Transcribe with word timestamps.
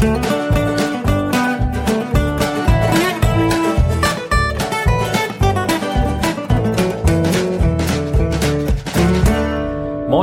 Moin 0.00 0.08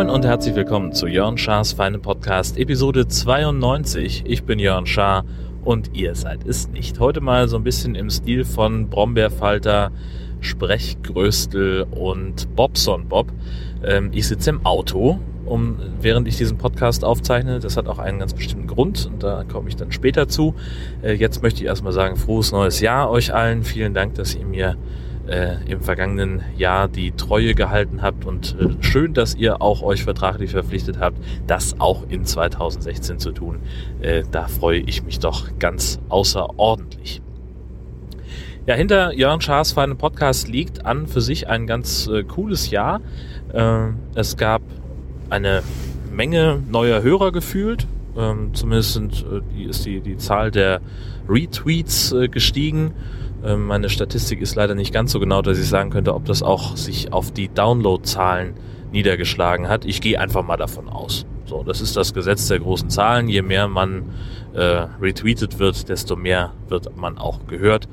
und 0.09 0.25
herzlich 0.25 0.55
willkommen 0.55 0.93
zu 0.93 1.05
Jörn 1.05 1.37
Schars 1.37 1.73
Feine 1.73 1.99
Podcast 1.99 2.57
Episode 2.57 3.07
92. 3.07 4.23
Ich 4.25 4.45
bin 4.45 4.57
Jörn 4.57 4.87
Schaar 4.87 5.25
und 5.63 5.95
ihr 5.95 6.15
seid 6.15 6.47
es 6.47 6.69
nicht. 6.69 6.99
Heute 6.99 7.21
mal 7.21 7.47
so 7.47 7.57
ein 7.57 7.63
bisschen 7.63 7.93
im 7.93 8.09
Stil 8.09 8.45
von 8.45 8.89
Brombeerfalter, 8.89 9.91
Sprechgröstel 10.39 11.85
und 11.91 12.55
Bobson 12.55 13.07
Bob. 13.07 13.31
Ähm, 13.83 14.09
ich 14.11 14.27
sitze 14.27 14.49
im 14.49 14.65
Auto, 14.65 15.19
um, 15.47 15.77
während 16.01 16.27
ich 16.27 16.37
diesen 16.37 16.57
Podcast 16.57 17.03
aufzeichne. 17.03 17.59
Das 17.59 17.77
hat 17.77 17.87
auch 17.87 17.99
einen 17.99 18.19
ganz 18.19 18.33
bestimmten 18.33 18.67
Grund 18.67 19.05
und 19.05 19.23
da 19.23 19.43
komme 19.43 19.69
ich 19.69 19.75
dann 19.75 19.91
später 19.91 20.27
zu. 20.27 20.55
Äh, 21.01 21.13
jetzt 21.13 21.41
möchte 21.41 21.61
ich 21.61 21.67
erstmal 21.67 21.93
sagen, 21.93 22.15
frohes 22.15 22.51
neues 22.51 22.79
Jahr 22.79 23.09
euch 23.09 23.33
allen. 23.33 23.63
Vielen 23.63 23.93
Dank, 23.93 24.15
dass 24.15 24.35
ihr 24.35 24.45
mir 24.45 24.77
äh, 25.27 25.55
im 25.67 25.81
vergangenen 25.81 26.41
Jahr 26.57 26.87
die 26.87 27.11
Treue 27.11 27.53
gehalten 27.53 28.01
habt 28.01 28.25
und 28.25 28.55
äh, 28.59 28.81
schön, 28.81 29.13
dass 29.13 29.35
ihr 29.35 29.61
auch 29.61 29.81
euch 29.81 30.03
vertraglich 30.03 30.51
verpflichtet 30.51 30.99
habt, 30.99 31.17
das 31.47 31.79
auch 31.79 32.03
in 32.09 32.25
2016 32.25 33.19
zu 33.19 33.31
tun. 33.31 33.59
Äh, 34.01 34.23
da 34.31 34.47
freue 34.47 34.79
ich 34.79 35.03
mich 35.03 35.19
doch 35.19 35.49
ganz 35.59 35.99
außerordentlich. 36.09 37.21
Ja, 38.65 38.75
hinter 38.75 39.13
Jörn 39.13 39.39
Schaas 39.39 39.71
feinen 39.71 39.97
Podcast 39.97 40.49
liegt 40.49 40.85
an 40.85 41.07
für 41.07 41.21
sich 41.21 41.47
ein 41.47 41.67
ganz 41.67 42.07
äh, 42.07 42.23
cooles 42.23 42.69
Jahr. 42.69 42.99
Äh, 43.53 43.87
es 44.15 44.35
gab 44.35 44.61
eine 45.29 45.63
Menge 46.11 46.61
neuer 46.69 47.01
Hörer 47.01 47.31
gefühlt. 47.31 47.87
Ähm, 48.17 48.53
zumindest 48.53 48.93
sind, 48.93 49.25
äh, 49.31 49.41
die, 49.55 49.63
ist 49.65 49.85
die, 49.85 50.01
die 50.01 50.17
Zahl 50.17 50.51
der 50.51 50.81
Retweets 51.29 52.11
äh, 52.11 52.27
gestiegen. 52.27 52.93
Ähm, 53.45 53.67
meine 53.67 53.89
Statistik 53.89 54.41
ist 54.41 54.55
leider 54.55 54.73
nicht 54.73 54.93
ganz 54.93 55.11
so 55.11 55.19
genau, 55.19 55.41
dass 55.41 55.59
ich 55.59 55.67
sagen 55.67 55.91
könnte, 55.91 56.15
ob 56.15 56.25
das 56.25 56.41
auch 56.41 56.75
sich 56.75 57.13
auf 57.13 57.31
die 57.31 57.49
Downloadzahlen 57.49 58.53
niedergeschlagen 58.91 59.67
hat. 59.67 59.85
Ich 59.85 60.01
gehe 60.01 60.19
einfach 60.19 60.43
mal 60.43 60.57
davon 60.57 60.89
aus. 60.89 61.25
So, 61.45 61.63
das 61.63 61.81
ist 61.81 61.95
das 61.95 62.13
Gesetz 62.13 62.47
der 62.47 62.59
großen 62.59 62.89
Zahlen. 62.89 63.29
Je 63.29 63.41
mehr 63.41 63.67
man 63.67 64.03
äh, 64.53 64.87
retweetet 65.01 65.59
wird, 65.59 65.87
desto 65.87 66.15
mehr 66.15 66.53
wird 66.67 66.97
man 66.97 67.17
auch 67.17 67.45
gehört. 67.47 67.87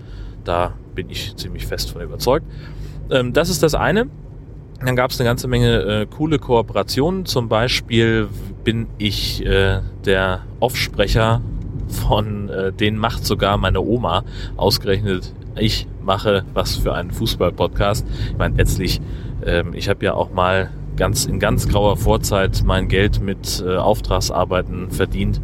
Da 0.44 0.72
bin 0.94 1.10
ich 1.10 1.36
ziemlich 1.36 1.66
fest 1.66 1.90
von 1.90 2.02
überzeugt. 2.02 2.46
Ähm, 3.10 3.32
das 3.32 3.50
ist 3.50 3.62
das 3.62 3.74
eine. 3.74 4.08
Dann 4.84 4.96
gab 4.96 5.12
es 5.12 5.20
eine 5.20 5.28
ganze 5.28 5.48
Menge 5.48 5.80
äh, 5.82 6.06
coole 6.06 6.38
Kooperationen. 6.38 7.24
Zum 7.24 7.48
Beispiel 7.48 8.28
bin 8.64 8.86
ich 8.98 9.44
äh, 9.44 9.80
der 10.04 10.42
Offsprecher 10.60 11.40
von 11.88 12.48
äh, 12.50 12.72
denen 12.72 12.98
macht 12.98 13.24
sogar 13.24 13.56
meine 13.56 13.80
Oma 13.80 14.24
ausgerechnet. 14.56 15.32
Ich 15.56 15.86
mache 16.02 16.44
was 16.52 16.76
für 16.76 16.94
einen 16.94 17.10
Fußball-Podcast. 17.10 18.06
Ich 18.30 18.36
meine, 18.36 18.56
letztlich, 18.56 19.00
ähm, 19.46 19.72
ich 19.74 19.88
habe 19.88 20.04
ja 20.04 20.14
auch 20.14 20.32
mal 20.32 20.70
ganz 20.96 21.24
in 21.24 21.38
ganz 21.38 21.68
grauer 21.68 21.96
Vorzeit 21.96 22.62
mein 22.64 22.88
Geld 22.88 23.22
mit 23.22 23.64
äh, 23.66 23.76
Auftragsarbeiten 23.76 24.90
verdient. 24.90 25.40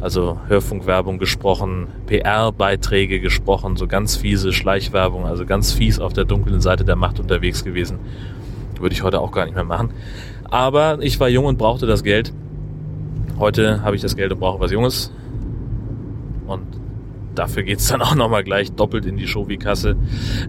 Also 0.00 0.38
Hörfunkwerbung 0.48 1.18
gesprochen, 1.18 1.88
PR-Beiträge 2.06 3.20
gesprochen, 3.20 3.76
so 3.76 3.86
ganz 3.86 4.16
fiese 4.16 4.52
Schleichwerbung, 4.52 5.24
also 5.24 5.46
ganz 5.46 5.72
fies 5.72 5.98
auf 5.98 6.12
der 6.12 6.26
dunklen 6.26 6.60
Seite 6.60 6.84
der 6.84 6.96
Macht 6.96 7.20
unterwegs 7.20 7.64
gewesen. 7.64 7.98
Würde 8.80 8.94
ich 8.94 9.02
heute 9.02 9.20
auch 9.20 9.32
gar 9.32 9.44
nicht 9.44 9.54
mehr 9.54 9.64
machen. 9.64 9.90
Aber 10.50 10.98
ich 11.00 11.18
war 11.20 11.28
jung 11.28 11.46
und 11.46 11.58
brauchte 11.58 11.86
das 11.86 12.02
Geld. 12.02 12.32
Heute 13.38 13.82
habe 13.82 13.96
ich 13.96 14.02
das 14.02 14.16
Geld 14.16 14.32
und 14.32 14.38
brauche 14.38 14.60
was 14.60 14.70
Junges. 14.70 15.12
Und 16.46 16.66
dafür 17.34 17.62
geht's 17.62 17.88
dann 17.88 18.02
auch 18.02 18.14
nochmal 18.14 18.44
gleich 18.44 18.72
doppelt 18.72 19.06
in 19.06 19.16
die 19.16 19.26
Shovi-Kasse. 19.26 19.96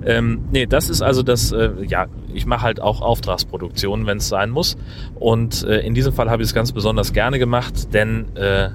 Ähm, 0.05 0.41
nee, 0.51 0.65
das 0.65 0.89
ist 0.89 1.01
also 1.01 1.23
das, 1.23 1.51
äh, 1.51 1.71
ja, 1.87 2.07
ich 2.33 2.45
mache 2.45 2.61
halt 2.61 2.81
auch 2.81 3.01
Auftragsproduktionen, 3.01 4.05
wenn 4.05 4.17
es 4.17 4.27
sein 4.27 4.49
muss. 4.49 4.77
Und 5.15 5.63
äh, 5.63 5.79
in 5.79 5.93
diesem 5.93 6.13
Fall 6.13 6.29
habe 6.29 6.43
ich 6.43 6.49
es 6.49 6.53
ganz 6.53 6.71
besonders 6.71 7.13
gerne 7.13 7.39
gemacht, 7.39 7.93
denn 7.93 8.35
äh, 8.35 8.69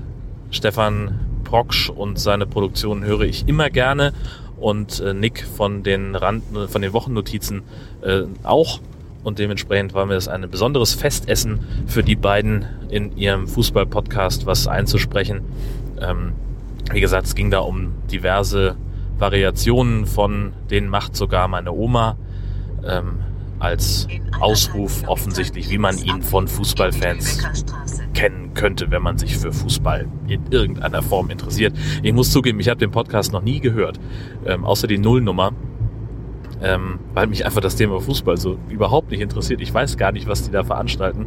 Stefan 0.51 1.21
Proksch 1.45 1.91
und 1.91 2.19
seine 2.19 2.47
Produktion 2.47 3.05
höre 3.05 3.23
ich 3.23 3.49
immer 3.49 3.71
gerne 3.71 4.13
und 4.59 5.01
äh, 5.01 5.15
Nick 5.15 5.45
von 5.45 5.83
den 5.83 6.15
Rand, 6.15 6.45
von 6.69 6.83
den 6.83 6.93
Wochennotizen 6.93 7.63
äh, 8.03 8.23
auch. 8.43 8.81
Und 9.23 9.39
dementsprechend 9.39 9.93
war 9.95 10.07
mir 10.07 10.15
das 10.15 10.29
ein 10.29 10.49
besonderes 10.51 10.95
Festessen 10.95 11.61
für 11.87 12.03
die 12.03 12.17
beiden 12.17 12.65
in 12.89 13.17
ihrem 13.17 13.47
Fußball-Podcast 13.47 14.47
was 14.47 14.67
einzusprechen. 14.67 15.43
Ähm, 16.01 16.33
wie 16.93 17.01
gesagt, 17.01 17.27
es 17.27 17.35
ging 17.35 17.51
da 17.51 17.61
um 17.61 17.93
diverse 18.11 18.77
Variationen 19.19 20.07
von 20.07 20.53
denen 20.71 20.89
macht 20.89 21.15
sogar 21.15 21.47
meine 21.47 21.73
Oma 21.73 22.17
ähm, 22.85 23.19
als 23.59 24.09
Ausruf 24.41 25.07
offensichtlich, 25.07 25.69
wie 25.69 25.77
man 25.77 25.99
ihn 25.99 26.23
von 26.23 26.49
Fußballfans 26.49 27.45
kennen 28.15 28.55
könnte, 28.55 28.91
wenn 28.91 29.03
man 29.03 29.19
sich 29.19 29.37
für 29.37 29.53
Fußball 29.53 30.09
in 30.27 30.47
irgendeiner 30.51 31.03
Form 31.03 31.29
interessiert. 31.29 31.77
Ich 32.03 32.13
muss 32.15 32.33
zugeben, 32.33 32.59
ich 32.59 32.71
habe 32.71 32.81
den 32.81 32.91
Podcast 32.91 33.33
noch 33.33 33.43
nie 33.43 33.61
gehört, 33.61 34.01
ähm, 34.47 34.65
außer 34.65 34.87
die 34.87 34.99
Nullnummer, 34.99 35.53
ähm, 36.63 36.99
weil 37.15 37.27
mich 37.27 37.45
einfach 37.45 37.61
das 37.61 37.77
Thema 37.77 38.01
Fußball 38.01 38.37
so 38.37 38.59
überhaupt 38.69 39.11
nicht 39.11 39.21
interessiert. 39.21 39.61
Ich 39.61 39.73
weiß 39.73 39.97
gar 39.97 40.13
nicht, 40.13 40.29
was 40.29 40.43
die 40.43 40.51
da 40.51 40.65
veranstalten. 40.65 41.27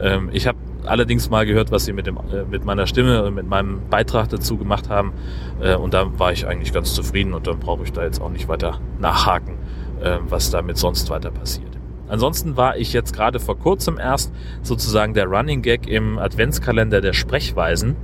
Ähm, 0.00 0.30
ich 0.32 0.46
habe 0.46 0.58
allerdings 0.84 1.30
mal 1.30 1.46
gehört, 1.46 1.70
was 1.70 1.84
sie 1.84 1.92
mit, 1.92 2.06
dem, 2.06 2.16
äh, 2.16 2.44
mit 2.50 2.64
meiner 2.64 2.86
Stimme 2.86 3.24
und 3.24 3.34
mit 3.34 3.48
meinem 3.48 3.80
Beitrag 3.88 4.28
dazu 4.28 4.56
gemacht 4.56 4.88
haben. 4.88 5.12
Äh, 5.60 5.76
und 5.76 5.94
da 5.94 6.18
war 6.18 6.32
ich 6.32 6.46
eigentlich 6.46 6.72
ganz 6.72 6.94
zufrieden 6.94 7.34
und 7.34 7.46
dann 7.46 7.58
brauche 7.58 7.84
ich 7.84 7.92
da 7.92 8.04
jetzt 8.04 8.20
auch 8.20 8.30
nicht 8.30 8.48
weiter 8.48 8.80
nachhaken, 8.98 9.54
äh, 10.02 10.18
was 10.28 10.50
damit 10.50 10.76
sonst 10.78 11.08
weiter 11.10 11.30
passiert. 11.30 11.70
Ansonsten 12.06 12.56
war 12.56 12.76
ich 12.76 12.92
jetzt 12.92 13.14
gerade 13.14 13.40
vor 13.40 13.58
kurzem 13.58 13.98
erst 13.98 14.32
sozusagen 14.62 15.14
der 15.14 15.26
Running 15.26 15.62
Gag 15.62 15.88
im 15.88 16.18
Adventskalender 16.18 17.00
der 17.00 17.14
Sprechweisen 17.14 17.96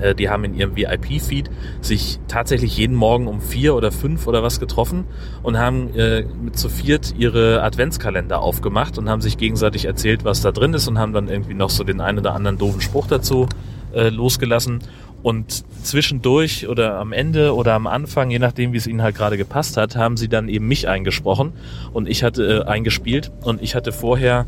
äh, 0.00 0.14
die 0.14 0.28
haben 0.28 0.44
in 0.44 0.54
ihrem 0.54 0.76
VIP-Feed 0.76 1.50
sich 1.80 2.18
tatsächlich 2.28 2.76
jeden 2.76 2.96
Morgen 2.96 3.26
um 3.26 3.40
vier 3.40 3.74
oder 3.74 3.92
fünf 3.92 4.26
oder 4.26 4.42
was 4.42 4.60
getroffen 4.60 5.04
und 5.42 5.58
haben 5.58 5.94
äh, 5.94 6.24
mit 6.42 6.58
zu 6.58 6.68
viert 6.68 7.14
ihre 7.18 7.62
Adventskalender 7.62 8.40
aufgemacht 8.40 8.98
und 8.98 9.08
haben 9.08 9.20
sich 9.20 9.38
gegenseitig 9.38 9.84
erzählt, 9.84 10.24
was 10.24 10.40
da 10.40 10.52
drin 10.52 10.74
ist 10.74 10.88
und 10.88 10.98
haben 10.98 11.12
dann 11.12 11.28
irgendwie 11.28 11.54
noch 11.54 11.70
so 11.70 11.84
den 11.84 12.00
einen 12.00 12.18
oder 12.18 12.34
anderen 12.34 12.58
doofen 12.58 12.80
Spruch 12.80 13.06
dazu 13.06 13.48
äh, 13.92 14.08
losgelassen. 14.08 14.80
Und 15.22 15.64
zwischendurch 15.82 16.68
oder 16.68 16.98
am 16.98 17.12
Ende 17.12 17.54
oder 17.54 17.74
am 17.74 17.88
Anfang, 17.88 18.30
je 18.30 18.38
nachdem, 18.38 18.72
wie 18.72 18.76
es 18.76 18.86
ihnen 18.86 19.02
halt 19.02 19.16
gerade 19.16 19.36
gepasst 19.36 19.76
hat, 19.76 19.96
haben 19.96 20.16
sie 20.16 20.28
dann 20.28 20.48
eben 20.48 20.68
mich 20.68 20.86
eingesprochen 20.86 21.52
und 21.92 22.08
ich 22.08 22.22
hatte 22.22 22.64
äh, 22.64 22.70
eingespielt 22.70 23.32
und 23.42 23.60
ich 23.60 23.74
hatte 23.74 23.90
vorher 23.90 24.46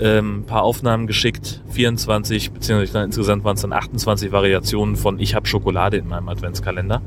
ähm, 0.00 0.44
paar 0.46 0.62
Aufnahmen 0.62 1.06
geschickt, 1.06 1.62
24, 1.70 2.52
beziehungsweise 2.52 3.04
insgesamt 3.04 3.44
waren 3.44 3.56
es 3.56 3.62
dann 3.62 3.72
28 3.72 4.32
Variationen 4.32 4.96
von 4.96 5.18
Ich 5.18 5.34
habe 5.34 5.46
Schokolade 5.46 5.98
in 5.98 6.08
meinem 6.08 6.28
Adventskalender. 6.28 7.02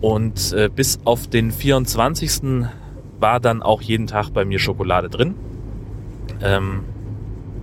Und 0.00 0.52
äh, 0.52 0.68
bis 0.74 1.00
auf 1.04 1.28
den 1.28 1.50
24. 1.50 2.66
war 3.20 3.40
dann 3.40 3.62
auch 3.62 3.80
jeden 3.80 4.06
Tag 4.06 4.30
bei 4.30 4.44
mir 4.44 4.58
Schokolade 4.58 5.08
drin. 5.08 5.34
Ähm, 6.42 6.80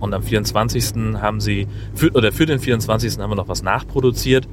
und 0.00 0.14
am 0.14 0.22
24. 0.22 0.94
haben 1.20 1.40
sie, 1.40 1.68
für, 1.94 2.10
oder 2.12 2.32
für 2.32 2.46
den 2.46 2.58
24. 2.58 3.18
haben 3.18 3.30
wir 3.30 3.36
noch 3.36 3.48
was 3.48 3.62
nachproduziert, 3.62 4.48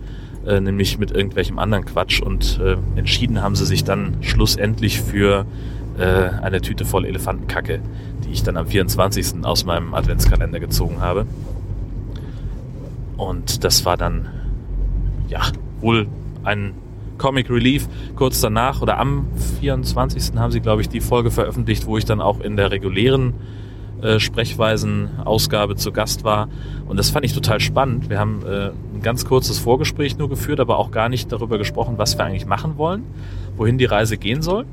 äh, 0.46 0.60
nämlich 0.60 1.00
mit 1.00 1.12
irgendwelchem 1.12 1.58
anderen 1.58 1.86
Quatsch. 1.86 2.22
Und 2.22 2.60
äh, 2.62 2.76
entschieden 2.98 3.42
haben 3.42 3.56
sie 3.56 3.66
sich 3.66 3.86
dann 3.86 4.18
schlussendlich 4.22 5.02
für 5.02 5.46
äh, 5.98 6.30
eine 6.42 6.62
Tüte 6.62 6.86
voll 6.86 7.06
Elefantenkacke, 7.06 7.80
die 8.28 8.34
ich 8.34 8.44
dann 8.44 8.58
am 8.58 8.68
24. 8.68 9.44
aus 9.46 9.66
meinem 9.66 9.94
Adventskalender 9.94 10.60
gezogen 10.60 11.02
habe. 11.02 11.26
Und 13.18 13.64
das 13.64 13.86
war 13.86 13.98
dann, 13.98 14.30
ja, 15.28 15.42
wohl 15.80 16.08
ein 16.44 16.74
Comic 17.18 17.50
Relief. 17.50 17.88
Kurz 18.16 18.42
danach 18.42 18.82
oder 18.82 19.00
am 19.00 19.28
24. 19.60 20.38
haben 20.38 20.52
sie, 20.52 20.60
glaube 20.60 20.82
ich, 20.82 20.90
die 20.90 21.02
Folge 21.02 21.32
veröffentlicht, 21.32 21.86
wo 21.88 21.98
ich 21.98 22.06
dann 22.06 22.22
auch 22.22 22.40
in 22.40 22.56
der 22.58 22.72
regulären 22.72 23.34
äh, 24.02 24.20
Sprechweisen-Ausgabe 24.20 25.76
zu 25.76 25.92
Gast 25.92 26.24
war. 26.24 26.50
Und 26.88 26.98
das 26.98 27.10
fand 27.10 27.26
ich 27.26 27.34
total 27.34 27.60
spannend. 27.60 28.10
Wir 28.10 28.20
haben 28.20 28.44
äh, 28.46 28.70
ein 28.94 29.02
ganz 29.02 29.26
kurzes 29.26 29.58
Vorgespräch 29.58 30.18
nur 30.18 30.30
geführt, 30.30 30.60
aber 30.60 30.78
auch 30.78 30.92
gar 30.92 31.10
nicht 31.10 31.32
darüber 31.32 31.58
gesprochen, 31.58 31.96
was 31.98 32.18
wir 32.18 32.26
eigentlich 32.26 32.46
machen 32.46 32.78
wollen, 32.78 33.04
wohin 33.56 33.80
die 33.80 33.86
Reise 33.86 34.18
gehen 34.18 34.42
soll. 34.42 34.66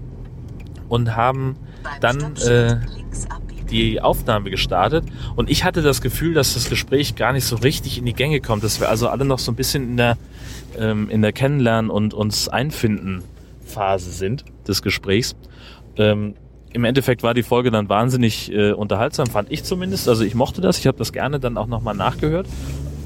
Und 0.89 1.17
haben 1.17 1.57
dann 2.01 2.37
äh, 2.47 2.77
die 3.71 4.01
Aufnahme 4.01 4.51
gestartet 4.51 5.05
und 5.37 5.51
ich 5.51 5.65
hatte 5.65 5.83
das 5.83 6.01
Gefühl, 6.01 6.35
dass 6.35 6.55
das 6.55 6.69
Gespräch 6.69 7.17
gar 7.17 7.33
nicht 7.33 7.45
so 7.45 7.57
richtig 7.57 7.99
in 7.99 8.07
die 8.07 8.13
Gänge 8.13 8.41
kommt, 8.41 8.65
dass 8.65 8.81
wir 8.81 8.89
also 8.89 9.09
alle 9.09 9.25
noch 9.25 9.39
so 9.39 9.53
ein 9.53 9.57
bisschen 9.57 9.91
in 9.91 9.97
der, 9.97 10.17
ähm, 10.79 11.09
in 11.11 11.23
der 11.23 11.33
Kennenlernen 11.33 11.91
und 11.91 12.15
uns 12.15 12.49
einfinden 12.49 13.23
Phase 13.65 14.11
sind 14.11 14.45
des 14.69 14.83
Gesprächs. 14.83 15.35
Ähm, 15.97 16.35
Im 16.73 16.85
Endeffekt 16.85 17.23
war 17.23 17.35
die 17.35 17.43
Folge 17.43 17.71
dann 17.71 17.89
wahnsinnig 17.89 18.53
äh, 18.53 18.73
unterhaltsam, 18.73 19.27
fand 19.27 19.51
ich 19.51 19.65
zumindest. 19.65 20.09
Also 20.09 20.25
ich 20.25 20.35
mochte 20.35 20.61
das, 20.61 20.79
ich 20.79 20.87
habe 20.87 20.99
das 20.99 21.13
gerne 21.13 21.41
dann 21.41 21.57
auch 21.57 21.67
nochmal 21.67 21.95
nachgehört 21.95 22.47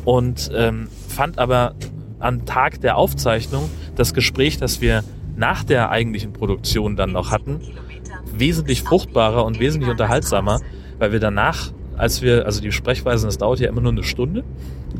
und 0.04 0.50
ähm, 0.54 0.88
fand 1.08 1.38
aber 1.38 1.75
am 2.19 2.46
Tag 2.46 2.81
der 2.81 2.96
Aufzeichnung 2.96 3.70
das 3.94 4.14
Gespräch, 4.14 4.58
das 4.58 4.81
wir 4.81 5.04
nach 5.37 5.62
der 5.64 5.90
eigentlichen 5.90 6.32
Produktion 6.32 6.96
dann 6.96 7.12
noch 7.12 7.31
hatten, 7.31 7.61
wesentlich 8.36 8.82
fruchtbarer 8.82 9.44
und 9.44 9.60
wesentlich 9.60 9.90
unterhaltsamer, 9.90 10.60
weil 10.98 11.12
wir 11.12 11.20
danach, 11.20 11.72
als 11.96 12.22
wir, 12.22 12.46
also 12.46 12.60
die 12.60 12.72
Sprechweisen, 12.72 13.26
das 13.28 13.38
dauert 13.38 13.60
ja 13.60 13.69
immer 13.69 13.80
nur 13.80 13.92
eine 13.92 14.04
Stunde 14.04 14.44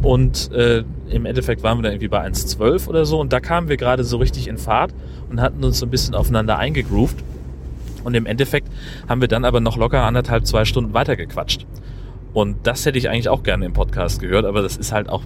und 0.03 0.53
äh, 0.53 0.85
im 1.11 1.27
Endeffekt 1.27 1.63
waren 1.63 1.79
wir 1.79 1.83
dann 1.83 1.93
irgendwie 1.93 2.09
bei 2.09 2.25
1,12 2.27 2.89
oder 2.89 3.05
so 3.05 3.21
und 3.21 3.33
da 3.33 3.41
kamen 3.41 3.69
wir 3.69 3.77
gerade 3.77 4.05
so 4.05 4.19
richtig 4.19 4.49
in 4.49 4.59
Fahrt 4.59 4.95
und 5.31 5.41
hatten 5.41 5.63
uns 5.65 5.79
so 5.79 5.87
ein 5.87 5.91
bisschen 5.91 6.15
aufeinander 6.15 6.59
eingegroovt 6.59 7.17
und 8.05 8.15
im 8.15 8.27
Endeffekt 8.27 8.69
haben 9.09 9.21
wir 9.21 9.29
dann 9.29 9.45
aber 9.45 9.61
noch 9.61 9.77
locker 9.77 10.03
anderthalb, 10.03 10.47
zwei 10.47 10.65
Stunden 10.65 10.95
weitergequatscht. 10.95 11.67
Und 12.33 12.67
das 12.67 12.87
hätte 12.87 12.99
ich 12.99 13.09
eigentlich 13.09 13.29
auch 13.29 13.43
gerne 13.43 13.67
im 13.67 13.73
Podcast 13.73 14.21
gehört, 14.21 14.45
aber 14.45 14.63
das 14.63 14.77
ist 14.77 14.93
halt 14.93 15.09
auch, 15.09 15.23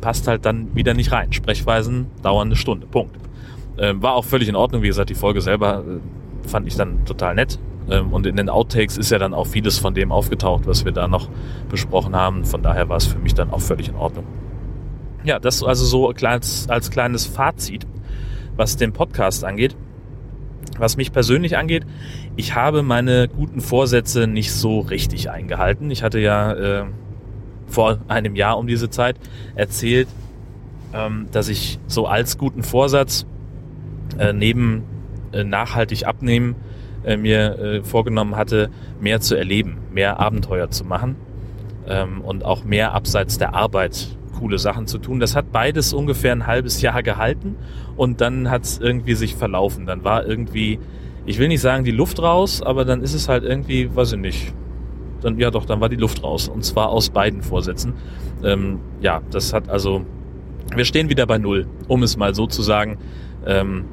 passt 0.00 0.28
halt 0.28 0.44
dann 0.44 0.74
wieder 0.74 0.94
nicht 0.94 1.10
rein. 1.12 1.32
Sprechweisen 1.32 2.06
dauern 2.22 2.48
eine 2.48 2.56
Stunde. 2.56 2.86
Punkt. 2.86 3.16
Ähm, 3.76 4.02
war 4.02 4.14
auch 4.14 4.24
völlig 4.24 4.48
in 4.48 4.56
Ordnung. 4.56 4.82
Wie 4.82 4.86
gesagt, 4.86 5.10
die 5.10 5.14
Folge 5.14 5.40
selber 5.40 5.84
äh, 5.86 5.98
fand 6.46 6.66
ich 6.66 6.76
dann 6.76 7.04
total 7.04 7.34
nett. 7.34 7.58
Ähm, 7.90 8.12
und 8.12 8.26
in 8.26 8.36
den 8.36 8.48
Outtakes 8.48 8.96
ist 8.96 9.10
ja 9.10 9.18
dann 9.18 9.34
auch 9.34 9.46
vieles 9.46 9.78
von 9.78 9.94
dem 9.94 10.12
aufgetaucht, 10.12 10.66
was 10.66 10.84
wir 10.84 10.92
da 10.92 11.08
noch 11.08 11.28
besprochen 11.68 12.16
haben. 12.16 12.44
Von 12.44 12.62
daher 12.62 12.88
war 12.88 12.96
es 12.96 13.06
für 13.06 13.18
mich 13.18 13.34
dann 13.34 13.50
auch 13.50 13.60
völlig 13.60 13.88
in 13.88 13.96
Ordnung. 13.96 14.24
Ja, 15.24 15.38
das 15.38 15.62
also 15.62 15.84
so 15.84 16.08
als, 16.10 16.68
als 16.68 16.90
kleines 16.90 17.26
Fazit, 17.26 17.86
was 18.56 18.76
den 18.76 18.92
Podcast 18.92 19.44
angeht. 19.44 19.76
Was 20.78 20.96
mich 20.96 21.12
persönlich 21.12 21.56
angeht, 21.56 21.84
ich 22.36 22.54
habe 22.54 22.82
meine 22.82 23.28
guten 23.28 23.60
Vorsätze 23.60 24.26
nicht 24.26 24.52
so 24.52 24.80
richtig 24.80 25.30
eingehalten. 25.30 25.90
Ich 25.90 26.02
hatte 26.02 26.18
ja 26.18 26.52
äh, 26.52 26.84
vor 27.68 27.98
einem 28.08 28.34
Jahr 28.34 28.58
um 28.58 28.66
diese 28.66 28.90
Zeit 28.90 29.16
erzählt, 29.54 30.08
ähm, 30.92 31.26
dass 31.32 31.48
ich 31.48 31.78
so 31.86 32.06
als 32.06 32.38
guten 32.38 32.62
Vorsatz 32.62 33.24
äh, 34.18 34.32
neben 34.32 34.82
nachhaltig 35.42 36.06
abnehmen 36.06 36.54
äh, 37.04 37.16
mir 37.16 37.58
äh, 37.58 37.82
vorgenommen 37.82 38.36
hatte, 38.36 38.70
mehr 39.00 39.20
zu 39.20 39.34
erleben, 39.34 39.78
mehr 39.92 40.20
Abenteuer 40.20 40.70
zu 40.70 40.84
machen 40.84 41.16
ähm, 41.86 42.20
und 42.20 42.44
auch 42.44 42.64
mehr 42.64 42.92
abseits 42.92 43.38
der 43.38 43.54
Arbeit 43.54 44.16
coole 44.38 44.58
Sachen 44.58 44.86
zu 44.86 44.98
tun. 44.98 45.20
Das 45.20 45.36
hat 45.36 45.52
beides 45.52 45.92
ungefähr 45.92 46.32
ein 46.32 46.46
halbes 46.46 46.80
Jahr 46.82 47.02
gehalten 47.02 47.56
und 47.96 48.20
dann 48.20 48.50
hat 48.50 48.64
es 48.64 48.78
irgendwie 48.78 49.14
sich 49.14 49.34
verlaufen. 49.34 49.86
Dann 49.86 50.02
war 50.04 50.26
irgendwie, 50.26 50.78
ich 51.26 51.38
will 51.38 51.48
nicht 51.48 51.60
sagen 51.60 51.84
die 51.84 51.90
Luft 51.90 52.20
raus, 52.20 52.62
aber 52.62 52.84
dann 52.84 53.02
ist 53.02 53.14
es 53.14 53.28
halt 53.28 53.44
irgendwie, 53.44 53.94
weiß 53.94 54.12
ich 54.12 54.18
nicht. 54.18 54.54
Dann, 55.20 55.38
ja 55.38 55.50
doch, 55.50 55.64
dann 55.64 55.80
war 55.80 55.88
die 55.88 55.96
Luft 55.96 56.22
raus. 56.22 56.48
Und 56.48 56.64
zwar 56.64 56.90
aus 56.90 57.10
beiden 57.10 57.42
Vorsätzen. 57.42 57.94
Ähm, 58.42 58.80
ja, 59.00 59.22
das 59.30 59.52
hat 59.52 59.68
also, 59.70 60.04
wir 60.74 60.84
stehen 60.84 61.08
wieder 61.08 61.26
bei 61.26 61.38
Null, 61.38 61.66
um 61.88 62.02
es 62.02 62.16
mal 62.16 62.34
so 62.34 62.46
zu 62.46 62.60
sagen. 62.62 62.98
Ähm, 63.46 63.84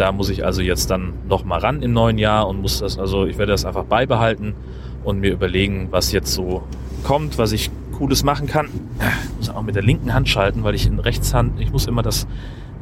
da 0.00 0.12
muss 0.12 0.30
ich 0.30 0.46
also 0.46 0.62
jetzt 0.62 0.90
dann 0.90 1.12
nochmal 1.28 1.60
ran 1.60 1.82
im 1.82 1.92
neuen 1.92 2.16
Jahr 2.16 2.48
und 2.48 2.62
muss 2.62 2.80
das, 2.80 2.98
also 2.98 3.26
ich 3.26 3.36
werde 3.36 3.52
das 3.52 3.66
einfach 3.66 3.84
beibehalten 3.84 4.54
und 5.04 5.20
mir 5.20 5.30
überlegen, 5.30 5.88
was 5.90 6.10
jetzt 6.10 6.32
so 6.32 6.62
kommt, 7.04 7.36
was 7.36 7.52
ich 7.52 7.70
Cooles 7.92 8.24
machen 8.24 8.46
kann. 8.46 8.68
Ich 9.30 9.36
muss 9.36 9.50
auch 9.50 9.60
mit 9.60 9.74
der 9.74 9.82
linken 9.82 10.14
Hand 10.14 10.26
schalten, 10.26 10.64
weil 10.64 10.74
ich 10.74 10.86
in 10.86 10.98
Rechtshand, 10.98 11.60
ich 11.60 11.70
muss 11.70 11.86
immer 11.86 12.00
das 12.00 12.26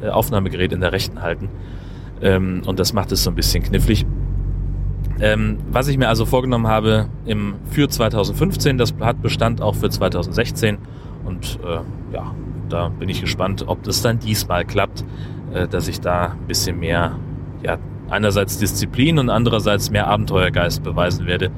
äh, 0.01 0.07
Aufnahmegerät 0.07 0.71
in 0.71 0.79
der 0.79 0.93
rechten 0.93 1.21
halten. 1.21 1.49
Ähm, 2.21 2.61
und 2.65 2.79
das 2.79 2.93
macht 2.93 3.11
es 3.11 3.23
so 3.23 3.31
ein 3.31 3.35
bisschen 3.35 3.63
knifflig. 3.63 4.05
Ähm, 5.19 5.57
was 5.69 5.89
ich 5.89 5.97
mir 5.97 6.07
also 6.07 6.25
vorgenommen 6.25 6.67
habe 6.67 7.09
im, 7.25 7.55
für 7.69 7.89
2015, 7.89 8.77
das 8.77 8.93
hat 9.01 9.21
Bestand 9.21 9.61
auch 9.61 9.75
für 9.75 9.89
2016. 9.89 10.77
Und 11.25 11.59
äh, 11.65 12.15
ja, 12.15 12.33
da 12.69 12.87
bin 12.87 13.09
ich 13.09 13.19
gespannt, 13.19 13.65
ob 13.67 13.83
das 13.83 14.01
dann 14.01 14.19
diesmal 14.19 14.63
klappt, 14.63 15.03
dass 15.69 15.87
ich 15.87 15.99
da 15.99 16.31
ein 16.31 16.47
bisschen 16.47 16.79
mehr, 16.79 17.17
ja, 17.63 17.77
einerseits 18.09 18.57
Disziplin 18.57 19.19
und 19.19 19.29
andererseits 19.29 19.91
mehr 19.91 20.07
Abenteuergeist 20.07 20.83
beweisen 20.83 21.27
werde 21.27 21.51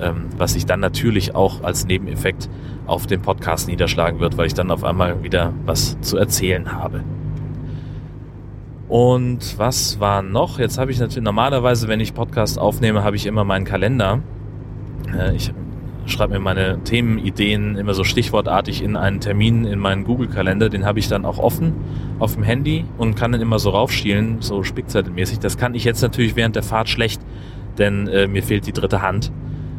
ähm, 0.00 0.28
was 0.36 0.54
sich 0.54 0.66
dann 0.66 0.80
natürlich 0.80 1.34
auch 1.34 1.62
als 1.62 1.86
Nebeneffekt 1.86 2.48
auf 2.86 3.06
dem 3.06 3.22
Podcast 3.22 3.68
niederschlagen 3.68 4.20
wird, 4.20 4.36
weil 4.36 4.46
ich 4.46 4.54
dann 4.54 4.70
auf 4.70 4.84
einmal 4.84 5.22
wieder 5.22 5.52
was 5.64 6.00
zu 6.00 6.16
erzählen 6.16 6.72
habe. 6.72 7.04
Und 8.88 9.58
was 9.58 10.00
war 10.00 10.22
noch? 10.22 10.58
Jetzt 10.58 10.78
habe 10.78 10.90
ich 10.90 10.98
natürlich 10.98 11.24
normalerweise, 11.24 11.88
wenn 11.88 12.00
ich 12.00 12.12
Podcast 12.12 12.58
aufnehme, 12.58 13.04
habe 13.04 13.16
ich 13.16 13.26
immer 13.26 13.44
meinen 13.44 13.64
Kalender. 13.64 14.20
Äh, 15.16 15.34
ich 15.34 15.52
schreibe 16.06 16.34
mir 16.34 16.40
meine 16.40 16.80
Themenideen 16.84 17.76
immer 17.76 17.94
so 17.94 18.04
stichwortartig 18.04 18.82
in 18.82 18.96
einen 18.96 19.20
Termin 19.20 19.64
in 19.64 19.78
meinen 19.78 20.04
Google-Kalender. 20.04 20.68
Den 20.68 20.84
habe 20.84 20.98
ich 20.98 21.08
dann 21.08 21.24
auch 21.24 21.38
offen 21.38 21.74
auf 22.18 22.34
dem 22.34 22.42
Handy 22.42 22.84
und 22.98 23.14
kann 23.14 23.32
dann 23.32 23.40
immer 23.40 23.58
so 23.58 23.70
raufschielen, 23.70 24.40
so 24.40 24.62
spickzettelmäßig. 24.62 25.38
Das 25.38 25.56
kann 25.56 25.74
ich 25.74 25.84
jetzt 25.84 26.02
natürlich 26.02 26.36
während 26.36 26.56
der 26.56 26.62
Fahrt 26.62 26.88
schlecht, 26.88 27.20
denn 27.78 28.08
äh, 28.08 28.26
mir 28.26 28.42
fehlt 28.42 28.66
die 28.66 28.72
dritte 28.72 29.02
Hand 29.02 29.32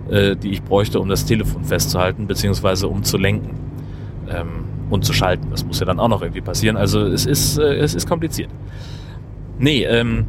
äh, 0.09 0.35
die 0.35 0.51
ich 0.51 0.63
bräuchte, 0.63 0.99
um 0.99 1.09
das 1.09 1.25
Telefon 1.25 1.63
festzuhalten, 1.63 2.27
beziehungsweise 2.27 2.87
um 2.87 3.03
zu 3.03 3.17
lenken 3.17 3.51
ähm, 4.29 4.65
und 4.89 5.05
zu 5.05 5.13
schalten. 5.13 5.47
Das 5.51 5.65
muss 5.65 5.79
ja 5.79 5.85
dann 5.85 5.99
auch 5.99 6.07
noch 6.07 6.21
irgendwie 6.21 6.41
passieren. 6.41 6.77
Also 6.77 7.01
es 7.01 7.25
ist, 7.25 7.57
äh, 7.57 7.75
es 7.75 7.95
ist 7.95 8.07
kompliziert. 8.07 8.49
Nee, 9.59 9.83
ähm, 9.85 10.25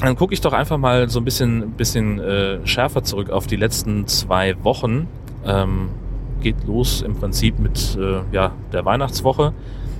dann 0.00 0.16
gucke 0.16 0.34
ich 0.34 0.40
doch 0.40 0.52
einfach 0.52 0.76
mal 0.76 1.08
so 1.08 1.20
ein 1.20 1.24
bisschen, 1.24 1.72
bisschen 1.72 2.18
äh, 2.18 2.66
schärfer 2.66 3.02
zurück 3.02 3.30
auf 3.30 3.46
die 3.46 3.56
letzten 3.56 4.06
zwei 4.06 4.62
Wochen. 4.62 5.08
Ähm, 5.46 5.88
geht 6.40 6.64
los 6.64 7.02
im 7.02 7.14
Prinzip 7.14 7.58
mit 7.58 7.96
äh, 8.00 8.20
ja, 8.32 8.52
der 8.72 8.84
Weihnachtswoche. 8.84 9.52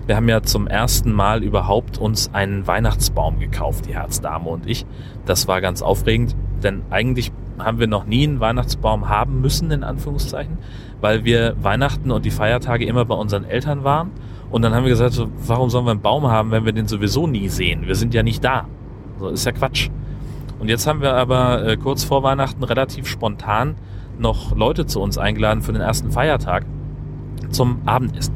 Wir 0.06 0.16
haben 0.16 0.28
ja 0.28 0.42
zum 0.42 0.68
ersten 0.68 1.10
Mal 1.12 1.42
überhaupt 1.42 1.98
uns 1.98 2.32
einen 2.32 2.66
Weihnachtsbaum 2.66 3.40
gekauft, 3.40 3.86
die 3.86 3.94
Herzdame 3.94 4.48
und 4.48 4.68
ich. 4.68 4.86
Das 5.24 5.48
war 5.48 5.60
ganz 5.60 5.82
aufregend, 5.82 6.36
denn 6.62 6.82
eigentlich 6.90 7.32
haben 7.58 7.78
wir 7.78 7.86
noch 7.86 8.06
nie 8.06 8.24
einen 8.24 8.38
Weihnachtsbaum 8.38 9.08
haben 9.08 9.40
müssen, 9.40 9.70
in 9.70 9.82
Anführungszeichen, 9.82 10.58
weil 11.00 11.24
wir 11.24 11.56
Weihnachten 11.60 12.10
und 12.10 12.24
die 12.24 12.30
Feiertage 12.30 12.84
immer 12.84 13.04
bei 13.04 13.14
unseren 13.14 13.44
Eltern 13.44 13.82
waren. 13.82 14.10
Und 14.50 14.62
dann 14.62 14.74
haben 14.74 14.84
wir 14.84 14.90
gesagt, 14.90 15.14
so, 15.14 15.28
warum 15.44 15.70
sollen 15.70 15.86
wir 15.86 15.90
einen 15.90 16.02
Baum 16.02 16.28
haben, 16.28 16.52
wenn 16.52 16.64
wir 16.64 16.72
den 16.72 16.86
sowieso 16.86 17.26
nie 17.26 17.48
sehen? 17.48 17.86
Wir 17.86 17.96
sind 17.96 18.14
ja 18.14 18.22
nicht 18.22 18.44
da. 18.44 18.66
So 19.18 19.28
ist 19.28 19.44
ja 19.44 19.52
Quatsch. 19.52 19.90
Und 20.58 20.68
jetzt 20.68 20.86
haben 20.86 21.00
wir 21.00 21.14
aber 21.14 21.66
äh, 21.66 21.76
kurz 21.76 22.04
vor 22.04 22.22
Weihnachten 22.22 22.62
relativ 22.62 23.06
spontan 23.08 23.74
noch 24.18 24.56
Leute 24.56 24.86
zu 24.86 25.00
uns 25.00 25.18
eingeladen 25.18 25.62
für 25.62 25.72
den 25.72 25.82
ersten 25.82 26.10
Feiertag 26.10 26.64
zum 27.50 27.80
Abendessen. 27.86 28.34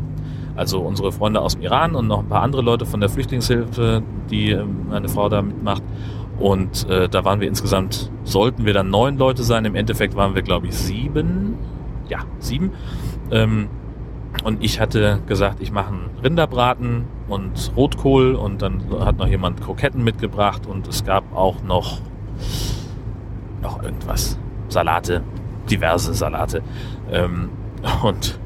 Also 0.57 0.81
unsere 0.81 1.13
Freunde 1.13 1.41
aus 1.41 1.55
dem 1.55 1.63
Iran 1.63 1.95
und 1.95 2.07
noch 2.07 2.19
ein 2.19 2.29
paar 2.29 2.43
andere 2.43 2.63
Leute 2.63 2.85
von 2.85 3.01
der 3.01 3.09
Flüchtlingshilfe, 3.09 4.03
die 4.31 4.51
äh, 4.51 4.65
meine 4.65 5.09
Frau 5.09 5.29
da 5.29 5.43
mitmacht. 5.43 5.83
Und 6.39 6.89
äh, 6.89 7.09
da 7.09 7.25
waren 7.25 7.41
wir 7.41 7.49
insgesamt, 7.49 8.11
sollten 8.25 8.65
wir 8.65 8.73
dann 8.73 8.91
neun 8.91 9.19
Leute 9.19 9.43
sein. 9.43 9.65
Im 9.65 9.75
Endeffekt 9.75 10.17
waren 10.17 10.35
wir, 10.35 10.43
glaube 10.43 10.67
ich, 10.67 10.75
sieben. 10.75 11.57
Ja, 12.09 12.21
sieben. 12.39 12.73
Ähm, 13.31 13.69
und 14.45 14.63
ich 14.65 14.81
hatte 14.81 15.21
gesagt, 15.27 15.61
ich 15.61 15.71
mache 15.71 15.89
einen 15.89 16.11
Rinderbraten 16.23 17.05
und 17.29 17.73
Rotkohl 17.77 18.35
und 18.35 18.63
dann 18.63 18.83
hat 19.01 19.19
noch 19.19 19.27
jemand 19.27 19.61
Kroketten 19.61 20.03
mitgebracht 20.03 20.67
und 20.67 20.89
es 20.89 21.05
gab 21.05 21.35
auch 21.35 21.63
noch, 21.63 22.01
noch 23.61 23.83
irgendwas. 23.83 24.39
Salate, 24.69 25.23
diverse 25.71 26.15
Salate. 26.15 26.63
Ähm, 27.11 27.51
und 28.03 28.39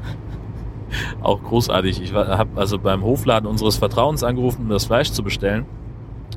auch 1.21 1.41
großartig. 1.43 2.01
Ich 2.01 2.13
habe 2.13 2.49
also 2.55 2.79
beim 2.79 3.03
Hofladen 3.03 3.47
unseres 3.49 3.77
Vertrauens 3.77 4.23
angerufen, 4.23 4.63
um 4.63 4.69
das 4.69 4.85
Fleisch 4.85 5.11
zu 5.11 5.23
bestellen. 5.23 5.65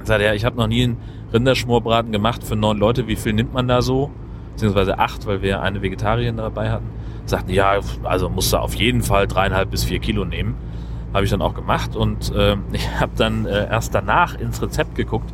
Sagte, 0.02 0.25
ja, 0.25 0.35
ich 0.35 0.45
habe 0.45 0.57
noch 0.57 0.66
nie 0.66 0.85
einen 0.85 0.97
Rinderschmorbraten 1.33 2.12
gemacht 2.12 2.42
für 2.45 2.57
neun 2.57 2.78
Leute. 2.78 3.07
Wie 3.07 3.16
viel 3.16 3.33
nimmt 3.33 3.52
man 3.52 3.68
da 3.68 3.83
so? 3.83 4.11
Beziehungsweise 4.52 4.99
acht, 4.99 5.26
weil 5.26 5.42
wir 5.42 5.62
eine 5.62 5.83
Vegetarierin 5.83 6.38
dabei 6.38 6.71
hatten. 6.71 6.87
Sagten, 7.26 7.52
ja, 7.52 7.78
also 8.04 8.28
musst 8.28 8.52
du 8.52 8.57
auf 8.57 8.75
jeden 8.75 9.02
Fall 9.02 9.26
dreieinhalb 9.26 9.71
bis 9.71 9.85
vier 9.85 9.99
Kilo 9.99 10.25
nehmen. 10.25 10.57
Habe 11.12 11.25
ich 11.25 11.30
dann 11.30 11.42
auch 11.42 11.54
gemacht 11.54 11.97
und 11.97 12.35
äh, 12.35 12.57
ich 12.73 12.88
habe 13.00 13.12
dann 13.16 13.47
äh, 13.47 13.68
erst 13.68 13.95
danach 13.95 14.35
ins 14.35 14.61
Rezept 14.61 14.95
geguckt 14.95 15.33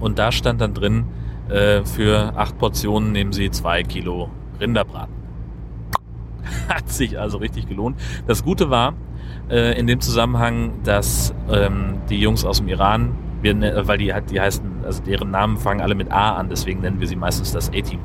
und 0.00 0.18
da 0.18 0.30
stand 0.32 0.60
dann 0.60 0.74
drin, 0.74 1.06
äh, 1.48 1.84
für 1.84 2.32
acht 2.36 2.58
Portionen 2.58 3.12
nehmen 3.12 3.32
Sie 3.32 3.50
zwei 3.50 3.82
Kilo 3.82 4.30
Rinderbraten. 4.60 5.14
Hat 6.68 6.88
sich 6.88 7.18
also 7.18 7.38
richtig 7.38 7.68
gelohnt. 7.68 7.98
Das 8.26 8.44
Gute 8.44 8.70
war 8.70 8.94
äh, 9.50 9.78
in 9.78 9.86
dem 9.86 10.00
Zusammenhang, 10.00 10.82
dass 10.84 11.34
ähm, 11.50 11.98
die 12.08 12.20
Jungs 12.20 12.44
aus 12.44 12.58
dem 12.58 12.68
Iran 12.68 13.14
wir, 13.42 13.54
ne, 13.54 13.82
weil 13.86 13.98
die, 13.98 14.12
die 14.30 14.40
heißen, 14.40 14.84
also 14.84 15.02
deren 15.02 15.30
Namen 15.30 15.56
fangen 15.56 15.80
alle 15.80 15.94
mit 15.94 16.10
A 16.10 16.36
an, 16.36 16.48
deswegen 16.48 16.80
nennen 16.80 17.00
wir 17.00 17.06
sie 17.06 17.16
meistens 17.16 17.52
das 17.52 17.68
A-Team. 17.68 18.00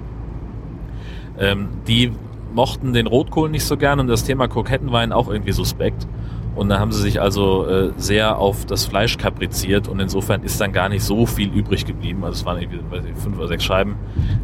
Ähm, 1.39 1.69
die 1.87 2.11
mochten 2.53 2.93
den 2.93 3.07
Rotkohl 3.07 3.49
nicht 3.49 3.65
so 3.65 3.77
gern 3.77 3.99
und 3.99 4.07
das 4.07 4.23
Thema 4.23 4.47
Krokettenwein 4.47 5.11
auch 5.11 5.29
irgendwie 5.29 5.53
suspekt. 5.53 6.07
Und 6.55 6.69
da 6.69 6.79
haben 6.79 6.91
sie 6.91 7.01
sich 7.01 7.21
also 7.21 7.65
äh, 7.65 7.93
sehr 7.97 8.37
auf 8.37 8.65
das 8.65 8.85
Fleisch 8.85 9.17
kapriziert 9.17 9.87
und 9.87 9.99
insofern 9.99 10.43
ist 10.43 10.59
dann 10.59 10.73
gar 10.73 10.89
nicht 10.89 11.03
so 11.03 11.25
viel 11.25 11.49
übrig 11.51 11.85
geblieben. 11.85 12.25
Also 12.25 12.41
es 12.41 12.45
waren 12.45 12.59
irgendwie 12.61 12.81
weiß 12.89 13.05
ich, 13.05 13.15
fünf 13.15 13.37
oder 13.37 13.47
sechs 13.47 13.63
Scheiben, 13.63 13.95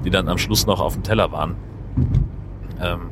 die 0.06 0.10
dann 0.10 0.30
am 0.30 0.38
Schluss 0.38 0.66
noch 0.66 0.80
auf 0.80 0.94
dem 0.94 1.04
Teller 1.04 1.32
waren. 1.32 1.56
Ähm, 2.82 3.10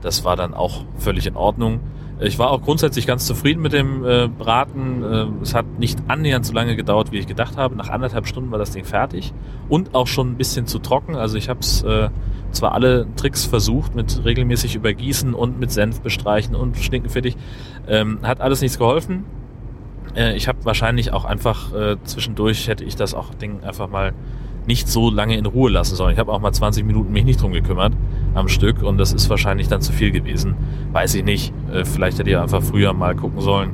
das 0.00 0.24
war 0.24 0.34
dann 0.34 0.54
auch 0.54 0.84
völlig 0.96 1.26
in 1.26 1.36
Ordnung. 1.36 1.80
Ich 2.24 2.38
war 2.38 2.50
auch 2.50 2.62
grundsätzlich 2.62 3.06
ganz 3.06 3.26
zufrieden 3.26 3.62
mit 3.62 3.72
dem 3.72 4.04
äh, 4.04 4.28
Braten. 4.28 5.02
Äh, 5.02 5.26
es 5.42 5.54
hat 5.54 5.66
nicht 5.78 5.98
annähernd 6.08 6.46
so 6.46 6.52
lange 6.52 6.76
gedauert, 6.76 7.12
wie 7.12 7.18
ich 7.18 7.26
gedacht 7.26 7.56
habe. 7.56 7.76
Nach 7.76 7.88
anderthalb 7.88 8.26
Stunden 8.26 8.50
war 8.50 8.58
das 8.58 8.70
Ding 8.70 8.84
fertig 8.84 9.32
und 9.68 9.94
auch 9.94 10.06
schon 10.06 10.32
ein 10.32 10.36
bisschen 10.36 10.66
zu 10.66 10.78
trocken. 10.78 11.16
Also 11.16 11.36
ich 11.36 11.48
habe 11.48 11.60
es 11.60 11.82
äh, 11.82 12.08
zwar 12.52 12.72
alle 12.72 13.06
Tricks 13.16 13.44
versucht 13.44 13.94
mit 13.94 14.24
regelmäßig 14.24 14.74
übergießen 14.74 15.34
und 15.34 15.58
mit 15.58 15.70
Senf 15.72 16.00
bestreichen 16.00 16.54
und 16.54 16.76
stinkenfittig. 16.76 17.36
Ähm, 17.88 18.20
hat 18.22 18.40
alles 18.40 18.60
nichts 18.60 18.78
geholfen. 18.78 19.24
Äh, 20.14 20.36
ich 20.36 20.48
habe 20.48 20.64
wahrscheinlich 20.64 21.12
auch 21.12 21.24
einfach 21.24 21.72
äh, 21.72 21.96
zwischendurch 22.04 22.68
hätte 22.68 22.84
ich 22.84 22.96
das 22.96 23.14
auch 23.14 23.34
Ding 23.34 23.62
einfach 23.64 23.88
mal 23.88 24.12
nicht 24.66 24.88
so 24.88 25.10
lange 25.10 25.36
in 25.36 25.46
Ruhe 25.46 25.70
lassen 25.70 25.96
sollen. 25.96 26.12
Ich 26.12 26.18
habe 26.18 26.32
auch 26.32 26.40
mal 26.40 26.52
20 26.52 26.84
Minuten 26.84 27.12
mich 27.12 27.24
nicht 27.24 27.40
drum 27.40 27.52
gekümmert 27.52 27.92
am 28.34 28.48
Stück 28.48 28.82
und 28.82 28.98
das 28.98 29.12
ist 29.12 29.28
wahrscheinlich 29.28 29.68
dann 29.68 29.80
zu 29.80 29.92
viel 29.92 30.10
gewesen. 30.10 30.54
Weiß 30.92 31.14
ich 31.14 31.24
nicht. 31.24 31.52
Äh, 31.72 31.84
vielleicht 31.84 32.18
hätte 32.18 32.30
ich 32.30 32.36
einfach 32.36 32.62
früher 32.62 32.92
mal 32.92 33.14
gucken 33.14 33.40
sollen. 33.40 33.70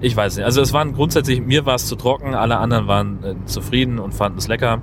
Ich 0.00 0.16
weiß 0.16 0.36
nicht. 0.36 0.44
Also 0.44 0.60
es 0.60 0.72
waren 0.72 0.92
grundsätzlich, 0.92 1.40
mir 1.40 1.66
war 1.66 1.76
es 1.76 1.86
zu 1.86 1.96
trocken, 1.96 2.34
alle 2.34 2.58
anderen 2.58 2.86
waren 2.86 3.24
äh, 3.24 3.34
zufrieden 3.46 3.98
und 3.98 4.12
fanden 4.12 4.38
es 4.38 4.48
lecker. 4.48 4.80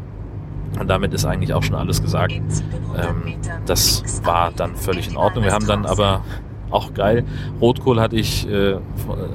Und 0.80 0.90
damit 0.90 1.14
ist 1.14 1.26
eigentlich 1.26 1.54
auch 1.54 1.64
schon 1.64 1.76
alles 1.76 2.02
gesagt. 2.02 2.34
Ähm, 2.34 3.36
das 3.66 4.24
war 4.24 4.52
dann 4.56 4.76
völlig 4.76 5.10
in 5.10 5.18
Ordnung. 5.18 5.44
Wir 5.44 5.52
haben 5.52 5.68
dann 5.68 5.86
aber 5.86 6.24
auch 6.72 6.94
geil, 6.94 7.26
Rotkohl 7.60 8.00
hatte 8.00 8.16
ich 8.16 8.50
äh, 8.50 8.78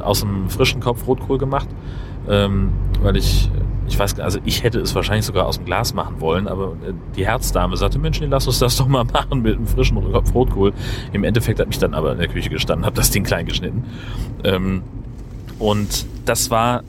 aus 0.02 0.20
dem 0.20 0.48
frischen 0.48 0.80
Kopf 0.80 1.06
Rotkohl 1.06 1.38
gemacht, 1.38 1.68
ähm, 2.28 2.72
weil 3.02 3.16
ich 3.16 3.50
ich 3.88 3.98
weiß, 3.98 4.18
also 4.20 4.38
ich 4.44 4.62
hätte 4.62 4.80
es 4.80 4.94
wahrscheinlich 4.94 5.24
sogar 5.24 5.46
aus 5.46 5.56
dem 5.56 5.64
Glas 5.64 5.94
machen 5.94 6.20
wollen, 6.20 6.48
aber 6.48 6.72
äh, 6.86 6.92
die 7.16 7.26
Herzdame 7.26 7.76
sagte, 7.76 7.98
Mensch, 7.98 8.20
nee, 8.20 8.26
lass 8.26 8.46
uns 8.46 8.58
das 8.58 8.76
doch 8.76 8.88
mal 8.88 9.04
machen 9.12 9.42
mit 9.42 9.56
einem 9.56 9.66
frischen 9.66 9.96
Rotkohl. 9.96 10.72
Im 11.12 11.24
Endeffekt 11.24 11.60
hat 11.60 11.68
mich 11.68 11.78
dann 11.78 11.94
aber 11.94 12.12
in 12.12 12.18
der 12.18 12.28
Küche 12.28 12.50
gestanden, 12.50 12.84
habe 12.84 12.96
das 12.96 13.10
Ding 13.10 13.24
klein 13.24 13.46
geschnitten. 13.46 13.84
Ähm, 14.44 14.82
und 15.58 16.06
das 16.24 16.50
war, 16.50 16.82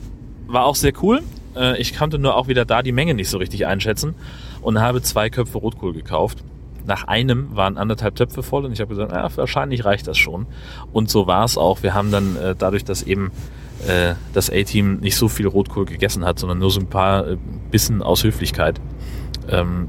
war 0.46 0.64
auch 0.64 0.74
sehr 0.74 0.92
cool. 1.02 1.22
Äh, 1.56 1.80
ich 1.80 1.96
konnte 1.96 2.18
nur 2.18 2.36
auch 2.36 2.48
wieder 2.48 2.64
da 2.64 2.82
die 2.82 2.92
Menge 2.92 3.14
nicht 3.14 3.30
so 3.30 3.38
richtig 3.38 3.66
einschätzen 3.66 4.14
und 4.60 4.80
habe 4.80 5.02
zwei 5.02 5.30
Köpfe 5.30 5.58
Rotkohl 5.58 5.92
gekauft. 5.92 6.44
Nach 6.86 7.06
einem 7.06 7.54
waren 7.54 7.76
anderthalb 7.76 8.16
Töpfe 8.16 8.42
voll 8.42 8.64
und 8.64 8.72
ich 8.72 8.80
habe 8.80 8.88
gesagt, 8.88 9.12
ja, 9.12 9.28
wahrscheinlich 9.36 9.84
reicht 9.84 10.06
das 10.06 10.16
schon. 10.16 10.46
Und 10.92 11.10
so 11.10 11.26
war 11.26 11.44
es 11.44 11.58
auch. 11.58 11.82
Wir 11.82 11.94
haben 11.94 12.10
dann 12.10 12.36
äh, 12.36 12.54
dadurch, 12.58 12.84
dass 12.84 13.02
eben 13.02 13.30
äh, 13.86 14.14
das 14.32 14.50
A-Team 14.50 14.96
nicht 14.96 15.16
so 15.16 15.28
viel 15.28 15.46
Rotkohl 15.46 15.84
gegessen 15.84 16.24
hat, 16.24 16.38
sondern 16.38 16.58
nur 16.58 16.70
so 16.70 16.80
ein 16.80 16.88
paar 16.88 17.26
äh, 17.26 17.36
Bissen 17.70 18.02
aus 18.02 18.24
Höflichkeit, 18.24 18.80
ähm, 19.48 19.88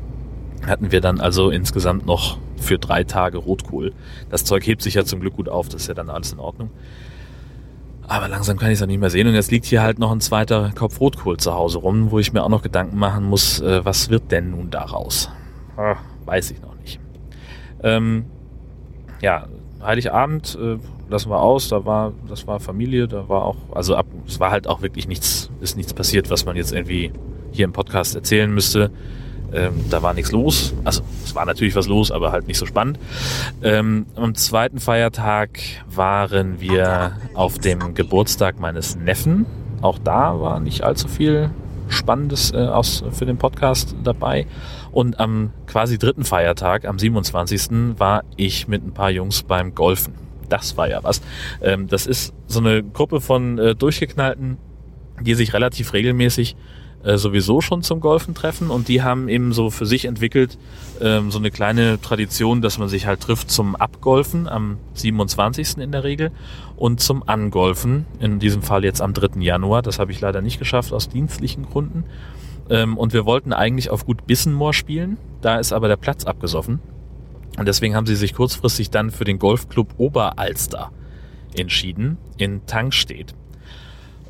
hatten 0.65 0.91
wir 0.91 1.01
dann 1.01 1.19
also 1.19 1.49
insgesamt 1.49 2.05
noch 2.05 2.37
für 2.57 2.77
drei 2.77 3.03
Tage 3.03 3.37
Rotkohl. 3.37 3.93
Das 4.29 4.43
Zeug 4.43 4.65
hebt 4.67 4.81
sich 4.81 4.95
ja 4.95 5.05
zum 5.05 5.21
Glück 5.21 5.35
gut 5.35 5.49
auf, 5.49 5.69
das 5.69 5.83
ist 5.83 5.87
ja 5.87 5.93
dann 5.93 6.09
alles 6.09 6.33
in 6.33 6.39
Ordnung. 6.39 6.69
Aber 8.07 8.27
langsam 8.27 8.57
kann 8.57 8.69
ich 8.69 8.79
es 8.79 8.81
auch 8.81 8.87
nicht 8.87 8.99
mehr 8.99 9.11
sehen. 9.11 9.27
Und 9.27 9.35
jetzt 9.35 9.51
liegt 9.51 9.65
hier 9.65 9.83
halt 9.83 9.99
noch 9.99 10.11
ein 10.11 10.19
zweiter 10.19 10.71
Kopf 10.73 10.99
Rotkohl 10.99 11.37
zu 11.37 11.53
Hause 11.53 11.77
rum, 11.77 12.09
wo 12.09 12.17
ich 12.17 12.33
mir 12.33 12.43
auch 12.43 12.49
noch 12.49 12.63
Gedanken 12.63 12.97
machen 12.97 13.23
muss, 13.23 13.61
äh, 13.61 13.85
was 13.85 14.09
wird 14.09 14.31
denn 14.31 14.49
nun 14.51 14.71
daraus? 14.71 15.29
Ach, 15.77 15.99
weiß 16.25 16.51
ich 16.51 16.61
noch 16.61 16.75
nicht. 16.75 16.99
Ähm, 17.83 18.25
ja, 19.21 19.47
Heiligabend 19.81 20.57
äh, 20.61 20.77
lassen 21.09 21.29
wir 21.29 21.41
aus, 21.41 21.69
da 21.69 21.85
war, 21.85 22.13
das 22.27 22.47
war 22.47 22.59
Familie, 22.59 23.07
da 23.07 23.29
war 23.29 23.45
auch, 23.45 23.57
also 23.73 23.95
ab, 23.95 24.05
es 24.27 24.39
war 24.39 24.51
halt 24.51 24.67
auch 24.67 24.81
wirklich 24.81 25.07
nichts, 25.07 25.49
ist 25.61 25.77
nichts 25.77 25.93
passiert, 25.93 26.29
was 26.29 26.45
man 26.45 26.55
jetzt 26.55 26.71
irgendwie 26.71 27.11
hier 27.51 27.65
im 27.65 27.73
Podcast 27.73 28.15
erzählen 28.15 28.51
müsste. 28.53 28.91
Ähm, 29.51 29.85
da 29.89 30.03
war 30.03 30.13
nichts 30.13 30.31
los. 30.31 30.75
Also 30.83 31.01
es 31.23 31.33
war 31.33 31.45
natürlich 31.45 31.75
was 31.75 31.87
los, 31.87 32.11
aber 32.11 32.31
halt 32.31 32.47
nicht 32.47 32.57
so 32.57 32.67
spannend. 32.67 32.99
Ähm, 33.63 34.05
am 34.15 34.35
zweiten 34.35 34.79
Feiertag 34.79 35.59
waren 35.87 36.61
wir 36.61 37.13
auf 37.33 37.57
dem 37.57 37.95
Geburtstag 37.95 38.59
meines 38.59 38.95
Neffen. 38.95 39.47
Auch 39.81 39.97
da 39.97 40.39
war 40.39 40.59
nicht 40.59 40.83
allzu 40.83 41.07
viel 41.07 41.49
Spannendes 41.87 42.51
äh, 42.53 42.57
aus, 42.57 43.03
für 43.11 43.25
den 43.25 43.37
Podcast 43.37 43.95
dabei. 44.03 44.45
Und 44.91 45.19
am 45.19 45.51
quasi 45.67 45.97
dritten 45.97 46.23
Feiertag, 46.23 46.85
am 46.85 46.99
27. 46.99 47.97
war 47.97 48.23
ich 48.37 48.67
mit 48.67 48.85
ein 48.85 48.93
paar 48.93 49.11
Jungs 49.11 49.43
beim 49.43 49.75
Golfen. 49.75 50.13
Das 50.49 50.77
war 50.77 50.89
ja 50.89 51.03
was. 51.03 51.21
Ähm, 51.61 51.87
das 51.87 52.07
ist 52.07 52.33
so 52.47 52.59
eine 52.59 52.83
Gruppe 52.83 53.21
von 53.21 53.57
äh, 53.59 53.75
durchgeknallten, 53.75 54.57
die 55.21 55.35
sich 55.35 55.53
relativ 55.53 55.93
regelmäßig 55.93 56.55
äh, 57.03 57.17
sowieso 57.17 57.61
schon 57.61 57.81
zum 57.81 58.01
Golfen 58.01 58.33
treffen 58.33 58.69
und 58.69 58.89
die 58.89 59.01
haben 59.01 59.29
eben 59.29 59.53
so 59.53 59.69
für 59.69 59.85
sich 59.85 60.03
entwickelt 60.03 60.57
ähm, 60.99 61.31
so 61.31 61.39
eine 61.39 61.49
kleine 61.49 62.01
Tradition, 62.01 62.61
dass 62.61 62.77
man 62.77 62.89
sich 62.89 63.05
halt 63.05 63.21
trifft 63.21 63.49
zum 63.49 63.77
Abgolfen 63.77 64.49
am 64.49 64.77
27. 64.95 65.77
in 65.77 65.93
der 65.93 66.03
Regel 66.03 66.31
und 66.75 66.99
zum 66.99 67.23
Angolfen, 67.27 68.05
in 68.19 68.39
diesem 68.39 68.61
Fall 68.61 68.83
jetzt 68.83 69.01
am 69.01 69.13
3. 69.13 69.39
Januar. 69.39 69.81
Das 69.81 69.97
habe 69.97 70.11
ich 70.11 70.19
leider 70.19 70.41
nicht 70.41 70.59
geschafft 70.59 70.91
aus 70.91 71.07
dienstlichen 71.07 71.69
Gründen. 71.69 72.03
Ähm, 72.69 72.97
und 72.97 73.13
wir 73.13 73.25
wollten 73.25 73.53
eigentlich 73.53 73.89
auf 73.89 74.05
Gut 74.05 74.27
Bissenmoor 74.27 74.73
spielen, 74.73 75.17
da 75.41 75.59
ist 75.59 75.73
aber 75.73 75.87
der 75.87 75.97
Platz 75.97 76.25
abgesoffen. 76.25 76.79
Und 77.57 77.67
deswegen 77.67 77.95
haben 77.95 78.05
sie 78.05 78.15
sich 78.15 78.33
kurzfristig 78.33 78.89
dann 78.89 79.11
für 79.11 79.25
den 79.25 79.39
Golfclub 79.39 79.95
Oberalster 79.97 80.91
entschieden, 81.57 82.17
in 82.37 82.65
Tankstedt. 82.65 83.33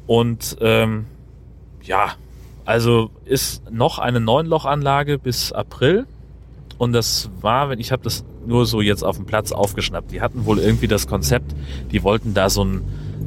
Und 0.07 0.57
ähm, 0.61 1.05
ja, 1.83 2.13
also 2.65 3.11
ist 3.25 3.69
noch 3.71 3.99
eine 3.99 4.19
Neunlochanlage 4.19 5.19
bis 5.19 5.51
April. 5.51 6.07
Und 6.77 6.93
das 6.93 7.29
war, 7.41 7.69
wenn 7.69 7.79
ich 7.79 7.91
habe 7.91 8.03
das 8.03 8.23
nur 8.45 8.65
so 8.65 8.81
jetzt 8.81 9.03
auf 9.03 9.17
dem 9.17 9.25
Platz 9.25 9.51
aufgeschnappt. 9.51 10.11
Die 10.11 10.21
hatten 10.21 10.45
wohl 10.45 10.59
irgendwie 10.59 10.87
das 10.87 11.07
Konzept, 11.07 11.53
die 11.91 12.03
wollten 12.03 12.33
da 12.33 12.49
so 12.49 12.61
einen 12.61 12.81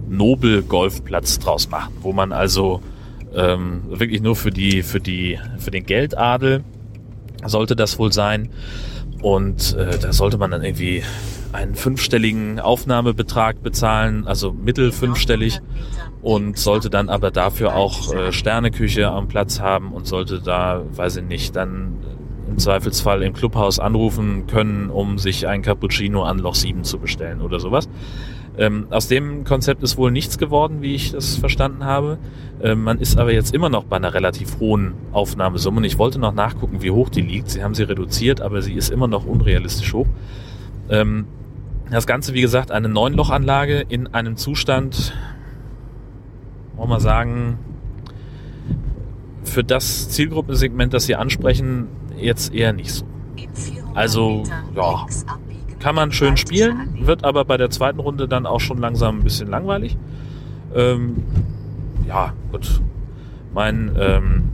Nobel-Golfplatz 0.08 1.38
draus 1.38 1.68
machen, 1.70 1.92
wo 2.00 2.12
man 2.12 2.32
also 2.32 2.82
ähm, 3.34 3.82
wirklich 3.88 4.22
nur 4.22 4.36
für 4.36 4.50
die, 4.50 4.82
für 4.82 5.00
die, 5.00 5.38
für 5.58 5.70
den 5.70 5.84
Geldadel 5.84 6.64
sollte 7.44 7.76
das 7.76 7.98
wohl 7.98 8.12
sein. 8.12 8.50
Und 9.20 9.74
äh, 9.76 9.98
da 9.98 10.12
sollte 10.12 10.38
man 10.38 10.50
dann 10.50 10.64
irgendwie 10.64 11.02
einen 11.52 11.74
fünfstelligen 11.74 12.58
Aufnahmebetrag 12.58 13.62
bezahlen, 13.62 14.26
also 14.26 14.52
mittel 14.52 14.90
fünfstellig 14.90 15.60
und 16.22 16.56
sollte 16.56 16.88
dann 16.88 17.08
aber 17.08 17.30
dafür 17.30 17.74
auch 17.74 18.12
äh, 18.14 18.32
Sterneküche 18.32 19.08
am 19.08 19.28
Platz 19.28 19.60
haben 19.60 19.92
und 19.92 20.06
sollte 20.06 20.40
da, 20.40 20.82
weiß 20.92 21.16
ich 21.16 21.24
nicht, 21.24 21.54
dann 21.54 21.98
im 22.48 22.58
Zweifelsfall 22.58 23.22
im 23.22 23.32
Clubhaus 23.32 23.78
anrufen 23.78 24.46
können, 24.46 24.90
um 24.90 25.18
sich 25.18 25.46
ein 25.46 25.62
Cappuccino 25.62 26.22
an 26.22 26.38
Loch 26.38 26.54
7 26.54 26.84
zu 26.84 26.98
bestellen 26.98 27.40
oder 27.40 27.60
sowas. 27.60 27.88
Ähm, 28.58 28.86
aus 28.90 29.08
dem 29.08 29.44
Konzept 29.44 29.82
ist 29.82 29.96
wohl 29.96 30.10
nichts 30.10 30.36
geworden, 30.38 30.82
wie 30.82 30.94
ich 30.94 31.12
das 31.12 31.36
verstanden 31.36 31.84
habe. 31.84 32.18
Ähm, 32.62 32.84
man 32.84 32.98
ist 32.98 33.18
aber 33.18 33.32
jetzt 33.32 33.54
immer 33.54 33.68
noch 33.68 33.84
bei 33.84 33.96
einer 33.96 34.14
relativ 34.14 34.60
hohen 34.60 34.94
Aufnahmesumme 35.12 35.78
und 35.78 35.84
ich 35.84 35.98
wollte 35.98 36.18
noch 36.18 36.32
nachgucken, 36.32 36.82
wie 36.82 36.92
hoch 36.92 37.08
die 37.08 37.20
liegt. 37.20 37.50
Sie 37.50 37.64
haben 37.64 37.74
sie 37.74 37.82
reduziert, 37.82 38.40
aber 38.40 38.62
sie 38.62 38.74
ist 38.74 38.90
immer 38.90 39.08
noch 39.08 39.26
unrealistisch 39.26 39.92
hoch. 39.92 40.06
Ähm, 40.88 41.26
das 41.90 42.06
Ganze, 42.06 42.34
wie 42.34 42.40
gesagt, 42.40 42.70
eine 42.70 42.88
Neunlochanlage 42.88 43.84
in 43.88 44.06
einem 44.14 44.36
Zustand, 44.36 45.12
wollen 46.76 46.88
wir 46.88 47.00
sagen, 47.00 47.58
für 49.42 49.64
das 49.64 50.08
Zielgruppensegment, 50.08 50.94
das 50.94 51.04
Sie 51.04 51.16
ansprechen, 51.16 51.88
jetzt 52.16 52.54
eher 52.54 52.72
nicht 52.72 52.92
so. 52.92 53.04
Also, 53.94 54.44
ja, 54.74 55.06
kann 55.80 55.94
man 55.94 56.12
schön 56.12 56.36
spielen, 56.36 57.06
wird 57.06 57.24
aber 57.24 57.44
bei 57.44 57.56
der 57.56 57.68
zweiten 57.68 57.98
Runde 57.98 58.28
dann 58.28 58.46
auch 58.46 58.60
schon 58.60 58.78
langsam 58.78 59.18
ein 59.18 59.24
bisschen 59.24 59.48
langweilig. 59.48 59.98
Ähm, 60.74 61.24
ja, 62.06 62.32
gut. 62.50 62.80
Mein 63.52 63.94
ähm, 63.98 64.44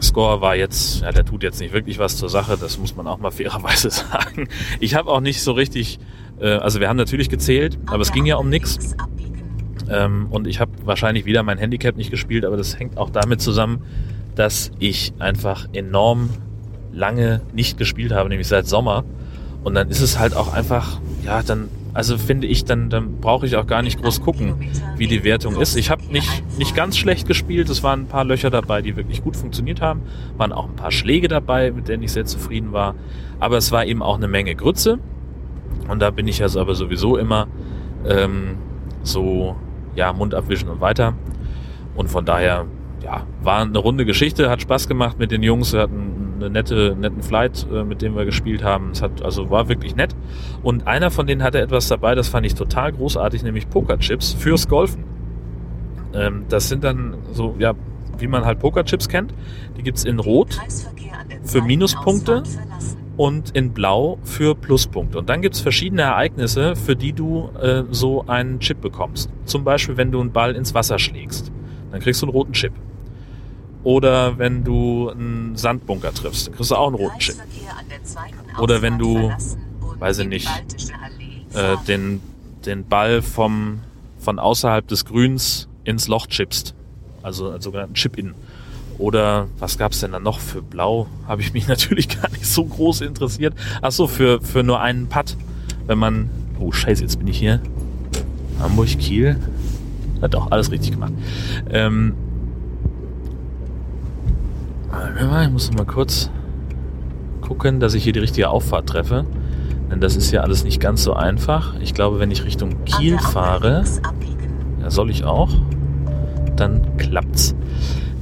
Score 0.00 0.40
war 0.40 0.54
jetzt, 0.54 1.00
ja, 1.00 1.12
der 1.12 1.24
tut 1.24 1.42
jetzt 1.42 1.60
nicht 1.60 1.72
wirklich 1.72 1.98
was 1.98 2.16
zur 2.16 2.28
Sache, 2.28 2.56
das 2.58 2.78
muss 2.78 2.94
man 2.96 3.06
auch 3.06 3.18
mal 3.18 3.30
fairerweise 3.32 3.90
sagen. 3.90 4.48
Ich 4.80 4.94
habe 4.94 5.10
auch 5.10 5.20
nicht 5.20 5.42
so 5.42 5.52
richtig, 5.52 5.98
äh, 6.40 6.50
also 6.50 6.80
wir 6.80 6.88
haben 6.88 6.96
natürlich 6.96 7.28
gezählt, 7.28 7.78
aber 7.86 8.02
es 8.02 8.12
ging 8.12 8.26
ja 8.26 8.36
um 8.36 8.48
nichts. 8.48 8.96
Ähm, 9.90 10.26
und 10.30 10.46
ich 10.46 10.60
habe 10.60 10.72
wahrscheinlich 10.84 11.24
wieder 11.24 11.42
mein 11.42 11.58
Handicap 11.58 11.96
nicht 11.96 12.10
gespielt, 12.10 12.44
aber 12.44 12.56
das 12.56 12.78
hängt 12.78 12.98
auch 12.98 13.10
damit 13.10 13.40
zusammen, 13.40 13.82
dass 14.34 14.70
ich 14.78 15.12
einfach 15.18 15.66
enorm 15.72 16.30
lange 16.92 17.40
nicht 17.52 17.78
gespielt 17.78 18.12
habe, 18.12 18.28
nämlich 18.28 18.48
seit 18.48 18.66
Sommer. 18.66 19.04
Und 19.64 19.74
dann 19.74 19.88
ist 19.88 20.00
es 20.00 20.18
halt 20.18 20.36
auch 20.36 20.52
einfach, 20.52 21.00
ja, 21.24 21.42
dann 21.42 21.68
also 21.94 22.18
finde 22.18 22.46
ich, 22.46 22.64
dann, 22.64 22.90
dann 22.90 23.20
brauche 23.20 23.46
ich 23.46 23.56
auch 23.56 23.66
gar 23.66 23.82
nicht 23.82 24.00
groß 24.00 24.20
gucken, 24.20 24.70
wie 24.96 25.06
die 25.06 25.24
Wertung 25.24 25.60
ist. 25.60 25.76
Ich 25.76 25.90
habe 25.90 26.02
nicht, 26.10 26.44
nicht 26.58 26.76
ganz 26.76 26.96
schlecht 26.96 27.26
gespielt. 27.26 27.68
Es 27.70 27.82
waren 27.82 28.02
ein 28.02 28.06
paar 28.06 28.24
Löcher 28.24 28.50
dabei, 28.50 28.82
die 28.82 28.96
wirklich 28.96 29.22
gut 29.22 29.36
funktioniert 29.36 29.80
haben. 29.80 30.02
Waren 30.36 30.52
auch 30.52 30.68
ein 30.68 30.76
paar 30.76 30.92
Schläge 30.92 31.28
dabei, 31.28 31.70
mit 31.72 31.88
denen 31.88 32.02
ich 32.02 32.12
sehr 32.12 32.26
zufrieden 32.26 32.72
war. 32.72 32.94
Aber 33.40 33.56
es 33.56 33.72
war 33.72 33.84
eben 33.84 34.02
auch 34.02 34.16
eine 34.16 34.28
Menge 34.28 34.54
Grütze. 34.54 34.98
Und 35.88 36.00
da 36.00 36.10
bin 36.10 36.28
ich 36.28 36.42
also 36.42 36.60
aber 36.60 36.74
sowieso 36.74 37.16
immer 37.16 37.48
ähm, 38.06 38.58
so, 39.02 39.56
ja, 39.94 40.12
Mund 40.12 40.34
abwischen 40.34 40.68
und 40.68 40.80
weiter. 40.80 41.14
Und 41.96 42.08
von 42.08 42.24
daher, 42.24 42.66
ja, 43.02 43.26
war 43.42 43.62
eine 43.62 43.78
runde 43.78 44.04
Geschichte, 44.04 44.50
hat 44.50 44.60
Spaß 44.62 44.88
gemacht 44.88 45.18
mit 45.18 45.30
den 45.30 45.42
Jungs. 45.42 45.72
Wir 45.72 45.80
hatten 45.80 46.17
eine 46.38 46.50
nette, 46.50 46.96
netten 46.98 47.22
Flight, 47.22 47.66
äh, 47.72 47.84
mit 47.84 48.02
dem 48.02 48.16
wir 48.16 48.24
gespielt 48.24 48.62
haben. 48.62 48.90
Es 48.92 49.02
hat, 49.02 49.22
also 49.22 49.50
war 49.50 49.68
wirklich 49.68 49.96
nett. 49.96 50.14
Und 50.62 50.86
einer 50.86 51.10
von 51.10 51.26
denen 51.26 51.42
hatte 51.42 51.60
etwas 51.60 51.88
dabei, 51.88 52.14
das 52.14 52.28
fand 52.28 52.46
ich 52.46 52.54
total 52.54 52.92
großartig, 52.92 53.42
nämlich 53.42 53.68
Pokerchips 53.68 54.32
fürs 54.32 54.68
Golfen. 54.68 55.04
Ähm, 56.14 56.44
das 56.48 56.68
sind 56.68 56.84
dann 56.84 57.16
so, 57.32 57.54
ja, 57.58 57.74
wie 58.18 58.26
man 58.26 58.44
halt 58.44 58.58
Pokerchips 58.58 59.08
kennt. 59.08 59.32
Die 59.76 59.82
gibt's 59.82 60.04
in 60.04 60.18
Rot 60.18 60.58
für 61.44 61.62
Minuspunkte 61.62 62.42
und 63.16 63.50
in 63.50 63.72
Blau 63.72 64.18
für 64.22 64.54
Pluspunkte. 64.54 65.18
Und 65.18 65.28
dann 65.28 65.42
gibt's 65.42 65.60
verschiedene 65.60 66.02
Ereignisse, 66.02 66.76
für 66.76 66.96
die 66.96 67.12
du 67.12 67.50
äh, 67.60 67.84
so 67.90 68.24
einen 68.26 68.60
Chip 68.60 68.80
bekommst. 68.80 69.30
Zum 69.44 69.64
Beispiel, 69.64 69.96
wenn 69.96 70.12
du 70.12 70.20
einen 70.20 70.32
Ball 70.32 70.54
ins 70.54 70.74
Wasser 70.74 70.98
schlägst, 70.98 71.52
dann 71.90 72.00
kriegst 72.00 72.22
du 72.22 72.26
einen 72.26 72.32
roten 72.32 72.52
Chip. 72.52 72.72
Oder 73.88 74.36
wenn 74.36 74.64
du 74.64 75.08
einen 75.08 75.56
Sandbunker 75.56 76.12
triffst, 76.12 76.46
dann 76.46 76.54
kriegst 76.54 76.70
du 76.70 76.74
auch 76.74 76.88
einen 76.88 76.96
roten 76.96 77.18
Chip. 77.20 77.36
Oder 78.58 78.82
wenn 78.82 78.98
du, 78.98 79.32
weiß 79.98 80.18
ich 80.18 80.28
nicht, 80.28 80.46
äh, 81.54 81.74
den, 81.86 82.20
den 82.66 82.86
Ball 82.86 83.22
vom, 83.22 83.80
von 84.18 84.38
außerhalb 84.38 84.86
des 84.86 85.06
Grüns 85.06 85.68
ins 85.84 86.06
Loch 86.06 86.26
chippst. 86.26 86.74
Also 87.22 87.50
als 87.50 87.64
sogenannten 87.64 87.94
Chip-In. 87.94 88.34
Oder 88.98 89.46
was 89.58 89.78
gab's 89.78 90.00
denn 90.00 90.12
da 90.12 90.18
noch 90.20 90.38
für 90.38 90.60
Blau? 90.60 91.06
Habe 91.26 91.40
ich 91.40 91.54
mich 91.54 91.66
natürlich 91.66 92.10
gar 92.10 92.30
nicht 92.32 92.44
so 92.44 92.66
groß 92.66 93.00
interessiert. 93.00 93.54
Ach 93.80 93.90
so, 93.90 94.06
für, 94.06 94.42
für 94.42 94.62
nur 94.62 94.82
einen 94.82 95.08
Putt. 95.08 95.34
Wenn 95.86 95.96
man... 95.96 96.28
Oh 96.60 96.72
scheiße, 96.72 97.00
jetzt 97.00 97.18
bin 97.18 97.26
ich 97.26 97.38
hier. 97.38 97.62
Hamburg, 98.60 98.88
Kiel. 98.98 99.40
Na 100.20 100.28
doch, 100.28 100.50
alles 100.50 100.70
richtig 100.70 100.90
gemacht. 100.90 101.14
Ähm, 101.70 102.12
ich 105.44 105.50
muss 105.50 105.72
mal 105.72 105.86
kurz 105.86 106.30
gucken, 107.40 107.80
dass 107.80 107.94
ich 107.94 108.04
hier 108.04 108.12
die 108.12 108.20
richtige 108.20 108.50
Auffahrt 108.50 108.88
treffe. 108.88 109.24
Denn 109.90 110.00
das 110.00 110.16
ist 110.16 110.30
ja 110.32 110.42
alles 110.42 110.64
nicht 110.64 110.80
ganz 110.80 111.02
so 111.02 111.14
einfach. 111.14 111.74
Ich 111.80 111.94
glaube, 111.94 112.20
wenn 112.20 112.30
ich 112.30 112.44
Richtung 112.44 112.84
Kiel 112.84 113.18
fahre, 113.18 113.84
ja, 114.80 114.90
soll 114.90 115.10
ich 115.10 115.24
auch, 115.24 115.50
dann 116.56 116.96
klappt's. 116.98 117.54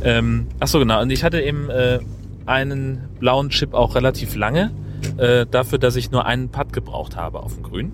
Ähm, 0.02 0.47
ach 0.61 0.69
so, 0.69 0.78
genau. 0.78 1.02
Und 1.02 1.11
ich 1.11 1.25
hatte 1.25 1.40
eben 1.40 1.69
äh, 1.71 1.99
einen 2.47 3.09
blauen 3.19 3.50
Chip 3.50 3.75
auch 3.75 3.97
relativ 3.97 4.37
lange, 4.37 4.71
äh, 5.16 5.47
dafür, 5.50 5.78
dass 5.78 5.97
ich 5.97 6.11
nur 6.11 6.25
einen 6.26 6.50
Putt 6.50 6.73
gebraucht 6.73 7.16
habe 7.16 7.40
auf 7.40 7.55
dem 7.55 7.64
Grün. 7.64 7.93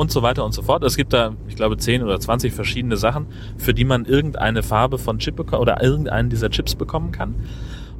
Und 0.00 0.10
so 0.10 0.22
weiter 0.22 0.46
und 0.46 0.52
so 0.52 0.62
fort. 0.62 0.82
Es 0.82 0.96
gibt 0.96 1.12
da, 1.12 1.34
ich 1.46 1.56
glaube, 1.56 1.76
10 1.76 2.02
oder 2.02 2.18
20 2.18 2.54
verschiedene 2.54 2.96
Sachen, 2.96 3.26
für 3.58 3.74
die 3.74 3.84
man 3.84 4.06
irgendeine 4.06 4.62
Farbe 4.62 4.96
von 4.96 5.18
Chip 5.18 5.36
bekommt 5.36 5.60
oder 5.60 5.82
irgendeinen 5.82 6.30
dieser 6.30 6.48
Chips 6.48 6.74
bekommen 6.74 7.12
kann. 7.12 7.34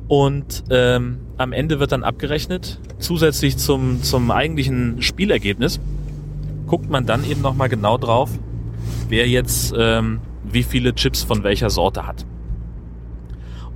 Und 0.09 0.65
ähm, 0.71 1.19
am 1.37 1.53
Ende 1.53 1.79
wird 1.79 1.93
dann 1.93 2.03
abgerechnet, 2.03 2.81
zusätzlich 3.01 3.59
zum, 3.59 4.03
zum 4.03 4.31
eigentlichen 4.31 5.03
Spielergebnis, 5.03 5.79
guckt 6.67 6.89
man 6.89 7.05
dann 7.05 7.23
eben 7.23 7.43
nochmal 7.43 7.69
genau 7.69 7.99
drauf, 7.99 8.31
wer 9.11 9.29
jetzt 9.29 9.75
ähm, 9.77 10.21
wie 10.43 10.63
viele 10.63 10.95
Chips 10.95 11.23
von 11.23 11.45
welcher 11.45 11.69
Sorte 11.69 12.07
hat. 12.07 12.25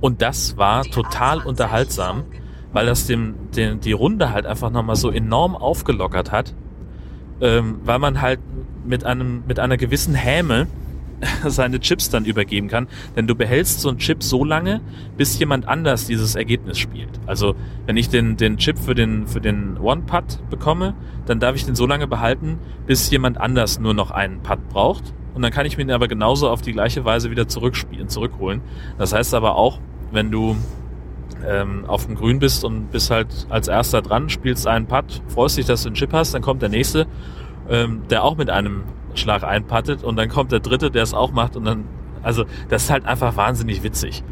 Und 0.01 0.23
das 0.23 0.57
war 0.57 0.83
total 0.83 1.45
unterhaltsam, 1.45 2.23
weil 2.73 2.87
das 2.87 3.05
dem, 3.05 3.35
dem 3.55 3.81
die 3.81 3.91
Runde 3.91 4.31
halt 4.31 4.47
einfach 4.47 4.71
nochmal 4.71 4.95
so 4.95 5.11
enorm 5.11 5.55
aufgelockert 5.55 6.31
hat, 6.31 6.55
ähm, 7.41 7.79
weil 7.83 7.99
man 7.99 8.21
halt 8.21 8.39
mit 8.85 9.03
einem 9.03 9.43
mit 9.47 9.59
einer 9.59 9.77
gewissen 9.77 10.15
Häme 10.15 10.67
seine 11.45 11.79
Chips 11.79 12.09
dann 12.09 12.25
übergeben 12.25 12.67
kann, 12.67 12.87
denn 13.15 13.27
du 13.27 13.35
behältst 13.35 13.81
so 13.81 13.89
einen 13.89 13.97
Chip 13.97 14.21
so 14.21 14.43
lange, 14.43 14.81
bis 15.17 15.39
jemand 15.39 15.67
anders 15.67 16.05
dieses 16.05 16.35
Ergebnis 16.35 16.77
spielt. 16.77 17.09
Also 17.25 17.55
wenn 17.85 17.97
ich 17.97 18.09
den 18.09 18.37
den 18.37 18.57
Chip 18.57 18.77
für 18.77 18.95
den 18.95 19.27
für 19.27 19.41
den 19.41 19.77
One 19.77 20.01
Putt 20.01 20.39
bekomme, 20.49 20.93
dann 21.25 21.39
darf 21.39 21.55
ich 21.55 21.65
den 21.65 21.75
so 21.75 21.87
lange 21.87 22.07
behalten, 22.07 22.59
bis 22.85 23.09
jemand 23.09 23.39
anders 23.39 23.79
nur 23.79 23.93
noch 23.93 24.11
einen 24.11 24.41
Putt 24.41 24.67
braucht 24.69 25.13
und 25.35 25.41
dann 25.41 25.51
kann 25.51 25.65
ich 25.65 25.77
mir 25.77 25.85
den 25.85 25.93
aber 25.93 26.07
genauso 26.07 26.49
auf 26.49 26.61
die 26.61 26.71
gleiche 26.71 27.03
Weise 27.03 27.29
wieder 27.29 27.47
zurückspielen, 27.47 28.07
zurückholen. 28.07 28.61
Das 28.97 29.11
heißt 29.11 29.33
aber 29.33 29.55
auch, 29.55 29.79
wenn 30.11 30.31
du 30.31 30.55
ähm, 31.47 31.85
auf 31.87 32.05
dem 32.05 32.15
Grün 32.15 32.39
bist 32.39 32.63
und 32.63 32.91
bist 32.91 33.11
halt 33.11 33.47
als 33.49 33.67
erster 33.67 34.01
dran, 34.01 34.29
spielst 34.29 34.67
einen 34.67 34.87
Putt, 34.87 35.21
freust 35.27 35.57
dich, 35.57 35.65
dass 35.65 35.83
du 35.83 35.89
einen 35.89 35.95
Chip 35.95 36.13
hast, 36.13 36.33
dann 36.33 36.41
kommt 36.41 36.61
der 36.61 36.69
nächste, 36.69 37.07
ähm, 37.69 38.03
der 38.09 38.23
auch 38.23 38.37
mit 38.37 38.49
einem 38.49 38.83
Schlag 39.13 39.43
einpattet 39.43 40.03
und 40.03 40.17
dann 40.17 40.29
kommt 40.29 40.51
der 40.51 40.59
dritte, 40.59 40.91
der 40.91 41.03
es 41.03 41.13
auch 41.13 41.31
macht 41.31 41.55
und 41.55 41.65
dann, 41.65 41.85
also 42.23 42.45
das 42.69 42.83
ist 42.83 42.89
halt 42.89 43.05
einfach 43.05 43.35
wahnsinnig 43.37 43.83
witzig. 43.83 44.23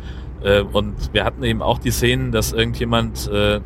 Äh, 0.44 0.62
und 0.62 1.14
wir 1.14 1.24
hatten 1.24 1.44
eben 1.44 1.62
auch 1.62 1.80
die 1.80 1.92
Szenen, 1.92 2.32
dass 2.32 2.52
irgendjemand 2.52 3.30
äh, 3.32 3.62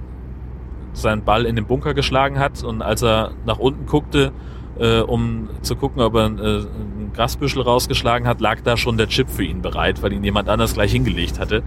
seinen 0.93 1.23
Ball 1.23 1.45
in 1.45 1.55
den 1.55 1.65
Bunker 1.65 1.93
geschlagen 1.93 2.39
hat 2.39 2.63
und 2.63 2.81
als 2.81 3.03
er 3.03 3.31
nach 3.45 3.59
unten 3.59 3.85
guckte, 3.85 4.31
äh, 4.79 4.99
um 5.01 5.49
zu 5.61 5.75
gucken, 5.75 6.01
ob 6.01 6.15
er 6.15 6.25
äh, 6.25 6.59
ein 6.59 7.11
Grasbüschel 7.13 7.61
rausgeschlagen 7.61 8.27
hat, 8.27 8.41
lag 8.41 8.61
da 8.61 8.77
schon 8.77 8.97
der 8.97 9.07
Chip 9.07 9.29
für 9.29 9.43
ihn 9.43 9.61
bereit, 9.61 10.01
weil 10.01 10.13
ihn 10.13 10.23
jemand 10.23 10.49
anders 10.49 10.73
gleich 10.73 10.91
hingelegt 10.91 11.39
hatte. 11.39 11.63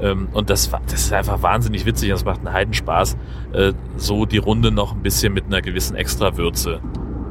Ähm, 0.00 0.28
und 0.32 0.50
das, 0.50 0.70
das 0.86 1.00
ist 1.04 1.12
einfach 1.12 1.42
wahnsinnig 1.42 1.86
witzig. 1.86 2.10
Das 2.10 2.24
macht 2.24 2.40
einen 2.40 2.52
Heidenspaß, 2.52 3.16
äh, 3.52 3.72
so 3.96 4.26
die 4.26 4.38
Runde 4.38 4.70
noch 4.70 4.92
ein 4.92 5.02
bisschen 5.02 5.32
mit 5.32 5.46
einer 5.46 5.62
gewissen 5.62 5.96
Extrawürze 5.96 6.80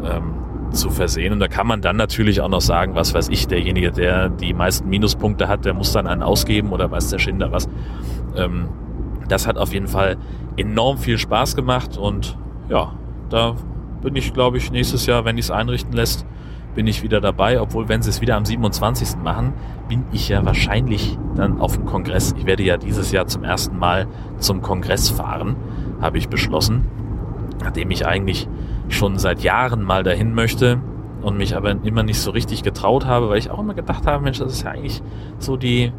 ähm, 0.04 0.34
zu 0.72 0.90
versehen. 0.90 1.34
Und 1.34 1.40
da 1.40 1.48
kann 1.48 1.68
man 1.68 1.82
dann 1.82 1.98
natürlich 1.98 2.42
auch 2.42 2.50
noch 2.50 2.62
sagen, 2.62 2.96
was 2.96 3.14
weiß 3.14 3.30
ich, 3.30 3.48
derjenige, 3.48 3.92
der 3.92 4.30
die 4.30 4.54
meisten 4.54 4.90
Minuspunkte 4.90 5.48
hat, 5.48 5.66
der 5.66 5.74
muss 5.74 5.92
dann 5.92 6.08
einen 6.08 6.24
ausgeben 6.24 6.72
oder 6.72 6.90
weiß 6.92 7.10
der 7.10 7.20
Schinder 7.20 7.52
was. 7.52 7.70
Ähm, 8.36 8.70
das 9.28 9.48
hat 9.48 9.58
auf 9.58 9.74
jeden 9.74 9.88
Fall 9.88 10.18
enorm 10.58 10.98
viel 10.98 11.18
Spaß 11.18 11.56
gemacht 11.56 11.98
und 11.98 12.38
ja, 12.70 12.94
da 13.30 13.56
bin 14.02 14.16
ich, 14.16 14.34
glaube 14.34 14.58
ich, 14.58 14.72
nächstes 14.72 15.06
Jahr, 15.06 15.26
wenn 15.26 15.36
die 15.36 15.42
es 15.42 15.52
einrichten 15.52 15.94
lässt, 15.94 16.26
bin 16.76 16.88
ich 16.88 17.04
wieder 17.04 17.22
dabei. 17.22 17.62
Obwohl, 17.62 17.90
wenn 17.90 18.02
sie 18.02 18.10
es 18.10 18.22
wieder 18.22 18.36
am 18.36 18.46
27. 18.46 19.18
machen, 19.24 19.54
bin 19.88 20.06
ich 20.12 20.30
ja 20.30 20.46
wahrscheinlich 20.46 21.18
dann 21.36 21.60
auf 21.60 21.76
dem 21.76 21.86
Kongress. 21.86 22.34
Ich 22.38 22.46
werde 22.46 22.64
ja 22.64 22.78
dieses 22.78 23.12
Jahr 23.12 23.28
zum 23.28 23.44
ersten 23.44 23.78
Mal 23.78 24.08
zum 24.38 24.62
Kongress 24.62 25.10
fahren, 25.10 25.56
habe 26.02 26.18
ich 26.18 26.30
beschlossen. 26.30 26.88
Nachdem 27.62 27.92
ich 27.92 28.06
eigentlich 28.08 28.48
schon 28.90 29.18
seit 29.20 29.42
Jahren 29.42 29.84
mal 29.84 30.04
dahin 30.04 30.34
möchte 30.34 30.80
und 31.22 31.38
mich 31.38 31.56
aber 31.56 31.72
immer 31.84 32.04
nicht 32.04 32.20
so 32.20 32.32
richtig 32.32 32.64
getraut 32.64 33.06
habe, 33.06 33.30
weil 33.30 33.38
ich 33.38 33.52
auch 33.52 33.60
immer 33.60 33.74
gedacht 33.74 34.08
habe, 34.08 34.24
Mensch, 34.24 34.40
das 34.40 34.54
ist 34.54 34.64
ja 34.64 34.72
eigentlich 34.72 35.02
so 35.38 35.58
die, 35.58 35.92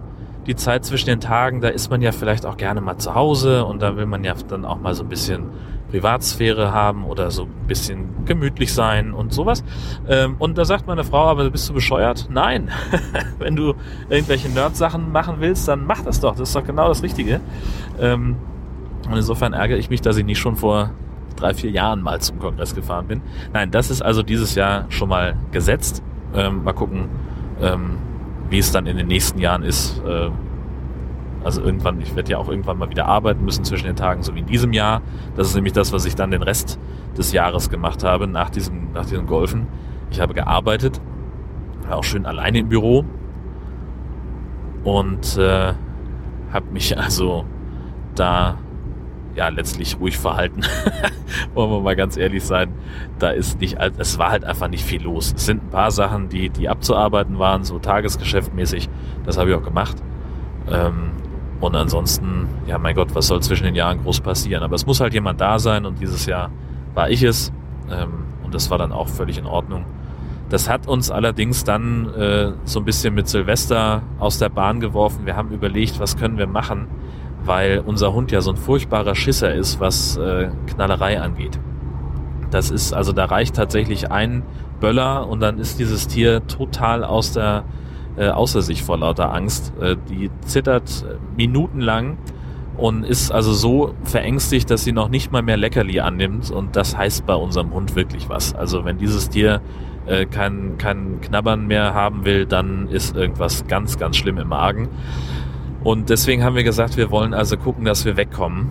die 0.47 0.57
Zeit 0.57 0.85
zwischen 0.85 1.07
den 1.07 1.21
Tagen, 1.21 1.61
da 1.61 1.69
ist 1.69 1.91
man 1.91 2.03
ja 2.03 2.11
vielleicht 2.13 2.45
auch 2.45 2.57
gerne 2.57 2.81
mal 2.81 2.99
zu 2.99 3.15
Hause 3.15 3.65
und 3.65 3.81
da 3.81 3.97
will 3.97 4.07
man 4.07 4.25
ja 4.25 4.35
dann 4.49 4.65
auch 4.65 4.81
mal 4.81 4.95
so 4.95 5.05
ein 5.05 5.09
bisschen 5.09 5.51
Privatsphäre 5.93 6.73
haben 6.73 7.05
oder 7.05 7.31
so 7.31 7.43
ein 7.43 7.67
bisschen 7.69 8.25
gemütlich 8.25 8.73
sein 8.73 9.13
und 9.13 9.35
sowas. 9.35 9.63
Ähm, 10.09 10.37
und 10.39 10.57
da 10.57 10.65
sagt 10.65 10.87
meine 10.87 11.05
Frau, 11.05 11.27
aber 11.27 11.51
bist 11.51 11.69
du 11.69 11.75
bescheuert? 11.75 12.29
Nein. 12.31 12.71
Wenn 13.39 13.57
du 13.57 13.75
irgendwelche 14.09 14.49
Nerd-Sachen 14.49 15.13
machen 15.13 15.37
willst, 15.41 15.69
dann 15.69 15.85
mach 15.85 16.01
das 16.03 16.19
doch. 16.19 16.35
Das 16.35 16.49
ist 16.49 16.57
doch 16.57 16.65
genau 16.65 16.89
das 16.89 17.03
Richtige. 17.03 17.41
Ähm, 18.01 18.37
und 19.07 19.17
insofern 19.17 19.53
ärgere 19.53 19.77
ich 19.77 19.91
mich, 19.91 20.01
dass 20.01 20.17
ich 20.17 20.25
nicht 20.25 20.39
schon 20.39 20.57
vor 20.57 20.93
drei, 21.37 21.53
vier 21.53 21.71
Jahren 21.71 22.01
mal 22.01 22.21
zum 22.23 22.39
Kongress 22.39 22.75
gefahren 22.75 23.07
bin. 23.07 23.21
Nein, 23.53 23.71
das 23.71 23.91
ist 23.91 24.01
also 24.01 24.23
dieses 24.23 24.55
Jahr 24.55 24.87
schon 24.89 25.11
mal 25.11 25.37
gesetzt. 25.51 26.03
Ähm, 26.35 26.65
mal 26.65 26.73
gucken, 26.73 27.11
ähm, 27.61 27.99
wie 28.49 28.59
es 28.59 28.73
dann 28.73 28.87
in 28.87 28.97
den 28.97 29.09
nächsten 29.09 29.39
Jahren 29.39 29.63
ist. 29.63 30.01
Äh, 30.07 30.31
also 31.45 31.63
irgendwann, 31.63 32.01
ich 32.01 32.15
werde 32.15 32.31
ja 32.31 32.39
auch 32.39 32.49
irgendwann 32.49 32.79
mal 32.79 32.91
wieder 32.91 33.07
arbeiten 33.07 33.45
müssen 33.45 33.65
zwischen 33.65 33.87
den 33.87 33.97
Tagen, 33.97 34.23
so 34.23 34.35
wie 34.35 34.41
in 34.41 34.47
diesem 34.47 34.73
Jahr. 34.73 35.03
Das 35.37 35.49
ist 35.49 35.55
nämlich 35.55 35.73
das, 35.73 35.93
was 35.93 36.05
ich 36.05 36.15
dann 36.15 36.31
den 36.31 36.43
Rest 36.43 36.79
des 37.17 37.33
Jahres 37.33 37.71
gemacht 37.71 38.05
habe, 38.05 38.27
nach 38.27 38.51
diesem, 38.51 38.93
nach 38.93 39.07
diesem 39.07 39.27
Golfen. 39.27 39.67
Ich 40.11 40.21
habe 40.21 40.35
gearbeitet, 40.35 41.01
war 41.89 41.99
auch 41.99 42.05
schön 42.05 42.27
alleine 42.27 42.59
im 42.59 42.69
Büro 42.69 43.05
und 44.85 45.37
äh, 45.37 45.73
habe 46.53 46.67
mich 46.73 46.99
also 47.03 47.45
da 48.15 48.59
ja 49.35 49.49
letztlich 49.49 49.99
ruhig 49.99 50.19
verhalten. 50.19 50.61
Wollen 51.55 51.71
wir 51.71 51.81
mal 51.81 51.97
ganz 51.97 52.17
ehrlich 52.17 52.45
sein, 52.45 52.75
da 53.19 53.31
ist 53.31 53.61
nicht, 53.61 53.79
es 53.99 54.19
war 54.19 54.31
halt 54.31 54.45
einfach 54.45 54.69
nicht 54.69 54.85
viel 54.85 55.03
los. 55.03 55.33
Es 55.35 55.47
sind 55.47 55.65
ein 55.65 55.71
paar 55.71 55.91
Sachen, 55.91 56.29
die, 56.29 56.51
die 56.51 56.69
abzuarbeiten 56.69 57.39
waren, 57.39 57.65
so 57.65 57.79
tagesgeschäftmäßig. 57.79 58.91
Das 59.25 59.39
habe 59.39 59.51
ich 59.51 59.57
auch 59.57 59.63
gemacht. 59.63 59.97
Ähm, 60.71 61.13
und 61.63 61.77
ansonsten, 61.77 62.49
ja, 62.67 62.77
mein 62.77 62.97
Gott, 62.97 63.15
was 63.15 63.29
soll 63.29 63.41
zwischen 63.41 63.63
den 63.63 63.77
Jahren 63.77 64.03
groß 64.03 64.21
passieren? 64.21 64.65
Aber 64.65 64.75
es 64.75 64.85
muss 64.85 65.01
halt 65.01 65.15
jemand 65.15 65.41
da 65.41 65.61
sein 65.61 65.87
und 65.87 66.01
dieses 66.01 66.27
Jahr 66.27 66.51
war 66.93 67.09
ich 67.09 67.23
es. 67.23 67.53
Ähm, 67.89 68.25
und 68.43 68.53
das 68.53 68.69
war 68.69 68.79
dann 68.79 68.91
auch 68.91 69.07
völlig 69.07 69.39
in 69.39 69.47
Ordnung. 69.47 69.85
Das 70.49 70.69
hat 70.69 70.89
uns 70.89 71.13
allerdings 71.13 71.63
dann 71.63 72.13
äh, 72.15 72.53
so 72.65 72.81
ein 72.81 72.85
bisschen 72.85 73.15
mit 73.15 73.29
Silvester 73.29 74.03
aus 74.19 74.39
der 74.39 74.49
Bahn 74.49 74.81
geworfen. 74.81 75.25
Wir 75.25 75.37
haben 75.37 75.53
überlegt, 75.53 76.01
was 76.01 76.17
können 76.17 76.37
wir 76.37 76.49
machen, 76.49 76.89
weil 77.45 77.79
unser 77.87 78.13
Hund 78.13 78.33
ja 78.33 78.41
so 78.41 78.51
ein 78.51 78.57
furchtbarer 78.57 79.15
Schisser 79.15 79.55
ist, 79.55 79.79
was 79.79 80.17
äh, 80.17 80.49
Knallerei 80.67 81.21
angeht. 81.21 81.61
Das 82.51 82.73
ist, 82.73 82.93
also 82.93 83.13
da 83.13 83.27
reicht 83.27 83.55
tatsächlich 83.55 84.11
ein 84.11 84.43
Böller 84.81 85.29
und 85.29 85.39
dann 85.39 85.59
ist 85.59 85.79
dieses 85.79 86.09
Tier 86.09 86.45
total 86.49 87.05
aus 87.05 87.33
der 87.33 87.63
äh, 88.17 88.29
außer 88.29 88.63
sich 88.63 88.83
vor 88.83 88.99
lauter 88.99 89.33
Angst. 89.33 89.73
Äh, 89.81 89.97
die 90.09 90.31
zittert 90.45 91.05
minutenlang 91.37 92.19
und 92.77 93.05
ist 93.05 93.31
also 93.31 93.53
so 93.53 93.95
verängstigt, 94.05 94.71
dass 94.71 94.85
sie 94.85 94.93
noch 94.93 95.09
nicht 95.09 95.31
mal 95.33 95.43
mehr 95.43 95.57
Leckerli 95.57 96.01
annimmt 96.01 96.51
und 96.51 96.77
das 96.77 96.97
heißt 96.97 97.27
bei 97.27 97.35
unserem 97.35 97.73
Hund 97.73 97.97
wirklich 97.97 98.29
was. 98.29 98.55
Also 98.55 98.85
wenn 98.85 98.99
dieses 98.99 99.29
Tier 99.29 99.61
äh, 100.07 100.27
kein, 100.27 100.79
kein 100.79 101.21
Knabbern 101.21 101.67
mehr 101.67 101.95
haben 101.95 102.25
will, 102.25 102.47
dann 102.47 102.89
ist 102.89 103.15
irgendwas 103.15 103.67
ganz, 103.67 103.99
ganz 103.99 104.17
schlimm 104.17 104.39
im 104.39 104.49
Magen. 104.49 104.89
Und 105.85 106.11
deswegen 106.11 106.45
haben 106.45 106.57
wir 106.57 106.65
gesagt, 106.65 106.97
wir 106.97 107.11
wollen 107.11 107.35
also 107.35 107.57
gucken, 107.57 107.85
dass 107.85 108.05
wir 108.05 108.17
wegkommen. 108.17 108.71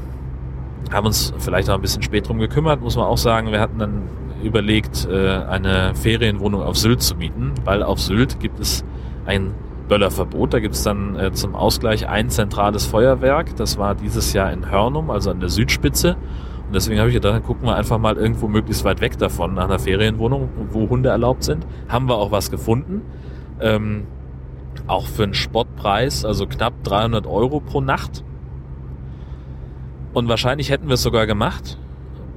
Haben 0.92 1.08
uns 1.08 1.34
vielleicht 1.38 1.70
auch 1.70 1.76
ein 1.76 1.82
bisschen 1.82 2.02
spät 2.02 2.28
drum 2.28 2.40
gekümmert, 2.40 2.82
muss 2.82 2.96
man 2.96 3.06
auch 3.06 3.18
sagen. 3.18 3.52
Wir 3.52 3.60
hatten 3.60 3.80
dann 3.80 4.04
überlegt, 4.44 5.08
äh, 5.10 5.30
eine 5.30 5.94
Ferienwohnung 5.96 6.64
auf 6.64 6.78
Sylt 6.78 7.02
zu 7.02 7.16
mieten, 7.16 7.54
weil 7.64 7.84
auf 7.84 8.00
Sylt 8.00 8.40
gibt 8.40 8.60
es 8.60 8.84
ein 9.26 9.54
Böllerverbot. 9.88 10.54
Da 10.54 10.60
gibt 10.60 10.76
es 10.76 10.84
dann 10.84 11.16
äh, 11.16 11.32
zum 11.34 11.56
Ausgleich 11.56 12.08
ein 12.08 12.30
zentrales 12.30 12.86
Feuerwerk. 12.86 13.56
Das 13.56 13.78
war 13.78 13.96
dieses 13.96 14.34
Jahr 14.34 14.52
in 14.52 14.72
Hörnum, 14.72 15.10
also 15.10 15.32
an 15.32 15.40
der 15.40 15.50
Südspitze. 15.50 16.16
Und 16.68 16.76
deswegen 16.76 17.00
habe 17.00 17.10
ich 17.10 17.16
gedacht, 17.16 17.36
dann 17.36 17.44
gucken 17.44 17.68
wir 17.68 17.76
einfach 17.76 17.98
mal 17.98 18.16
irgendwo 18.16 18.48
möglichst 18.48 18.86
weit 18.86 19.02
weg 19.02 19.18
davon, 19.18 19.54
nach 19.54 19.66
einer 19.66 19.80
Ferienwohnung, 19.80 20.50
wo 20.72 20.88
Hunde 20.88 21.10
erlaubt 21.10 21.44
sind. 21.44 21.68
Haben 21.90 22.08
wir 22.08 22.16
auch 22.16 22.32
was 22.32 22.50
gefunden. 22.50 23.02
Ähm, 23.60 24.08
auch 24.88 25.06
für 25.08 25.24
einen 25.24 25.34
Spottpreis, 25.34 26.24
also 26.24 26.48
knapp 26.48 26.84
300 26.84 27.28
Euro 27.28 27.60
pro 27.60 27.82
Nacht. 27.82 28.24
Und 30.14 30.28
wahrscheinlich 30.30 30.70
hätten 30.70 30.88
wir 30.88 30.94
es 30.96 31.04
sogar 31.04 31.28
gemacht, 31.28 31.78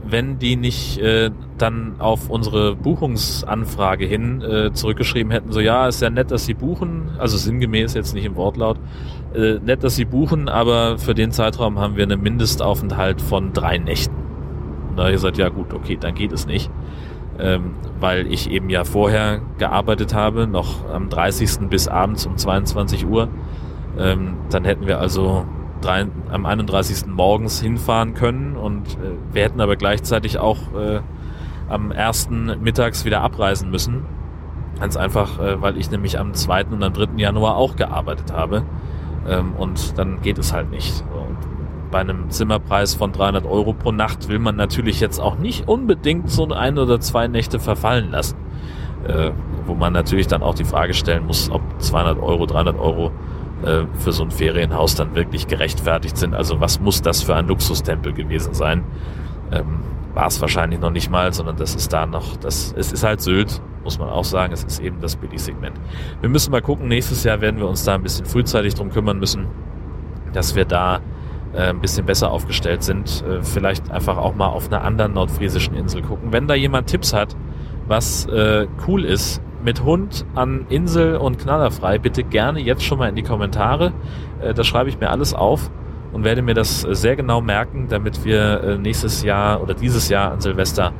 wenn 0.06 0.38
die 0.38 0.56
nicht 0.56 0.98
äh, 0.98 1.30
dann 1.58 1.96
auf 1.98 2.30
unsere 2.30 2.76
Buchungsanfrage 2.76 4.06
hin 4.06 4.42
äh, 4.42 4.72
zurückgeschrieben 4.72 5.32
hätten, 5.32 5.52
so 5.52 5.60
ja, 5.60 5.86
ist 5.86 6.02
ja 6.02 6.10
nett, 6.10 6.30
dass 6.30 6.44
sie 6.46 6.54
buchen, 6.54 7.10
also 7.18 7.36
sinngemäß 7.36 7.94
jetzt 7.94 8.14
nicht 8.14 8.24
im 8.24 8.36
Wortlaut, 8.36 8.78
äh, 9.34 9.54
nett, 9.54 9.82
dass 9.84 9.96
sie 9.96 10.04
buchen, 10.04 10.48
aber 10.48 10.98
für 10.98 11.14
den 11.14 11.32
Zeitraum 11.32 11.78
haben 11.78 11.96
wir 11.96 12.04
einen 12.04 12.22
Mindestaufenthalt 12.22 13.20
von 13.20 13.52
drei 13.52 13.78
Nächten. 13.78 14.14
Und 14.90 14.96
da 14.96 15.04
habe 15.04 15.12
ich 15.12 15.16
gesagt, 15.16 15.38
ja 15.38 15.48
gut, 15.48 15.72
okay, 15.74 15.96
dann 16.00 16.14
geht 16.14 16.32
es 16.32 16.46
nicht. 16.46 16.70
Ähm, 17.36 17.74
weil 17.98 18.32
ich 18.32 18.48
eben 18.48 18.70
ja 18.70 18.84
vorher 18.84 19.40
gearbeitet 19.58 20.14
habe, 20.14 20.46
noch 20.46 20.88
am 20.88 21.08
30. 21.08 21.68
bis 21.68 21.88
abends 21.88 22.26
um 22.26 22.36
22 22.36 23.06
Uhr. 23.06 23.28
Ähm, 23.98 24.34
dann 24.50 24.64
hätten 24.64 24.86
wir 24.86 25.00
also 25.00 25.44
drei, 25.84 26.06
am 26.30 26.46
31. 26.46 27.06
morgens 27.06 27.60
hinfahren 27.60 28.14
können 28.14 28.56
und 28.56 28.94
äh, 28.94 29.12
wir 29.32 29.42
hätten 29.42 29.60
aber 29.60 29.76
gleichzeitig 29.76 30.38
auch 30.38 30.58
äh, 30.74 31.00
am 31.68 31.92
1. 31.92 32.30
mittags 32.60 33.04
wieder 33.04 33.20
abreisen 33.20 33.70
müssen. 33.70 34.04
Ganz 34.80 34.96
einfach, 34.96 35.38
äh, 35.38 35.60
weil 35.60 35.76
ich 35.76 35.90
nämlich 35.90 36.18
am 36.18 36.34
2. 36.34 36.66
und 36.66 36.82
am 36.82 36.92
3. 36.92 37.16
Januar 37.16 37.56
auch 37.56 37.76
gearbeitet 37.76 38.32
habe. 38.32 38.64
Ähm, 39.28 39.52
und 39.56 39.98
dann 39.98 40.20
geht 40.22 40.38
es 40.38 40.52
halt 40.52 40.70
nicht. 40.70 41.04
Und 41.12 41.38
bei 41.90 42.00
einem 42.00 42.30
Zimmerpreis 42.30 42.94
von 42.94 43.12
300 43.12 43.46
Euro 43.46 43.72
pro 43.72 43.92
Nacht 43.92 44.28
will 44.28 44.38
man 44.38 44.56
natürlich 44.56 45.00
jetzt 45.00 45.20
auch 45.20 45.38
nicht 45.38 45.68
unbedingt 45.68 46.28
so 46.28 46.48
ein 46.48 46.78
oder 46.78 47.00
zwei 47.00 47.28
Nächte 47.28 47.60
verfallen 47.60 48.10
lassen. 48.10 48.36
Äh, 49.06 49.32
wo 49.66 49.74
man 49.74 49.92
natürlich 49.92 50.26
dann 50.26 50.42
auch 50.42 50.54
die 50.54 50.64
Frage 50.64 50.94
stellen 50.94 51.26
muss, 51.26 51.50
ob 51.50 51.62
200 51.78 52.22
Euro, 52.22 52.46
300 52.46 52.78
Euro 52.78 53.12
äh, 53.64 53.84
für 53.98 54.12
so 54.12 54.24
ein 54.24 54.30
Ferienhaus 54.30 54.94
dann 54.94 55.14
wirklich 55.14 55.46
gerechtfertigt 55.48 56.16
sind. 56.16 56.34
Also 56.34 56.60
was 56.60 56.80
muss 56.80 57.02
das 57.02 57.22
für 57.22 57.34
ein 57.34 57.46
Luxustempel 57.46 58.12
gewesen 58.12 58.54
sein? 58.54 58.84
Ähm, 59.52 59.80
War 60.14 60.26
es 60.26 60.40
wahrscheinlich 60.40 60.80
noch 60.80 60.90
nicht 60.90 61.10
mal, 61.10 61.32
sondern 61.32 61.56
das 61.56 61.74
ist 61.74 61.92
da 61.92 62.06
noch, 62.06 62.36
das, 62.36 62.74
es 62.76 62.92
ist 62.92 63.02
halt 63.02 63.20
Sylt, 63.20 63.60
muss 63.82 63.98
man 63.98 64.08
auch 64.08 64.24
sagen, 64.24 64.52
es 64.52 64.64
ist 64.64 64.80
eben 64.80 65.00
das 65.00 65.16
Billigsegment. 65.16 65.78
Wir 66.20 66.28
müssen 66.28 66.50
mal 66.50 66.62
gucken, 66.62 66.88
nächstes 66.88 67.24
Jahr 67.24 67.40
werden 67.40 67.58
wir 67.58 67.68
uns 67.68 67.84
da 67.84 67.94
ein 67.94 68.02
bisschen 68.02 68.24
frühzeitig 68.24 68.74
drum 68.74 68.90
kümmern 68.90 69.18
müssen, 69.18 69.46
dass 70.32 70.54
wir 70.54 70.64
da 70.64 71.00
äh, 71.52 71.68
ein 71.70 71.80
bisschen 71.80 72.06
besser 72.06 72.30
aufgestellt 72.30 72.82
sind. 72.82 73.24
Äh, 73.28 73.42
vielleicht 73.42 73.90
einfach 73.90 74.16
auch 74.16 74.34
mal 74.34 74.48
auf 74.48 74.68
einer 74.68 74.82
anderen 74.82 75.12
nordfriesischen 75.14 75.74
Insel 75.74 76.02
gucken. 76.02 76.32
Wenn 76.32 76.46
da 76.48 76.54
jemand 76.54 76.88
Tipps 76.88 77.12
hat, 77.12 77.36
was 77.86 78.26
äh, 78.26 78.66
cool 78.86 79.04
ist, 79.04 79.42
mit 79.64 79.82
Hund 79.82 80.26
an 80.34 80.66
Insel 80.68 81.16
und 81.16 81.38
knallerfrei, 81.38 81.98
bitte 81.98 82.22
gerne 82.22 82.60
jetzt 82.60 82.84
schon 82.84 82.98
mal 82.98 83.08
in 83.08 83.16
die 83.16 83.22
Kommentare. 83.22 83.92
Äh, 84.40 84.54
da 84.54 84.62
schreibe 84.62 84.90
ich 84.90 85.00
mir 85.00 85.10
alles 85.10 85.32
auf 85.32 85.70
und 86.12 86.22
werde 86.22 86.42
mir 86.42 86.54
das 86.54 86.84
äh, 86.84 86.94
sehr 86.94 87.16
genau 87.16 87.40
merken, 87.40 87.86
damit 87.88 88.24
wir 88.24 88.62
äh, 88.62 88.78
nächstes 88.78 89.22
Jahr 89.22 89.62
oder 89.62 89.74
dieses 89.74 90.10
Jahr 90.10 90.32
an 90.32 90.40
Silvester 90.40 90.92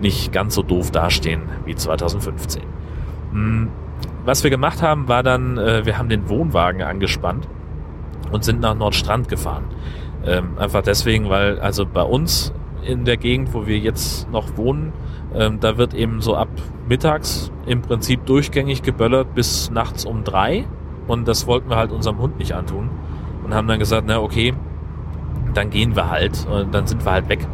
nicht 0.00 0.32
ganz 0.32 0.54
so 0.54 0.62
doof 0.62 0.92
dastehen 0.92 1.42
wie 1.64 1.74
2015. 1.74 2.62
Hm, 3.32 3.68
was 4.24 4.44
wir 4.44 4.50
gemacht 4.50 4.82
haben, 4.82 5.08
war 5.08 5.24
dann, 5.24 5.56
wir 5.56 5.98
haben 5.98 6.08
den 6.08 6.28
Wohnwagen 6.28 6.82
angespannt 6.82 7.48
und 8.30 8.44
sind 8.44 8.60
nach 8.60 8.76
Nordstrand 8.76 9.28
gefahren. 9.28 9.64
Ähm, 10.24 10.56
einfach 10.58 10.82
deswegen, 10.82 11.28
weil 11.28 11.58
also 11.58 11.84
bei 11.84 12.02
uns 12.02 12.52
in 12.84 13.04
der 13.04 13.16
Gegend, 13.16 13.52
wo 13.52 13.66
wir 13.66 13.78
jetzt 13.78 14.30
noch 14.30 14.56
wohnen, 14.56 14.92
ähm, 15.34 15.60
da 15.60 15.78
wird 15.78 15.94
eben 15.94 16.20
so 16.20 16.36
ab 16.36 16.48
mittags 16.88 17.50
im 17.66 17.82
Prinzip 17.82 18.26
durchgängig 18.26 18.82
geböllert 18.82 19.34
bis 19.34 19.70
nachts 19.70 20.04
um 20.04 20.24
drei. 20.24 20.66
Und 21.06 21.26
das 21.26 21.46
wollten 21.46 21.70
wir 21.70 21.76
halt 21.76 21.92
unserem 21.92 22.18
Hund 22.18 22.38
nicht 22.38 22.54
antun. 22.54 22.90
Und 23.44 23.54
haben 23.54 23.66
dann 23.66 23.78
gesagt, 23.78 24.04
na 24.06 24.20
okay, 24.20 24.54
dann 25.54 25.70
gehen 25.70 25.96
wir 25.96 26.10
halt. 26.10 26.46
Und 26.46 26.74
dann 26.74 26.86
sind 26.86 27.04
wir 27.04 27.12
halt 27.12 27.28
weg. 27.28 27.46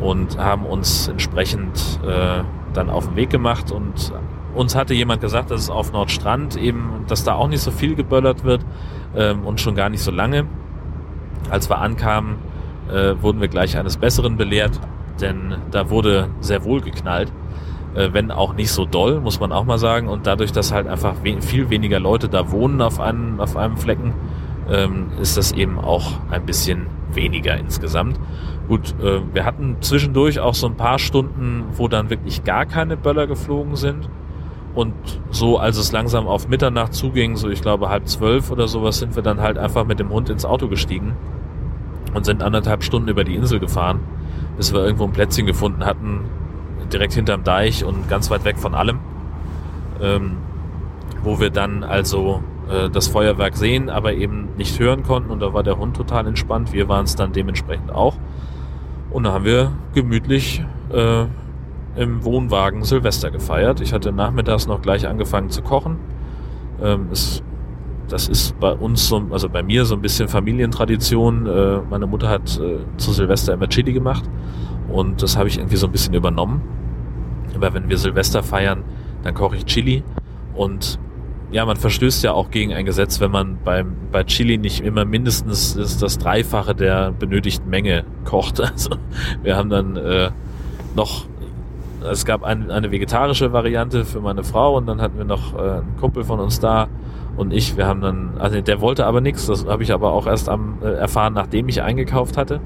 Und 0.00 0.38
haben 0.38 0.64
uns 0.64 1.08
entsprechend 1.08 2.00
äh, 2.06 2.42
dann 2.72 2.90
auf 2.90 3.08
den 3.08 3.16
Weg 3.16 3.30
gemacht. 3.30 3.72
Und 3.72 4.12
uns 4.54 4.74
hatte 4.74 4.94
jemand 4.94 5.20
gesagt, 5.20 5.50
dass 5.50 5.60
es 5.62 5.70
auf 5.70 5.92
Nordstrand 5.92 6.56
eben, 6.56 7.04
dass 7.08 7.24
da 7.24 7.34
auch 7.34 7.48
nicht 7.48 7.60
so 7.60 7.70
viel 7.70 7.94
geböllert 7.94 8.44
wird 8.44 8.64
ähm, 9.14 9.44
und 9.44 9.60
schon 9.60 9.74
gar 9.74 9.88
nicht 9.88 10.02
so 10.02 10.10
lange. 10.10 10.46
Als 11.50 11.68
wir 11.68 11.78
ankamen, 11.78 12.36
äh, 12.90 13.14
wurden 13.20 13.40
wir 13.40 13.48
gleich 13.48 13.76
eines 13.76 13.96
Besseren 13.96 14.36
belehrt, 14.36 14.80
denn 15.20 15.56
da 15.70 15.90
wurde 15.90 16.28
sehr 16.40 16.64
wohl 16.64 16.80
geknallt 16.80 17.32
äh, 17.96 18.12
wenn 18.12 18.30
auch 18.30 18.54
nicht 18.54 18.70
so 18.70 18.84
doll, 18.84 19.20
muss 19.20 19.40
man 19.40 19.52
auch 19.52 19.64
mal 19.64 19.78
sagen. 19.78 20.08
Und 20.08 20.26
dadurch, 20.26 20.52
dass 20.52 20.72
halt 20.72 20.86
einfach 20.86 21.14
we 21.24 21.40
viel 21.40 21.70
weniger 21.70 21.98
Leute 21.98 22.28
da 22.28 22.50
wohnen 22.52 22.82
auf 22.82 23.00
einem, 23.00 23.40
auf 23.40 23.56
einem 23.56 23.76
Flecken, 23.76 24.12
ähm, 24.70 25.08
ist 25.20 25.36
das 25.36 25.52
eben 25.52 25.78
auch 25.78 26.12
ein 26.30 26.44
bisschen 26.44 26.86
weniger 27.12 27.56
insgesamt. 27.56 28.20
Gut, 28.68 28.94
äh, 29.00 29.20
wir 29.32 29.44
hatten 29.44 29.76
zwischendurch 29.80 30.40
auch 30.40 30.54
so 30.54 30.66
ein 30.66 30.76
paar 30.76 30.98
Stunden, 30.98 31.64
wo 31.72 31.88
dann 31.88 32.10
wirklich 32.10 32.44
gar 32.44 32.66
keine 32.66 32.96
Böller 32.96 33.26
geflogen 33.26 33.76
sind. 33.76 34.08
Und 34.74 34.92
so, 35.30 35.58
als 35.58 35.78
es 35.78 35.90
langsam 35.90 36.26
auf 36.26 36.48
Mitternacht 36.48 36.92
zuging, 36.92 37.36
so 37.36 37.48
ich 37.48 37.62
glaube 37.62 37.88
halb 37.88 38.06
zwölf 38.08 38.50
oder 38.50 38.68
sowas, 38.68 38.98
sind 38.98 39.16
wir 39.16 39.22
dann 39.22 39.40
halt 39.40 39.56
einfach 39.56 39.86
mit 39.86 39.98
dem 39.98 40.10
Hund 40.10 40.28
ins 40.28 40.44
Auto 40.44 40.68
gestiegen 40.68 41.14
und 42.12 42.26
sind 42.26 42.42
anderthalb 42.42 42.84
Stunden 42.84 43.08
über 43.08 43.24
die 43.24 43.36
Insel 43.36 43.58
gefahren, 43.58 44.00
bis 44.56 44.72
wir 44.72 44.84
irgendwo 44.84 45.04
ein 45.04 45.12
Plätzchen 45.12 45.46
gefunden 45.46 45.84
hatten, 45.84 46.24
direkt 46.92 47.14
hinterm 47.14 47.44
Deich 47.44 47.84
und 47.84 48.08
ganz 48.08 48.30
weit 48.30 48.44
weg 48.44 48.58
von 48.58 48.74
allem. 48.74 48.98
Ähm, 50.00 50.36
wo 51.22 51.40
wir 51.40 51.50
dann 51.50 51.82
also 51.82 52.42
äh, 52.70 52.88
das 52.88 53.08
Feuerwerk 53.08 53.56
sehen, 53.56 53.90
aber 53.90 54.14
eben 54.14 54.48
nicht 54.56 54.78
hören 54.78 55.02
konnten 55.02 55.30
und 55.30 55.40
da 55.40 55.52
war 55.52 55.62
der 55.62 55.78
Hund 55.78 55.96
total 55.96 56.26
entspannt. 56.26 56.72
Wir 56.72 56.88
waren 56.88 57.04
es 57.04 57.16
dann 57.16 57.32
dementsprechend 57.32 57.90
auch. 57.90 58.16
Und 59.10 59.24
da 59.24 59.32
haben 59.32 59.44
wir 59.44 59.72
gemütlich 59.94 60.64
äh, 60.92 61.24
im 61.96 62.24
Wohnwagen 62.24 62.84
Silvester 62.84 63.30
gefeiert. 63.30 63.80
Ich 63.80 63.92
hatte 63.92 64.12
nachmittags 64.12 64.66
noch 64.66 64.82
gleich 64.82 65.06
angefangen 65.08 65.50
zu 65.50 65.62
kochen. 65.62 65.98
Ähm, 66.82 67.08
es, 67.10 67.42
das 68.08 68.28
ist 68.28 68.58
bei 68.60 68.72
uns 68.72 69.08
so, 69.08 69.22
also 69.30 69.48
bei 69.48 69.62
mir 69.62 69.84
so 69.84 69.94
ein 69.94 70.02
bisschen 70.02 70.28
Familientradition. 70.28 71.46
Äh, 71.46 71.80
meine 71.90 72.06
Mutter 72.06 72.28
hat 72.28 72.58
äh, 72.58 72.78
zu 72.96 73.12
Silvester 73.12 73.54
immer 73.54 73.68
Chili 73.68 73.92
gemacht 73.92 74.24
und 74.88 75.22
das 75.22 75.36
habe 75.36 75.48
ich 75.48 75.58
irgendwie 75.58 75.76
so 75.76 75.86
ein 75.86 75.92
bisschen 75.92 76.14
übernommen. 76.14 76.62
Aber 77.54 77.74
wenn 77.74 77.88
wir 77.88 77.98
Silvester 77.98 78.42
feiern, 78.42 78.84
dann 79.22 79.34
koche 79.34 79.56
ich 79.56 79.64
Chili. 79.64 80.04
Und 80.54 80.98
ja, 81.50 81.64
man 81.64 81.76
verstößt 81.76 82.22
ja 82.24 82.32
auch 82.32 82.50
gegen 82.50 82.72
ein 82.72 82.84
Gesetz, 82.84 83.20
wenn 83.20 83.30
man 83.30 83.58
beim, 83.64 83.96
bei 84.12 84.24
Chili 84.24 84.58
nicht 84.58 84.80
immer 84.80 85.04
mindestens 85.04 85.74
das, 85.74 85.98
das 85.98 86.18
Dreifache 86.18 86.74
der 86.74 87.12
benötigten 87.12 87.68
Menge 87.70 88.04
kocht. 88.24 88.60
Also 88.72 88.90
wir 89.42 89.56
haben 89.56 89.70
dann 89.70 89.96
äh, 89.96 90.30
noch, 90.94 91.26
es 92.10 92.24
gab 92.24 92.42
ein, 92.42 92.70
eine 92.70 92.90
vegetarische 92.90 93.52
Variante 93.52 94.04
für 94.04 94.20
meine 94.20 94.44
Frau 94.44 94.76
und 94.76 94.86
dann 94.86 95.00
hatten 95.00 95.18
wir 95.18 95.24
noch 95.24 95.54
äh, 95.54 95.58
einen 95.58 95.96
Kumpel 95.98 96.24
von 96.24 96.40
uns 96.40 96.60
da 96.60 96.88
und 97.36 97.52
ich, 97.52 97.76
wir 97.76 97.86
haben 97.86 98.00
dann, 98.00 98.38
also 98.38 98.60
der 98.60 98.80
wollte 98.80 99.06
aber 99.06 99.20
nichts, 99.20 99.46
das 99.46 99.66
habe 99.66 99.82
ich 99.82 99.92
aber 99.92 100.12
auch 100.12 100.26
erst 100.26 100.48
am, 100.48 100.78
äh, 100.82 100.92
erfahren, 100.92 101.34
nachdem 101.34 101.68
ich 101.68 101.82
eingekauft 101.82 102.36
hatte 102.36 102.60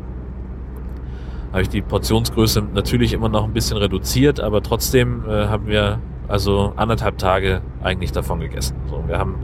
habe 1.52 1.62
ich 1.62 1.68
die 1.68 1.82
Portionsgröße 1.82 2.62
natürlich 2.74 3.12
immer 3.12 3.28
noch 3.28 3.44
ein 3.44 3.52
bisschen 3.52 3.76
reduziert, 3.76 4.40
aber 4.40 4.62
trotzdem 4.62 5.24
äh, 5.28 5.46
haben 5.46 5.66
wir 5.66 5.98
also 6.28 6.72
anderthalb 6.76 7.18
Tage 7.18 7.60
eigentlich 7.82 8.12
davon 8.12 8.40
gegessen. 8.40 8.76
So, 8.88 9.02
wir 9.06 9.18
haben 9.18 9.34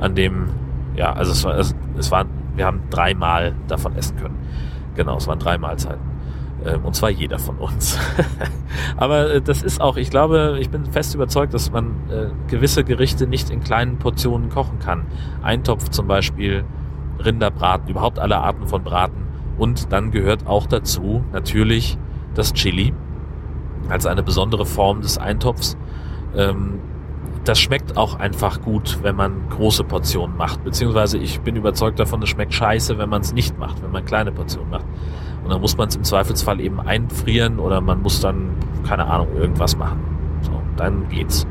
an 0.00 0.14
dem, 0.14 0.48
ja, 0.96 1.12
also 1.12 1.30
es 1.30 1.44
war, 1.44 1.56
es, 1.56 1.74
es 1.96 2.10
war, 2.10 2.24
wir 2.56 2.66
haben 2.66 2.82
dreimal 2.90 3.54
davon 3.68 3.94
essen 3.96 4.16
können. 4.16 4.36
Genau, 4.96 5.16
es 5.16 5.28
waren 5.28 5.38
drei 5.38 5.58
Mahlzeiten. 5.58 6.13
Ähm, 6.64 6.84
und 6.84 6.94
zwar 6.94 7.10
jeder 7.10 7.38
von 7.38 7.56
uns. 7.56 7.98
aber 8.96 9.34
äh, 9.34 9.40
das 9.40 9.62
ist 9.62 9.80
auch, 9.80 9.96
ich 9.96 10.10
glaube, 10.10 10.58
ich 10.60 10.70
bin 10.70 10.86
fest 10.86 11.14
überzeugt, 11.14 11.54
dass 11.54 11.70
man 11.70 11.94
äh, 12.10 12.26
gewisse 12.48 12.84
Gerichte 12.84 13.26
nicht 13.26 13.50
in 13.50 13.62
kleinen 13.62 13.98
Portionen 13.98 14.48
kochen 14.48 14.78
kann. 14.78 15.06
Eintopf 15.42 15.88
zum 15.90 16.06
Beispiel 16.06 16.64
Rinderbraten, 17.24 17.88
überhaupt 17.88 18.18
alle 18.18 18.38
Arten 18.38 18.66
von 18.66 18.82
Braten. 18.82 19.24
Und 19.58 19.92
dann 19.92 20.10
gehört 20.10 20.46
auch 20.46 20.66
dazu 20.66 21.24
natürlich 21.32 21.98
das 22.34 22.52
Chili 22.52 22.92
als 23.88 24.06
eine 24.06 24.22
besondere 24.22 24.66
Form 24.66 25.02
des 25.02 25.18
Eintopfs. 25.18 25.76
Ähm, 26.34 26.80
das 27.44 27.60
schmeckt 27.60 27.96
auch 27.98 28.18
einfach 28.18 28.62
gut, 28.62 29.00
wenn 29.02 29.16
man 29.16 29.48
große 29.50 29.84
Portionen 29.84 30.36
macht. 30.36 30.64
Beziehungsweise 30.64 31.18
ich 31.18 31.40
bin 31.40 31.56
überzeugt 31.56 31.98
davon, 31.98 32.22
es 32.22 32.30
schmeckt 32.30 32.54
scheiße, 32.54 32.96
wenn 32.96 33.10
man 33.10 33.20
es 33.20 33.34
nicht 33.34 33.58
macht, 33.58 33.82
wenn 33.82 33.92
man 33.92 34.04
kleine 34.04 34.32
Portionen 34.32 34.70
macht. 34.70 34.86
Und 35.44 35.50
dann 35.50 35.60
muss 35.60 35.76
man 35.76 35.88
es 35.88 35.96
im 35.96 36.04
Zweifelsfall 36.04 36.60
eben 36.60 36.80
einfrieren 36.80 37.58
oder 37.58 37.80
man 37.80 38.02
muss 38.02 38.20
dann, 38.20 38.50
keine 38.86 39.06
Ahnung, 39.06 39.28
irgendwas 39.36 39.76
machen. 39.76 40.00
So, 40.40 40.52
dann 40.76 41.08
geht's. 41.10 41.46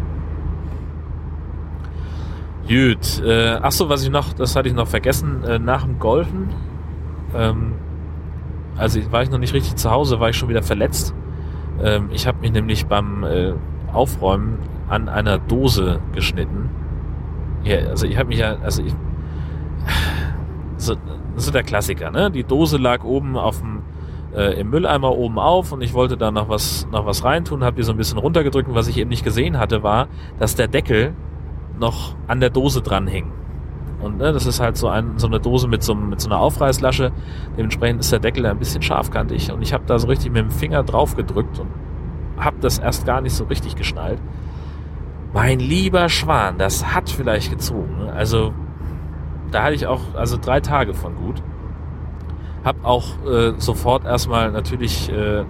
Gut, 2.68 3.22
äh, 3.24 3.60
ach 3.62 3.72
so, 3.72 3.90
was 3.90 4.04
ich 4.04 4.10
noch, 4.10 4.34
das 4.34 4.56
hatte 4.56 4.68
ich 4.68 4.74
noch 4.74 4.88
vergessen, 4.88 5.44
äh, 5.44 5.60
nach 5.60 5.84
dem 5.84 6.00
Golfen, 6.00 6.50
ähm, 7.36 7.74
also 8.78 9.00
war 9.12 9.22
ich 9.22 9.30
noch 9.30 9.38
nicht 9.38 9.54
richtig 9.54 9.76
zu 9.76 9.92
Hause, 9.92 10.20
war 10.20 10.30
ich 10.30 10.38
schon 10.38 10.50
wieder 10.50 10.64
verletzt. 10.64 11.14
Ähm, 11.82 12.10
ich 12.12 12.26
habe 12.26 12.40
mich 12.40 12.52
nämlich 12.52 12.86
beim 12.86 13.24
äh, 13.24 13.54
Aufräumen 13.92 14.58
an 14.88 15.10
einer 15.10 15.38
Dose 15.38 16.00
geschnitten. 16.14 16.70
Ja, 17.64 17.78
also 17.90 18.08
ich 18.08 18.18
habe 18.18 18.30
mich 18.30 18.40
ja, 18.40 18.58
also 18.64 18.82
ich, 18.82 18.94
so, 20.78 20.96
so 21.36 21.52
der 21.52 21.64
Klassiker, 21.64 22.12
ne? 22.12 22.32
Die 22.32 22.44
Dose 22.44 22.78
lag 22.78 23.04
oben 23.04 23.38
auf 23.38 23.60
dem 23.60 23.82
äh, 24.36 24.60
im 24.60 24.70
Mülleimer 24.70 25.16
oben 25.16 25.40
auf 25.40 25.72
und 25.72 25.82
ich 25.82 25.94
wollte 25.94 26.18
da 26.18 26.32
noch 26.32 26.50
was 26.50 26.88
noch 26.92 27.06
was 27.06 27.24
reintun, 27.24 27.64
habe 27.64 27.76
die 27.76 27.84
so 27.84 27.92
ein 27.92 27.98
bisschen 27.98 28.18
runtergedrückt 28.18 28.68
und 28.68 28.76
was 28.76 28.88
ich 28.88 28.98
eben 28.98 29.10
nicht 29.10 29.24
gesehen 29.24 29.60
hatte, 29.60 29.84
war, 29.84 30.08
dass 30.40 30.56
der 30.56 30.68
Deckel 30.68 31.14
noch 31.80 32.16
an 32.28 32.40
der 32.40 32.50
Dose 32.50 32.82
dran 32.82 33.08
hing. 33.08 33.32
Und 34.04 34.18
ne, 34.18 34.34
das 34.34 34.46
ist 34.46 34.60
halt 34.60 34.76
so, 34.76 34.90
ein, 34.90 35.18
so 35.18 35.28
eine 35.28 35.40
Dose 35.40 35.68
mit 35.68 35.82
so, 35.82 35.96
mit 35.96 36.20
so 36.20 36.28
einer 36.28 36.40
Aufreißlasche. 36.40 37.12
Dementsprechend 37.58 38.02
ist 38.02 38.12
der 38.12 38.20
Deckel 38.20 38.46
ein 38.46 38.60
bisschen 38.60 38.82
scharfkantig. 38.82 39.52
Und 39.52 39.62
ich 39.62 39.74
habe 39.74 39.86
da 39.88 39.98
so 39.98 40.08
richtig 40.08 40.32
mit 40.32 40.42
dem 40.42 40.52
Finger 40.52 40.84
drauf 40.84 41.16
gedrückt 41.16 41.60
und 41.60 41.70
habe 42.38 42.58
das 42.60 42.80
erst 42.80 43.06
gar 43.06 43.22
nicht 43.22 43.34
so 43.34 43.46
richtig 43.46 43.76
geschnallt. 43.76 44.20
Mein 45.34 45.60
lieber 45.60 46.10
Schwan, 46.10 46.58
das 46.58 46.94
hat 46.94 47.10
vielleicht 47.10 47.50
gezogen. 47.50 47.98
Ne? 48.00 48.14
Also 48.14 48.54
da 49.54 49.64
hatte 49.64 49.76
ich 49.76 49.88
auch 49.88 50.02
also 50.16 50.38
drei 50.38 50.60
Tage 50.60 50.94
von 50.94 51.16
gut. 51.16 51.42
Hab 52.64 52.84
auch 52.84 53.06
äh, 53.26 53.54
sofort 53.58 54.06
erstmal 54.06 54.52
natürlich 54.52 55.12
äh, 55.12 55.44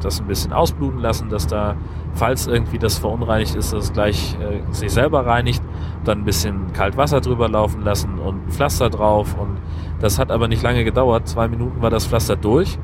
das 0.00 0.20
ein 0.20 0.26
bisschen 0.26 0.52
ausbluten 0.52 1.00
lassen, 1.00 1.28
dass 1.28 1.46
da, 1.46 1.76
falls 2.14 2.46
irgendwie 2.46 2.78
das 2.78 2.98
verunreinigt 2.98 3.54
ist, 3.54 3.72
dass 3.72 3.84
es 3.84 3.92
gleich 3.92 4.36
äh, 4.40 4.72
sich 4.72 4.92
selber 4.92 5.26
reinigt. 5.26 5.62
Dann 6.04 6.20
ein 6.20 6.24
bisschen 6.24 6.72
kalt 6.72 6.96
Wasser 6.96 7.20
drüber 7.20 7.48
laufen 7.48 7.82
lassen 7.82 8.18
und 8.18 8.52
Pflaster 8.52 8.90
drauf. 8.90 9.36
Und 9.38 9.56
das 10.00 10.18
hat 10.18 10.30
aber 10.30 10.46
nicht 10.46 10.62
lange 10.62 10.84
gedauert. 10.84 11.26
Zwei 11.26 11.48
Minuten 11.48 11.82
war 11.82 11.90
das 11.90 12.06
Pflaster 12.06 12.36
durch. 12.36 12.78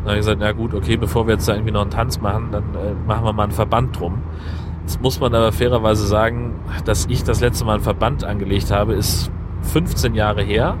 Dann 0.00 0.10
habe 0.10 0.14
ich 0.14 0.20
gesagt, 0.20 0.40
na 0.40 0.52
gut, 0.52 0.74
okay, 0.74 0.96
bevor 0.96 1.26
wir 1.26 1.34
jetzt 1.34 1.48
da 1.48 1.54
irgendwie 1.54 1.72
noch 1.72 1.82
einen 1.82 1.90
Tanz 1.90 2.20
machen, 2.20 2.48
dann 2.52 2.64
äh, 2.74 2.94
machen 3.06 3.24
wir 3.24 3.32
mal 3.32 3.44
einen 3.44 3.52
Verband 3.52 3.98
drum. 3.98 4.22
Jetzt 4.86 5.02
muss 5.02 5.18
man 5.18 5.34
aber 5.34 5.50
fairerweise 5.50 6.06
sagen, 6.06 6.60
dass 6.84 7.06
ich 7.06 7.24
das 7.24 7.40
letzte 7.40 7.64
Mal 7.64 7.74
einen 7.74 7.82
Verband 7.82 8.22
angelegt 8.22 8.70
habe, 8.70 8.94
ist 8.94 9.32
15 9.62 10.14
Jahre 10.14 10.44
her. 10.44 10.78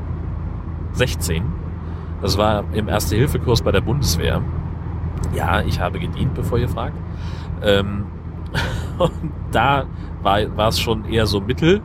16. 0.92 1.42
Das 2.22 2.38
war 2.38 2.62
im 2.72 2.88
Erste-Hilfe-Kurs 2.88 3.62
bei 3.62 3.72
der 3.72 3.80
Bundeswehr. 3.80 4.42
Ja, 5.34 5.60
ich 5.62 5.80
habe 5.80 5.98
gedient, 5.98 6.34
bevor 6.34 6.56
ihr 6.56 6.68
fragt. 6.68 6.96
Ähm, 7.62 8.06
und 8.98 9.32
da 9.50 9.86
war, 10.22 10.56
war 10.56 10.68
es 10.68 10.78
schon 10.78 11.04
eher 11.06 11.26
so 11.26 11.40
mittel. 11.40 11.82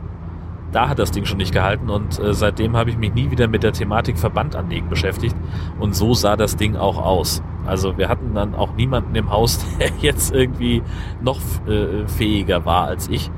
Da 0.72 0.88
hat 0.88 0.98
das 0.98 1.10
Ding 1.10 1.26
schon 1.26 1.36
nicht 1.36 1.52
gehalten 1.52 1.90
und 1.90 2.18
äh, 2.18 2.32
seitdem 2.32 2.76
habe 2.76 2.90
ich 2.90 2.96
mich 2.96 3.12
nie 3.12 3.30
wieder 3.30 3.46
mit 3.46 3.62
der 3.62 3.72
Thematik 3.72 4.18
Verband 4.18 4.56
anlegen 4.56 4.88
beschäftigt. 4.88 5.36
Und 5.78 5.94
so 5.94 6.14
sah 6.14 6.36
das 6.36 6.56
Ding 6.56 6.76
auch 6.76 6.98
aus. 6.98 7.42
Also 7.66 7.96
wir 7.98 8.08
hatten 8.08 8.34
dann 8.34 8.54
auch 8.54 8.74
niemanden 8.74 9.14
im 9.14 9.30
Haus, 9.30 9.64
der 9.78 9.90
jetzt 10.00 10.34
irgendwie 10.34 10.82
noch 11.20 11.38
äh, 11.66 12.06
fähiger 12.06 12.64
war 12.64 12.86
als 12.86 13.08
ich. 13.08 13.30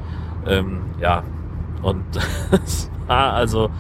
Ähm, 0.47 0.83
ja, 1.01 1.25
und 1.83 2.05
das 2.51 2.91
war 3.07 3.33
also, 3.35 3.71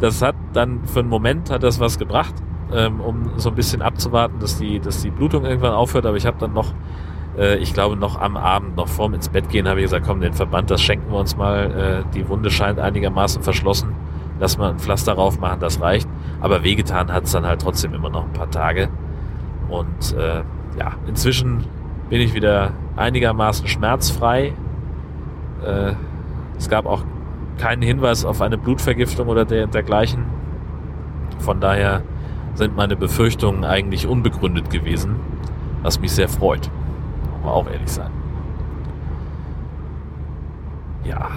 das 0.00 0.22
hat 0.22 0.34
dann 0.52 0.84
für 0.84 1.00
einen 1.00 1.08
Moment 1.08 1.50
hat 1.50 1.62
das 1.62 1.80
was 1.80 1.98
gebracht, 1.98 2.34
ähm, 2.72 3.00
um 3.00 3.30
so 3.36 3.50
ein 3.50 3.54
bisschen 3.54 3.82
abzuwarten, 3.82 4.38
dass 4.40 4.58
die, 4.58 4.80
dass 4.80 5.02
die 5.02 5.10
Blutung 5.10 5.44
irgendwann 5.44 5.72
aufhört. 5.72 6.06
Aber 6.06 6.16
ich 6.16 6.26
habe 6.26 6.36
dann 6.38 6.52
noch, 6.52 6.72
äh, 7.38 7.56
ich 7.56 7.74
glaube 7.74 7.96
noch 7.96 8.20
am 8.20 8.36
Abend, 8.36 8.76
noch 8.76 8.88
vorm 8.88 9.14
ins 9.14 9.28
Bett 9.28 9.48
gehen, 9.48 9.68
habe 9.68 9.80
ich 9.80 9.84
gesagt, 9.84 10.06
komm, 10.06 10.20
den 10.20 10.32
Verband, 10.32 10.70
das 10.70 10.80
schenken 10.80 11.10
wir 11.10 11.18
uns 11.18 11.36
mal. 11.36 12.04
Äh, 12.06 12.14
die 12.14 12.28
Wunde 12.28 12.50
scheint 12.50 12.78
einigermaßen 12.78 13.42
verschlossen. 13.42 13.94
Lass 14.40 14.58
mal 14.58 14.70
ein 14.70 14.78
Pflaster 14.78 15.14
drauf 15.14 15.38
machen, 15.38 15.60
das 15.60 15.80
reicht. 15.80 16.08
Aber 16.40 16.64
wehgetan 16.64 17.12
hat 17.12 17.24
es 17.24 17.32
dann 17.32 17.46
halt 17.46 17.62
trotzdem 17.62 17.94
immer 17.94 18.10
noch 18.10 18.24
ein 18.24 18.32
paar 18.32 18.50
Tage. 18.50 18.88
Und 19.68 20.16
äh, 20.16 20.42
ja, 20.78 20.92
inzwischen 21.06 21.64
bin 22.10 22.20
ich 22.20 22.34
wieder 22.34 22.72
einigermaßen 22.96 23.66
schmerzfrei. 23.68 24.52
Äh, 25.64 25.92
es 26.58 26.68
gab 26.68 26.86
auch 26.86 27.04
keinen 27.58 27.82
Hinweis 27.82 28.24
auf 28.24 28.40
eine 28.40 28.58
Blutvergiftung 28.58 29.28
oder 29.28 29.44
der, 29.44 29.66
dergleichen. 29.66 30.24
Von 31.38 31.60
daher 31.60 32.02
sind 32.54 32.76
meine 32.76 32.96
Befürchtungen 32.96 33.64
eigentlich 33.64 34.06
unbegründet 34.06 34.70
gewesen, 34.70 35.16
was 35.82 36.00
mich 36.00 36.12
sehr 36.12 36.28
freut. 36.28 36.70
Muss 37.44 37.52
auch 37.52 37.70
ehrlich 37.70 37.90
sein. 37.90 38.10
Ja, 41.04 41.28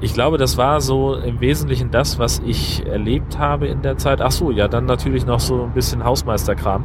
ich 0.00 0.14
glaube, 0.14 0.38
das 0.38 0.56
war 0.56 0.80
so 0.80 1.16
im 1.16 1.40
Wesentlichen 1.40 1.90
das, 1.90 2.18
was 2.20 2.40
ich 2.46 2.86
erlebt 2.86 3.38
habe 3.38 3.66
in 3.66 3.82
der 3.82 3.98
Zeit. 3.98 4.20
Ach 4.20 4.30
so, 4.30 4.52
ja, 4.52 4.68
dann 4.68 4.86
natürlich 4.86 5.26
noch 5.26 5.40
so 5.40 5.64
ein 5.64 5.72
bisschen 5.72 6.04
Hausmeisterkram. 6.04 6.84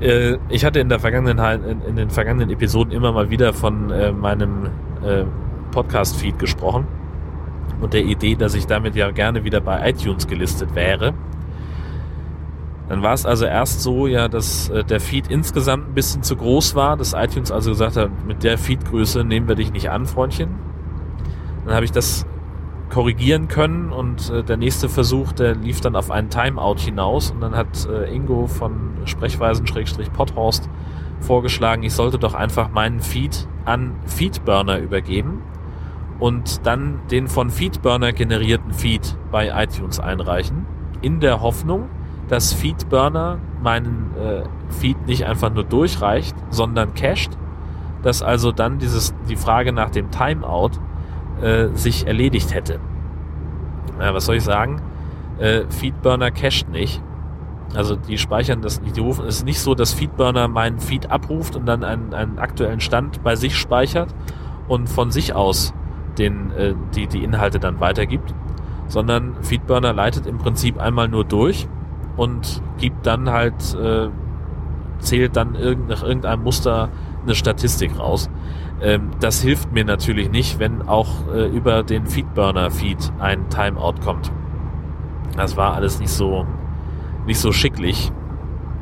Äh, 0.00 0.38
ich 0.48 0.64
hatte 0.64 0.80
in 0.80 0.88
der 0.88 0.98
vergangenen 0.98 1.38
in, 1.86 1.94
den 1.94 2.10
vergangenen 2.10 2.50
Episoden 2.50 2.92
immer 2.92 3.12
mal 3.12 3.30
wieder 3.30 3.52
von 3.52 3.90
äh, 3.92 4.10
meinem 4.10 4.66
äh, 5.04 5.24
Podcast-Feed 5.70 6.40
gesprochen 6.40 6.86
und 7.80 7.92
der 7.94 8.04
Idee, 8.04 8.34
dass 8.34 8.54
ich 8.54 8.66
damit 8.66 8.96
ja 8.96 9.12
gerne 9.12 9.44
wieder 9.44 9.60
bei 9.60 9.88
iTunes 9.88 10.26
gelistet 10.26 10.74
wäre. 10.74 11.14
Dann 12.92 13.02
war 13.02 13.14
es 13.14 13.24
also 13.24 13.46
erst 13.46 13.80
so, 13.80 14.06
ja, 14.06 14.28
dass 14.28 14.68
äh, 14.68 14.84
der 14.84 15.00
Feed 15.00 15.28
insgesamt 15.30 15.88
ein 15.88 15.94
bisschen 15.94 16.22
zu 16.22 16.36
groß 16.36 16.74
war, 16.74 16.98
dass 16.98 17.14
iTunes 17.14 17.50
also 17.50 17.70
gesagt 17.70 17.96
hat, 17.96 18.10
mit 18.26 18.42
der 18.42 18.58
Feedgröße 18.58 19.24
nehmen 19.24 19.48
wir 19.48 19.54
dich 19.54 19.72
nicht 19.72 19.88
an, 19.88 20.04
Freundchen. 20.04 20.50
Dann 21.64 21.74
habe 21.74 21.86
ich 21.86 21.90
das 21.90 22.26
korrigieren 22.90 23.48
können 23.48 23.92
und 23.92 24.28
äh, 24.28 24.44
der 24.44 24.58
nächste 24.58 24.90
Versuch, 24.90 25.32
der 25.32 25.54
lief 25.54 25.80
dann 25.80 25.96
auf 25.96 26.10
einen 26.10 26.28
Timeout 26.28 26.80
hinaus 26.80 27.30
und 27.30 27.40
dann 27.40 27.56
hat 27.56 27.88
äh, 27.88 28.14
Ingo 28.14 28.46
von 28.46 28.98
Sprechweisen-Pothorst 29.06 30.68
vorgeschlagen, 31.20 31.84
ich 31.84 31.94
sollte 31.94 32.18
doch 32.18 32.34
einfach 32.34 32.72
meinen 32.72 33.00
Feed 33.00 33.48
an 33.64 33.96
Feedburner 34.04 34.80
übergeben 34.80 35.40
und 36.18 36.66
dann 36.66 37.00
den 37.10 37.26
von 37.26 37.48
Feedburner 37.48 38.12
generierten 38.12 38.74
Feed 38.74 39.16
bei 39.30 39.48
iTunes 39.64 39.98
einreichen, 39.98 40.66
in 41.00 41.20
der 41.20 41.40
Hoffnung, 41.40 41.88
dass 42.28 42.52
Feedburner 42.52 43.38
meinen 43.62 44.14
äh, 44.16 44.42
Feed 44.70 45.06
nicht 45.06 45.26
einfach 45.26 45.52
nur 45.52 45.64
durchreicht, 45.64 46.36
sondern 46.50 46.94
cached, 46.94 47.36
dass 48.02 48.22
also 48.22 48.52
dann 48.52 48.78
dieses 48.78 49.14
die 49.28 49.36
Frage 49.36 49.72
nach 49.72 49.90
dem 49.90 50.10
Timeout 50.10 50.72
äh, 51.40 51.68
sich 51.74 52.06
erledigt 52.06 52.54
hätte. 52.54 52.80
Ja, 54.00 54.14
was 54.14 54.26
soll 54.26 54.36
ich 54.36 54.44
sagen? 54.44 54.80
Äh, 55.38 55.62
Feedburner 55.68 56.30
cached 56.30 56.68
nicht. 56.68 57.02
Also 57.74 57.96
die 57.96 58.18
speichern 58.18 58.60
das 58.60 58.82
nicht, 58.82 58.96
die 58.96 59.00
rufen, 59.00 59.24
es 59.26 59.36
ist 59.36 59.44
nicht 59.44 59.60
so, 59.60 59.74
dass 59.74 59.94
Feedburner 59.94 60.46
meinen 60.46 60.78
Feed 60.78 61.10
abruft 61.10 61.56
und 61.56 61.66
dann 61.66 61.84
einen, 61.84 62.12
einen 62.12 62.38
aktuellen 62.38 62.80
Stand 62.80 63.22
bei 63.22 63.34
sich 63.34 63.56
speichert 63.56 64.14
und 64.68 64.88
von 64.88 65.10
sich 65.10 65.34
aus 65.34 65.72
den, 66.18 66.50
äh, 66.52 66.74
die, 66.94 67.06
die 67.06 67.24
Inhalte 67.24 67.58
dann 67.58 67.80
weitergibt, 67.80 68.34
sondern 68.88 69.36
Feedburner 69.42 69.94
leitet 69.94 70.26
im 70.26 70.36
Prinzip 70.36 70.78
einmal 70.78 71.08
nur 71.08 71.24
durch 71.24 71.66
und 72.16 72.62
gibt 72.78 73.06
dann 73.06 73.30
halt, 73.30 73.74
äh, 73.74 74.08
zählt 74.98 75.36
dann 75.36 75.54
irgend, 75.54 75.88
nach 75.88 76.02
irgendeinem 76.02 76.42
Muster 76.42 76.88
eine 77.22 77.34
Statistik 77.34 77.98
raus. 77.98 78.30
Ähm, 78.80 79.10
das 79.20 79.40
hilft 79.40 79.72
mir 79.72 79.84
natürlich 79.84 80.30
nicht, 80.30 80.58
wenn 80.58 80.82
auch 80.82 81.08
äh, 81.32 81.46
über 81.48 81.82
den 81.82 82.06
Feedburner-Feed 82.06 83.12
ein 83.18 83.48
Timeout 83.48 84.00
kommt. 84.04 84.32
Das 85.36 85.56
war 85.56 85.74
alles 85.74 86.00
nicht 86.00 86.10
so, 86.10 86.46
nicht 87.26 87.38
so 87.38 87.52
schicklich. 87.52 88.12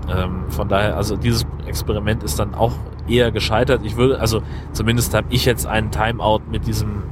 Ähm, 0.08 0.44
von 0.48 0.68
daher, 0.68 0.96
also 0.96 1.16
dieses 1.16 1.46
Experiment 1.66 2.22
ist 2.22 2.38
dann 2.38 2.54
auch 2.54 2.72
eher 3.06 3.30
gescheitert. 3.30 3.82
Ich 3.84 3.96
würde, 3.96 4.20
also 4.20 4.42
zumindest 4.72 5.14
habe 5.14 5.26
ich 5.30 5.44
jetzt 5.44 5.66
einen 5.66 5.90
Timeout 5.90 6.42
mit 6.50 6.66
diesem 6.66 7.02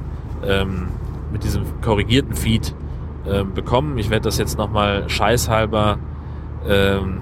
ähm, 0.43 0.89
mit 1.31 1.43
diesem 1.43 1.81
korrigierten 1.81 2.33
Feed 2.33 2.73
ähm, 3.27 3.53
bekommen. 3.53 3.97
Ich 3.97 4.09
werde 4.09 4.23
das 4.23 4.37
jetzt 4.37 4.57
nochmal 4.57 5.09
scheißhalber, 5.09 5.99
ähm, 6.67 7.21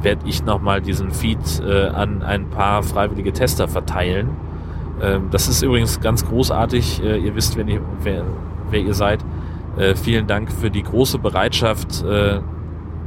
werde 0.00 0.26
ich 0.26 0.44
nochmal 0.44 0.80
diesen 0.80 1.12
Feed 1.12 1.38
äh, 1.64 1.88
an 1.88 2.22
ein 2.22 2.50
paar 2.50 2.82
freiwillige 2.82 3.32
Tester 3.32 3.68
verteilen. 3.68 4.30
Ähm, 5.00 5.28
das 5.30 5.48
ist 5.48 5.62
übrigens 5.62 6.00
ganz 6.00 6.26
großartig. 6.26 7.02
Äh, 7.02 7.18
ihr 7.18 7.34
wisst, 7.34 7.56
wenn 7.56 7.68
ihr, 7.68 7.80
wer, 8.02 8.24
wer 8.70 8.80
ihr 8.80 8.94
seid. 8.94 9.24
Äh, 9.76 9.94
vielen 9.94 10.26
Dank 10.26 10.52
für 10.52 10.70
die 10.70 10.82
große 10.82 11.18
Bereitschaft, 11.18 12.04
äh, 12.04 12.40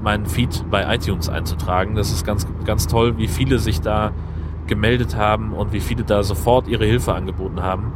meinen 0.02 0.26
Feed 0.26 0.66
bei 0.70 0.96
iTunes 0.96 1.30
einzutragen. 1.30 1.96
Das 1.96 2.12
ist 2.12 2.26
ganz, 2.26 2.48
ganz 2.66 2.88
toll, 2.88 3.18
wie 3.18 3.28
viele 3.28 3.60
sich 3.60 3.82
da 3.82 4.12
gemeldet 4.68 5.16
haben 5.16 5.54
und 5.54 5.74
wie 5.74 5.80
viele 5.80 6.04
da 6.04 6.24
sofort 6.24 6.68
ihre 6.68 6.86
Hilfe 6.86 7.14
angeboten 7.14 7.62
haben. 7.62 7.94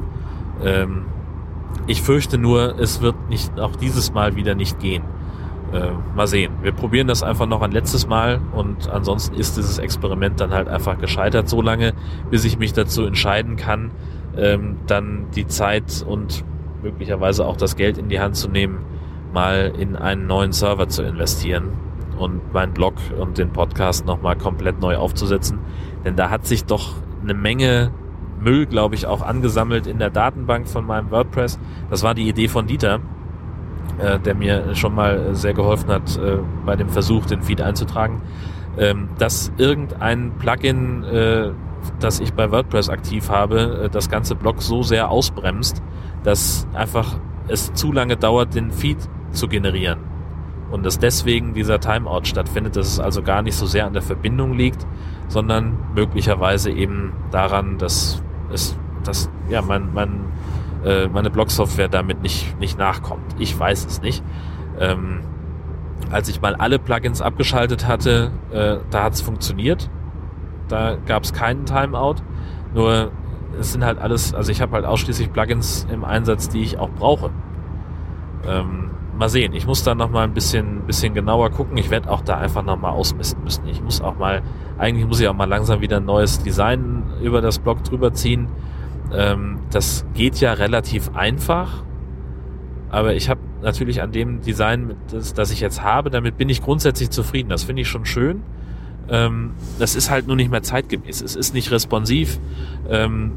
Ähm, 0.63 1.05
ich 1.87 2.01
fürchte 2.01 2.37
nur, 2.37 2.79
es 2.79 3.01
wird 3.01 3.15
nicht 3.29 3.59
auch 3.59 3.75
dieses 3.75 4.13
Mal 4.13 4.35
wieder 4.35 4.55
nicht 4.55 4.79
gehen. 4.79 5.03
Äh, 5.71 5.91
mal 6.15 6.25
sehen. 6.25 6.53
Wir 6.63 6.71
probieren 6.71 7.07
das 7.07 7.21
einfach 7.21 7.45
noch 7.45 7.61
ein 7.61 7.71
letztes 7.71 8.07
Mal 8.07 8.41
und 8.53 8.89
ansonsten 8.89 9.35
ist 9.35 9.55
dieses 9.55 9.77
Experiment 9.77 10.39
dann 10.39 10.51
halt 10.51 10.67
einfach 10.67 10.97
gescheitert, 10.97 11.47
so 11.47 11.61
lange, 11.61 11.93
bis 12.31 12.43
ich 12.43 12.57
mich 12.57 12.73
dazu 12.73 13.05
entscheiden 13.05 13.55
kann, 13.55 13.91
ähm, 14.35 14.77
dann 14.87 15.27
die 15.35 15.45
Zeit 15.45 16.03
und 16.07 16.43
möglicherweise 16.81 17.45
auch 17.45 17.55
das 17.55 17.75
Geld 17.75 17.99
in 17.99 18.09
die 18.09 18.19
Hand 18.19 18.35
zu 18.35 18.49
nehmen, 18.49 18.79
mal 19.31 19.71
in 19.77 19.95
einen 19.95 20.25
neuen 20.25 20.53
Server 20.53 20.87
zu 20.87 21.03
investieren 21.03 21.73
und 22.17 22.51
meinen 22.51 22.73
Blog 22.73 22.95
und 23.19 23.37
den 23.37 23.51
Podcast 23.51 24.07
nochmal 24.07 24.37
komplett 24.37 24.81
neu 24.81 24.97
aufzusetzen. 24.97 25.59
Denn 26.03 26.15
da 26.15 26.31
hat 26.31 26.47
sich 26.47 26.65
doch 26.65 26.95
eine 27.21 27.35
Menge 27.35 27.91
Müll, 28.39 28.65
glaube 28.65 28.95
ich, 28.95 29.05
auch 29.05 29.21
angesammelt 29.21 29.85
in 29.85 29.99
der 29.99 30.09
Datenbank 30.09 30.67
von 30.67 30.85
meinem 30.85 31.11
WordPress. 31.11 31.59
Das 31.89 32.01
war 32.01 32.15
die 32.15 32.27
Idee 32.27 32.47
von 32.47 32.65
Dieter, 32.65 33.01
äh, 33.99 34.19
der 34.19 34.35
mir 34.35 34.75
schon 34.75 34.95
mal 34.95 35.35
sehr 35.35 35.53
geholfen 35.53 35.89
hat 35.89 36.17
äh, 36.17 36.37
bei 36.65 36.75
dem 36.75 36.89
Versuch, 36.89 37.25
den 37.25 37.41
Feed 37.41 37.61
einzutragen, 37.61 38.21
ähm, 38.77 39.09
dass 39.17 39.51
irgendein 39.57 40.31
Plugin, 40.39 41.03
äh, 41.03 41.51
das 41.99 42.19
ich 42.19 42.33
bei 42.33 42.51
WordPress 42.51 42.89
aktiv 42.89 43.29
habe, 43.29 43.83
äh, 43.85 43.89
das 43.89 44.09
ganze 44.09 44.35
Blog 44.35 44.61
so 44.61 44.83
sehr 44.83 45.09
ausbremst, 45.09 45.81
dass 46.23 46.67
einfach 46.73 47.19
es 47.47 47.73
zu 47.73 47.91
lange 47.91 48.15
dauert, 48.17 48.55
den 48.55 48.71
Feed 48.71 48.97
zu 49.31 49.47
generieren. 49.47 49.99
Und 50.71 50.85
dass 50.85 50.99
deswegen 50.99 51.53
dieser 51.53 51.79
Timeout 51.79 52.25
stattfindet, 52.25 52.75
dass 52.75 52.87
es 52.87 52.99
also 52.99 53.23
gar 53.23 53.41
nicht 53.41 53.55
so 53.55 53.65
sehr 53.65 53.87
an 53.87 53.93
der 53.93 54.03
Verbindung 54.03 54.53
liegt, 54.53 54.85
sondern 55.27 55.77
möglicherweise 55.95 56.71
eben 56.71 57.13
daran, 57.31 57.77
dass 57.79 58.21
es, 58.51 58.77
dass, 59.03 59.29
ja, 59.49 59.61
mein, 59.61 59.93
mein, 59.93 60.25
äh, 60.83 61.07
meine 61.07 61.29
Blog-Software 61.29 61.87
damit 61.89 62.21
nicht, 62.21 62.59
nicht 62.59 62.77
nachkommt. 62.77 63.35
Ich 63.37 63.57
weiß 63.57 63.85
es 63.85 64.01
nicht. 64.01 64.23
Ähm, 64.79 65.21
als 66.11 66.29
ich 66.29 66.41
mal 66.41 66.55
alle 66.55 66.79
Plugins 66.79 67.21
abgeschaltet 67.21 67.87
hatte, 67.87 68.31
äh, 68.51 68.77
da 68.89 69.03
hat 69.03 69.13
es 69.13 69.21
funktioniert. 69.21 69.89
Da 70.67 70.97
gab 71.05 71.23
es 71.23 71.33
keinen 71.33 71.65
Timeout. 71.65 72.15
Nur 72.73 73.11
es 73.59 73.73
sind 73.73 73.83
halt 73.83 73.99
alles, 73.99 74.33
also 74.33 74.51
ich 74.51 74.61
habe 74.61 74.73
halt 74.73 74.85
ausschließlich 74.85 75.33
Plugins 75.33 75.87
im 75.91 76.03
Einsatz, 76.03 76.49
die 76.49 76.61
ich 76.61 76.77
auch 76.77 76.89
brauche. 76.89 77.31
Ähm, 78.47 78.91
mal 79.19 79.29
sehen. 79.29 79.53
Ich 79.53 79.67
muss 79.67 79.83
da 79.83 79.93
noch 79.93 80.09
mal 80.09 80.23
ein 80.23 80.33
bisschen, 80.33 80.81
bisschen 80.87 81.13
genauer 81.13 81.49
gucken. 81.51 81.77
Ich 81.77 81.89
werde 81.89 82.09
auch 82.09 82.21
da 82.21 82.37
einfach 82.37 82.63
noch 82.63 82.79
mal 82.79 82.91
ausmisten 82.91 83.43
müssen. 83.43 83.67
Ich 83.67 83.83
muss 83.83 84.01
auch 84.01 84.17
mal, 84.17 84.41
eigentlich 84.77 85.05
muss 85.05 85.19
ich 85.19 85.27
auch 85.27 85.35
mal 85.35 85.49
langsam 85.49 85.81
wieder 85.81 85.97
ein 85.97 86.05
neues 86.05 86.41
Design 86.41 87.03
über 87.21 87.41
das 87.41 87.59
Blog 87.59 87.83
drüber 87.83 88.13
ziehen. 88.13 88.47
Ähm, 89.13 89.59
das 89.71 90.05
geht 90.13 90.39
ja 90.39 90.53
relativ 90.53 91.15
einfach, 91.15 91.83
aber 92.89 93.13
ich 93.15 93.29
habe 93.29 93.39
natürlich 93.61 94.01
an 94.01 94.11
dem 94.11 94.41
Design, 94.41 94.95
das, 95.11 95.33
das 95.33 95.51
ich 95.51 95.59
jetzt 95.59 95.83
habe, 95.83 96.09
damit 96.09 96.37
bin 96.37 96.49
ich 96.49 96.61
grundsätzlich 96.61 97.09
zufrieden. 97.09 97.49
Das 97.49 97.63
finde 97.63 97.81
ich 97.81 97.87
schon 97.87 98.05
schön. 98.05 98.41
Ähm, 99.09 99.51
das 99.77 99.95
ist 99.95 100.09
halt 100.09 100.27
nur 100.27 100.35
nicht 100.35 100.51
mehr 100.51 100.63
zeitgemäß. 100.63 101.21
Es 101.21 101.35
ist 101.35 101.53
nicht 101.53 101.71
responsiv. 101.71 102.39
Ähm, 102.89 103.33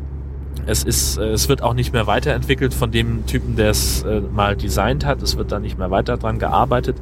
es 0.66 0.85
ist, 0.85 1.16
es 1.18 1.48
wird 1.48 1.62
auch 1.62 1.74
nicht 1.74 1.92
mehr 1.92 2.06
weiterentwickelt 2.06 2.72
von 2.72 2.90
dem 2.90 3.26
Typen, 3.26 3.56
der 3.56 3.70
es 3.70 4.02
äh, 4.02 4.20
mal 4.20 4.56
designt 4.56 5.04
hat. 5.04 5.22
Es 5.22 5.37
wird 5.37 5.50
da 5.50 5.58
nicht 5.58 5.78
mehr 5.78 5.90
weiter 5.90 6.16
dran 6.18 6.38
gearbeitet. 6.38 6.96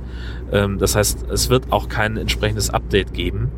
Ähm, 0.51 0.79
das 0.79 0.97
heißt, 0.97 1.27
es 1.31 1.51
wird 1.51 1.71
auch 1.71 1.89
kein 1.89 2.17
entsprechendes 2.17 2.71
Update 2.71 3.13
geben. 3.13 3.51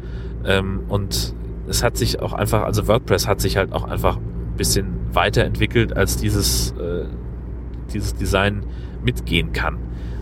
Ähm, 0.45 0.81
und 0.89 1.35
es 1.69 1.83
hat 1.83 1.97
sich 1.97 2.21
auch 2.21 2.33
einfach, 2.33 2.63
also 2.65 2.89
WordPress 2.89 3.29
hat 3.29 3.41
sich 3.41 3.57
halt 3.57 3.73
auch 3.73 3.85
einfach 3.85 4.17
ein 4.17 4.57
bisschen 4.57 5.02
weiterentwickelt, 5.15 5.97
als 5.97 6.17
dieses, 6.17 6.73
äh, 6.73 7.07
dieses 7.93 8.15
Design 8.15 8.65
mitgehen 9.05 9.53
kann. 9.53 9.77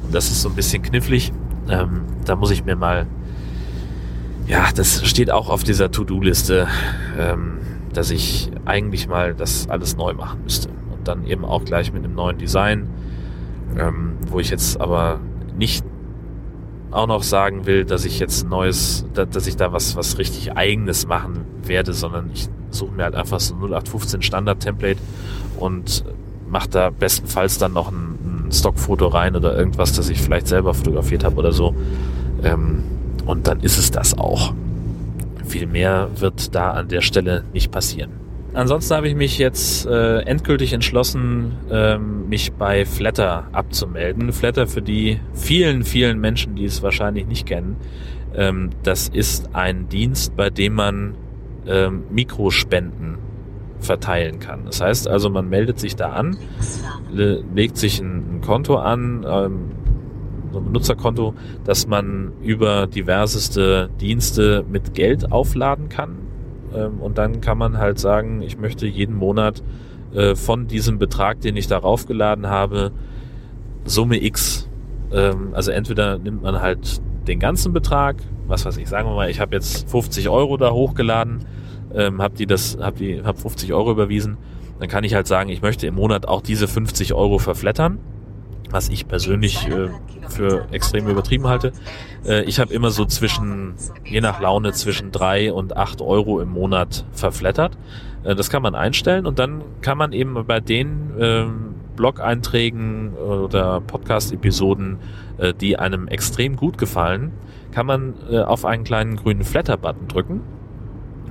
Und 0.05 0.15
das 0.15 0.31
ist 0.31 0.43
so 0.43 0.49
ein 0.49 0.55
bisschen 0.55 0.83
knifflig. 0.83 1.33
Ähm, 1.69 2.03
da 2.25 2.37
muss 2.37 2.51
ich 2.51 2.65
mir 2.65 2.77
mal, 2.77 3.07
ja, 4.47 4.71
das 4.75 5.07
steht 5.07 5.31
auch 5.31 5.49
auf 5.49 5.63
dieser 5.63 5.91
To-Do-Liste. 5.91 6.67
Ähm, 7.19 7.61
dass 7.93 8.11
ich 8.11 8.51
eigentlich 8.65 9.09
mal 9.09 9.35
das 9.35 9.69
alles 9.69 9.97
neu 9.97 10.15
machen 10.15 10.43
müsste. 10.43 10.69
Und 10.69 11.07
dann 11.09 11.27
eben 11.27 11.45
auch 11.45 11.65
gleich 11.65 11.93
mit 11.93 12.05
einem 12.05 12.15
neuen 12.15 12.39
Design, 12.39 12.89
ähm, 13.79 14.17
wo 14.29 14.41
ich 14.41 14.51
jetzt 14.51 14.81
aber 14.81 15.21
nicht 15.57 15.85
auch 16.91 17.07
noch 17.07 17.23
sagen 17.23 17.67
will, 17.67 17.85
dass 17.85 18.05
ich 18.05 18.19
jetzt 18.19 18.49
neues, 18.49 19.05
dass 19.15 19.47
ich 19.47 19.57
da 19.57 19.73
was, 19.73 19.97
was 19.97 20.19
richtig 20.19 20.57
eigenes 20.57 21.07
machen 21.07 21.45
werde, 21.65 21.93
sondern 21.93 22.31
ich 22.35 22.49
suche 22.75 22.93
mir 22.93 23.05
halt 23.05 23.15
einfach 23.15 23.41
so 23.41 23.55
0815 23.55 24.23
Standard-Template 24.23 25.01
und 25.59 26.05
mache 26.49 26.69
da 26.69 26.91
bestenfalls 26.91 27.59
dann 27.59 27.73
noch 27.73 27.91
ein, 27.91 28.47
ein 28.47 28.53
Stockfoto 28.53 29.07
rein 29.09 29.37
oder 29.37 29.57
irgendwas, 29.57 29.93
das 29.93 30.09
ich 30.09 30.21
vielleicht 30.21 30.49
selber 30.49 30.75
fotografiert 30.75 31.25
habe 31.25 31.37
oder 31.37 31.53
so. 31.53 31.75
Ähm, 32.43 32.83
und 33.27 33.47
dann 33.47 33.61
ist 33.61 33.79
es 33.79 33.91
das 33.91 34.19
auch. 34.19 34.55
Viel 35.47 35.67
mehr 35.67 36.09
wird 36.17 36.55
da 36.55 36.73
an 36.73 36.89
der 36.89 37.01
Stelle 37.01 37.45
nicht 37.53 37.71
passieren. 37.71 38.11
Ansonsten 38.53 38.95
habe 38.97 39.09
ich 39.09 39.15
mich 39.15 39.39
jetzt 39.39 39.87
äh, 39.87 40.23
endgültig 40.23 40.73
entschlossen, 40.73 41.53
ähm, 41.71 42.29
mich 42.29 42.53
bei 42.53 42.85
Flatter 42.85 43.47
abzumelden. 43.53 44.33
Flatter 44.33 44.67
für 44.67 44.83
die 44.83 45.21
vielen, 45.35 45.85
vielen 45.85 46.21
Menschen, 46.21 46.57
die 46.57 46.65
es 46.65 46.83
wahrscheinlich 46.83 47.27
nicht 47.27 47.47
kennen, 47.47 47.77
ähm, 48.35 48.71
das 48.83 49.09
ist 49.09 49.55
ein 49.55 49.89
Dienst, 49.89 50.37
bei 50.37 50.51
dem 50.51 50.75
man 50.75 51.15
ähm, 51.67 52.05
Mikrospenden 52.11 53.19
verteilen 53.81 54.39
kann. 54.41 54.65
Das 54.67 54.81
heißt 54.81 55.09
also, 55.09 55.31
man 55.31 55.49
meldet 55.49 55.79
sich 55.79 55.97
da 55.97 56.11
an, 56.11 56.37
legt 57.11 57.77
sich 57.77 58.01
ein, 58.01 58.41
Konto 58.45 58.77
an, 58.77 59.25
ähm, 59.29 59.71
so 60.53 60.59
ein 60.59 60.65
Benutzerkonto, 60.65 61.35
dass 61.65 61.87
man 61.87 62.33
über 62.43 62.87
diverseste 62.87 63.89
Dienste 64.01 64.65
mit 64.71 64.95
Geld 64.95 65.33
aufladen 65.33 65.89
kann. 65.89 66.19
Ähm, 66.75 67.01
und 67.01 67.19
dann 67.19 67.41
kann 67.41 67.59
man 67.59 67.79
halt 67.79 67.99
sagen, 67.99 68.43
ich 68.43 68.59
möchte 68.59 68.87
jeden 68.87 69.15
Monat 69.15 69.63
äh, 70.13 70.35
von 70.35 70.67
diesem 70.67 70.99
Betrag, 70.99 71.41
den 71.41 71.57
ich 71.57 71.69
darauf 71.69 72.07
geladen 72.07 72.49
habe, 72.49 72.93
Summe 73.85 74.23
X. 74.23 74.67
Also 75.53 75.73
entweder 75.73 76.19
nimmt 76.19 76.43
man 76.43 76.61
halt 76.61 77.01
den 77.27 77.41
ganzen 77.41 77.73
Betrag, 77.73 78.17
was 78.51 78.65
weiß 78.65 78.77
ich, 78.77 78.89
sagen 78.89 79.09
wir 79.09 79.15
mal, 79.15 79.31
ich 79.31 79.41
habe 79.41 79.55
jetzt 79.55 79.89
50 79.91 80.29
Euro 80.29 80.57
da 80.57 80.71
hochgeladen, 80.73 81.47
ähm, 81.95 82.21
habe 82.21 82.37
die 82.37 82.47
das, 82.47 82.79
habe 82.81 82.99
die, 82.99 83.23
habe 83.23 83.39
50 83.39 83.73
Euro 83.73 83.91
überwiesen, 83.93 84.37
dann 84.79 84.89
kann 84.89 85.05
ich 85.05 85.15
halt 85.15 85.27
sagen, 85.27 85.51
ich 85.51 85.63
möchte 85.63 85.87
im 85.87 85.95
Monat 85.95 86.27
auch 86.27 86.43
diese 86.43 86.69
50 86.69 87.15
Euro 87.15 87.39
verflattern 87.39 87.99
was 88.71 88.89
ich 88.89 89.09
persönlich 89.09 89.67
äh, 89.69 89.89
für 90.29 90.67
extrem 90.71 91.09
übertrieben 91.09 91.49
halte. 91.49 91.73
Äh, 92.25 92.45
ich 92.45 92.61
habe 92.61 92.73
immer 92.73 92.91
so 92.91 93.05
zwischen, 93.05 93.75
je 94.05 94.21
nach 94.21 94.41
Laune, 94.41 94.73
zwischen 94.73 95.13
drei 95.13 95.53
und 95.53 95.77
acht 95.77 96.01
Euro 96.01 96.41
im 96.41 96.51
Monat 96.51 97.05
verflattert. 97.13 97.77
Äh, 98.25 98.35
das 98.35 98.51
kann 98.51 98.63
man 98.63 98.75
einstellen 98.75 99.27
und 99.27 99.39
dann 99.39 99.63
kann 99.83 99.99
man 99.99 100.13
eben 100.13 100.35
bei 100.47 100.61
den 100.61 101.19
äh, 101.19 101.47
Blog-Einträgen 101.97 103.15
oder 103.15 103.81
Podcast-Episoden, 103.81 104.99
äh, 105.39 105.53
die 105.53 105.79
einem 105.79 106.09
extrem 106.09 106.57
gut 106.57 106.79
gefallen, 106.79 107.33
kann 107.73 107.87
man 107.87 108.15
äh, 108.31 108.39
auf 108.41 108.65
einen 108.65 108.85
kleinen 108.85 109.17
grünen 109.17 109.45
Flatter-Button 109.45 110.09
drücken 110.09 110.41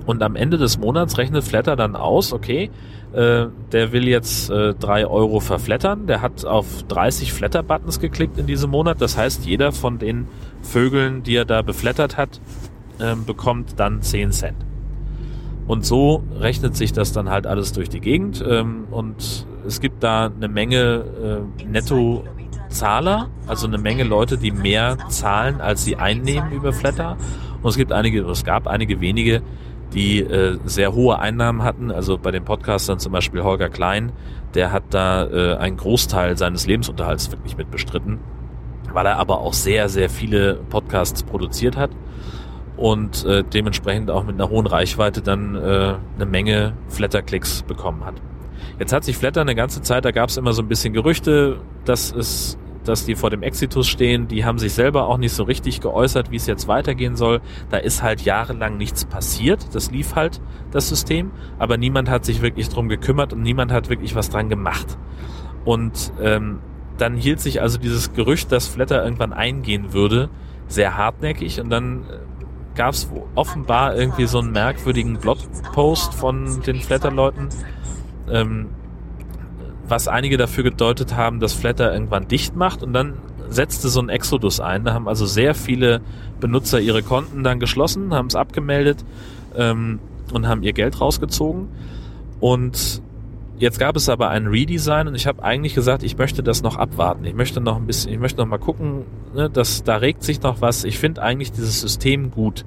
und 0.10 0.24
am 0.24 0.36
Ende 0.36 0.58
des 0.58 0.80
Monats 0.80 1.20
rechnet 1.20 1.44
Flatter 1.44 1.76
dann 1.76 1.96
aus, 1.96 2.34
okay, 2.34 2.72
äh, 3.14 3.46
der 3.72 3.92
will 3.92 4.08
jetzt 4.08 4.50
äh, 4.50 4.74
drei 4.74 5.06
Euro 5.06 5.40
verflattern. 5.40 6.08
Der 6.08 6.24
hat 6.24 6.46
auf 6.46 6.82
30 6.88 7.32
Flatter-Buttons 7.32 8.00
geklickt 8.00 8.40
in 8.40 8.48
diesem 8.48 8.72
Monat. 8.72 9.02
Das 9.02 9.18
heißt, 9.18 9.46
jeder 9.46 9.72
von 9.72 10.00
den 10.00 10.28
Vögeln, 10.64 11.22
die 11.22 11.36
er 11.36 11.46
da 11.46 11.62
beflattert 11.62 12.18
hat, 12.18 12.42
äh, 12.98 13.16
bekommt 13.16 13.80
dann 13.80 14.02
10 14.02 14.32
Cent. 14.32 14.58
Und 15.68 15.86
so 15.86 16.24
rechnet 16.40 16.76
sich 16.76 16.92
das 16.92 17.14
dann 17.14 17.30
halt 17.30 17.46
alles 17.46 17.72
durch 17.74 17.90
die 17.90 18.00
Gegend. 18.00 18.44
Ähm, 18.48 18.86
und 18.90 19.46
es 19.68 19.80
gibt 19.80 20.04
da 20.04 20.32
eine 20.36 20.48
Menge 20.48 21.04
äh, 21.62 21.64
Netto-Zahler, 22.70 23.30
also 23.48 23.68
eine 23.68 23.78
Menge 23.78 24.04
Leute, 24.04 24.38
die 24.38 24.52
mehr 24.52 24.98
zahlen, 25.10 25.60
als 25.60 25.84
sie 25.84 25.98
einnehmen 25.98 26.52
über 26.52 26.72
Flatter. 26.72 27.18
Und 27.62 27.70
es 27.70 27.78
gibt 27.78 27.92
einige, 27.92 28.22
es 28.22 28.44
gab 28.44 28.68
einige 28.68 29.02
wenige, 29.02 29.42
die 29.94 30.20
äh, 30.20 30.60
sehr 30.66 30.94
hohe 30.94 31.20
Einnahmen 31.20 31.64
hatten. 31.64 31.92
Also 31.92 32.18
bei 32.18 32.32
den 32.32 32.46
Podcastern 32.46 33.00
zum 33.00 33.12
Beispiel 33.12 33.44
Holger 33.44 33.70
Klein, 33.70 34.12
der 34.54 34.72
hat 34.72 34.84
da 34.92 35.26
äh, 35.26 35.56
einen 35.58 35.78
Großteil 35.78 36.38
seines 36.38 36.68
Lebensunterhalts 36.68 37.32
wirklich 37.32 37.58
mit 37.58 37.72
bestritten, 37.72 38.20
weil 38.94 39.06
er 39.06 39.18
aber 39.18 39.40
auch 39.40 39.54
sehr, 39.54 39.90
sehr 39.90 40.10
viele 40.10 40.56
Podcasts 40.70 41.24
produziert 41.24 41.76
hat 41.76 41.92
und 42.78 43.26
äh, 43.26 43.44
dementsprechend 43.44 44.12
auch 44.12 44.24
mit 44.24 44.36
einer 44.36 44.50
hohen 44.50 44.68
Reichweite 44.68 45.22
dann 45.22 45.56
äh, 45.56 45.96
eine 46.16 46.26
Menge 46.26 46.74
Flatter-Klicks 46.90 47.64
bekommen 47.64 48.06
hat. 48.06 48.16
Jetzt 48.80 48.94
hat 48.94 49.04
sich 49.04 49.18
Flatter 49.18 49.42
eine 49.42 49.56
ganze 49.56 49.82
Zeit, 49.82 50.06
da 50.06 50.12
gab 50.12 50.30
es 50.30 50.38
immer 50.38 50.54
so 50.54 50.62
ein 50.62 50.68
bisschen 50.68 50.94
Gerüchte, 50.94 51.62
dass 51.86 52.12
es 52.12 52.58
dass 52.84 53.06
die 53.06 53.16
vor 53.16 53.30
dem 53.30 53.44
Exitus 53.44 53.88
stehen. 53.88 54.28
Die 54.28 54.46
haben 54.46 54.58
sich 54.58 54.74
selber 54.74 55.08
auch 55.08 55.18
nicht 55.18 55.34
so 55.34 55.44
richtig 55.44 55.82
geäußert, 55.82 56.32
wie 56.32 56.38
es 56.38 56.48
jetzt 56.48 56.68
weitergehen 56.68 57.16
soll. 57.16 57.42
Da 57.70 57.78
ist 57.78 58.02
halt 58.02 58.22
jahrelang 58.22 58.78
nichts 58.78 59.06
passiert. 59.06 59.76
Das 59.76 59.92
lief 59.92 60.16
halt, 60.16 60.42
das 60.72 60.90
System. 60.90 61.32
Aber 61.60 61.78
niemand 61.78 62.10
hat 62.10 62.26
sich 62.26 62.42
wirklich 62.42 62.70
drum 62.70 62.90
gekümmert 62.90 63.34
und 63.34 63.42
niemand 63.42 63.72
hat 63.72 63.90
wirklich 63.90 64.16
was 64.16 64.30
dran 64.30 64.50
gemacht. 64.50 64.98
Und 65.66 66.14
ähm, 66.22 66.60
dann 66.98 67.16
hielt 67.16 67.40
sich 67.40 67.62
also 67.62 67.78
dieses 67.78 68.14
Gerücht, 68.14 68.52
dass 68.52 68.68
Flatter 68.68 69.04
irgendwann 69.04 69.34
eingehen 69.34 69.94
würde, 69.94 70.30
sehr 70.68 70.98
hartnäckig. 70.98 71.62
Und 71.62 71.70
dann 71.70 72.04
äh, 72.04 72.76
gab 72.76 72.94
es 72.94 73.10
offenbar 73.36 73.96
irgendwie 73.96 74.26
so 74.26 74.40
einen 74.40 74.52
merkwürdigen 74.52 75.18
Blogpost 75.18 76.14
von 76.14 76.62
den 76.64 76.78
Flatter-Leuten, 76.78 77.50
ähm, 78.32 78.68
was 79.88 80.08
einige 80.08 80.38
dafür 80.38 80.64
gedeutet 80.64 81.16
haben, 81.16 81.40
dass 81.40 81.54
Flatter 81.54 81.94
irgendwann 81.94 82.28
dicht 82.28 82.56
macht 82.56 82.84
und 82.84 82.94
dann 82.94 83.14
setzte 83.50 83.90
so 83.90 84.00
ein 84.00 84.10
Exodus 84.10 84.60
ein. 84.60 84.86
Da 84.86 84.94
haben 84.94 85.08
also 85.08 85.26
sehr 85.26 85.56
viele 85.56 86.02
Benutzer 86.40 86.80
ihre 86.80 87.04
Konten 87.04 87.44
dann 87.44 87.60
geschlossen, 87.60 88.14
haben 88.14 88.28
es 88.28 88.36
abgemeldet 88.36 89.04
ähm, 89.56 90.00
und 90.32 90.48
haben 90.48 90.64
ihr 90.64 90.74
Geld 90.74 91.02
rausgezogen. 91.02 91.68
Und 92.40 93.02
jetzt 93.58 93.80
gab 93.80 93.96
es 93.96 94.08
aber 94.08 94.30
ein 94.30 94.48
Redesign 94.48 95.08
und 95.08 95.16
ich 95.16 95.28
habe 95.28 95.44
eigentlich 95.44 95.76
gesagt, 95.76 96.04
ich 96.04 96.18
möchte 96.18 96.44
das 96.44 96.62
noch 96.62 96.78
abwarten. 96.78 97.26
Ich 97.26 97.34
möchte 97.34 97.60
noch 97.60 97.76
ein 97.76 97.86
bisschen, 97.86 98.14
ich 98.14 98.20
möchte 98.20 98.40
noch 98.40 98.48
mal 98.48 98.60
gucken, 98.60 99.04
ne, 99.34 99.50
dass 99.50 99.84
da 99.84 99.98
regt 99.98 100.24
sich 100.24 100.42
noch 100.42 100.62
was. 100.62 100.84
Ich 100.84 101.00
finde 101.00 101.22
eigentlich 101.22 101.52
dieses 101.52 101.82
System 101.82 102.32
gut. 102.32 102.66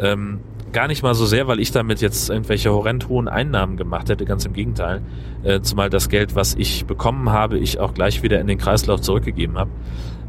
Ähm, 0.00 0.40
gar 0.72 0.88
nicht 0.88 1.02
mal 1.02 1.14
so 1.14 1.26
sehr, 1.26 1.46
weil 1.46 1.60
ich 1.60 1.70
damit 1.70 2.00
jetzt 2.00 2.30
irgendwelche 2.30 2.72
horrend 2.72 3.08
hohen 3.08 3.28
Einnahmen 3.28 3.76
gemacht 3.76 4.08
hätte, 4.08 4.24
ganz 4.24 4.44
im 4.44 4.52
Gegenteil. 4.52 5.02
Äh, 5.42 5.60
zumal 5.60 5.90
das 5.90 6.08
Geld, 6.08 6.34
was 6.34 6.54
ich 6.54 6.86
bekommen 6.86 7.30
habe, 7.30 7.58
ich 7.58 7.78
auch 7.78 7.94
gleich 7.94 8.22
wieder 8.22 8.40
in 8.40 8.46
den 8.46 8.58
Kreislauf 8.58 9.00
zurückgegeben 9.00 9.58
habe. 9.58 9.70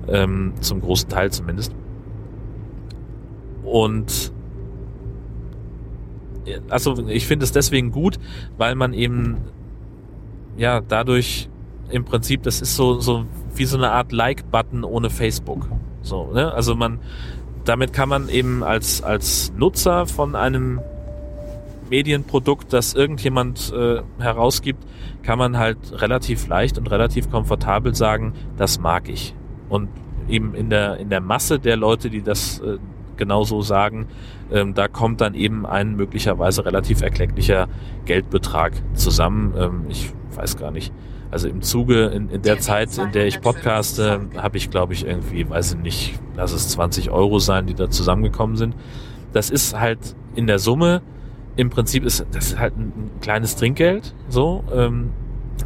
Ähm, 0.08 0.54
zum 0.60 0.82
großen 0.82 1.10
Teil 1.10 1.32
zumindest. 1.32 1.74
Und 3.64 4.34
also 6.70 7.08
ich 7.08 7.26
finde 7.26 7.46
es 7.46 7.52
deswegen 7.52 7.92
gut, 7.92 8.20
weil 8.58 8.76
man 8.76 8.94
eben 8.94 9.38
ja 10.58 10.82
dadurch 10.82 11.50
im 11.90 12.06
Prinzip, 12.06 12.44
das 12.44 12.62
ist 12.62 12.76
so, 12.76 13.00
so 13.00 13.26
wie 13.56 13.66
so 13.66 13.78
eine 13.78 13.92
Art 13.92 14.12
Like-Button 14.12 14.84
ohne 14.84 15.10
Facebook. 15.10 15.70
So, 16.02 16.32
ne? 16.34 16.52
Also 16.54 16.76
man, 16.76 17.00
damit 17.66 17.94
kann 17.94 18.10
man 18.10 18.30
eben 18.30 18.64
als, 18.64 19.02
als 19.02 19.54
Nutzer 19.58 20.06
von 20.06 20.36
einem 20.36 20.82
Medienprodukt, 21.90 22.74
das 22.74 22.94
irgendjemand 22.94 23.72
äh, 23.72 24.02
herausgibt, 24.20 24.84
kann 25.22 25.38
man 25.38 25.58
halt 25.58 25.78
relativ 25.92 26.48
leicht 26.48 26.78
und 26.78 26.90
relativ 26.90 27.30
komfortabel 27.30 27.96
sagen, 27.96 28.34
das 28.58 28.80
mag 28.80 29.10
ich. 29.10 29.36
Und 29.70 29.90
eben 30.28 30.56
in 30.56 30.70
der, 30.70 30.98
in 30.98 31.10
der 31.10 31.22
Masse 31.22 31.60
der 31.60 31.78
Leute, 31.78 32.10
die 32.10 32.22
das 32.22 32.60
äh, 32.60 32.78
genauso 33.18 33.62
sagen, 33.62 34.08
ähm, 34.52 34.74
da 34.74 34.88
kommt 34.88 35.22
dann 35.22 35.36
eben 35.36 35.66
ein 35.66 35.96
möglicherweise 35.96 36.66
relativ 36.66 37.02
erklecklicher 37.02 37.68
Geldbetrag 38.06 38.74
zusammen. 38.94 39.54
Ähm, 39.58 39.86
ich 39.90 40.12
weiß 40.36 40.58
gar 40.58 40.72
nicht, 40.72 40.92
also 41.34 41.48
im 41.48 41.64
Zuge, 41.64 42.06
in, 42.06 42.30
in 42.30 42.44
der 42.44 42.60
Zeit, 42.60 42.96
in 42.98 43.12
der 43.12 43.26
ich 43.26 43.42
podcaste, 43.42 44.22
habe 44.38 44.58
ich, 44.58 44.70
glaube 44.70 44.94
ich, 44.94 45.06
irgendwie, 45.06 45.50
weiß 45.50 45.74
ich 45.74 45.80
nicht, 45.80 46.20
lass 46.36 46.52
es 46.52 46.70
20 46.70 47.10
Euro 47.10 47.40
sein, 47.40 47.66
die 47.66 47.74
da 47.74 47.90
zusammengekommen 47.90 48.56
sind. 48.56 48.76
Das 49.34 49.50
ist 49.50 49.78
halt 49.78 50.16
in 50.36 50.46
der 50.46 50.60
Summe, 50.60 51.02
im 51.56 51.72
Prinzip 51.72 52.06
ist 52.06 52.26
das 52.32 52.50
ist 52.50 52.60
halt 52.60 52.78
ein, 52.78 52.94
ein 52.96 53.12
kleines 53.20 53.56
Trinkgeld, 53.56 54.14
so, 54.30 54.64
ähm, 54.74 55.12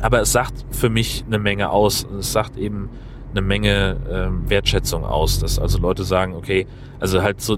aber 0.01 0.22
es 0.22 0.32
sagt 0.32 0.65
für 0.72 0.89
mich 0.89 1.26
eine 1.28 1.38
Menge 1.38 1.70
aus. 1.70 2.07
Es 2.18 2.32
sagt 2.32 2.57
eben 2.57 2.89
eine 3.32 3.41
Menge 3.41 3.97
ähm, 4.09 4.49
Wertschätzung 4.49 5.03
aus, 5.03 5.39
dass 5.39 5.59
also 5.59 5.80
Leute 5.80 6.05
sagen, 6.05 6.34
okay, 6.34 6.65
also 6.99 7.22
halt 7.22 7.41
so 7.41 7.57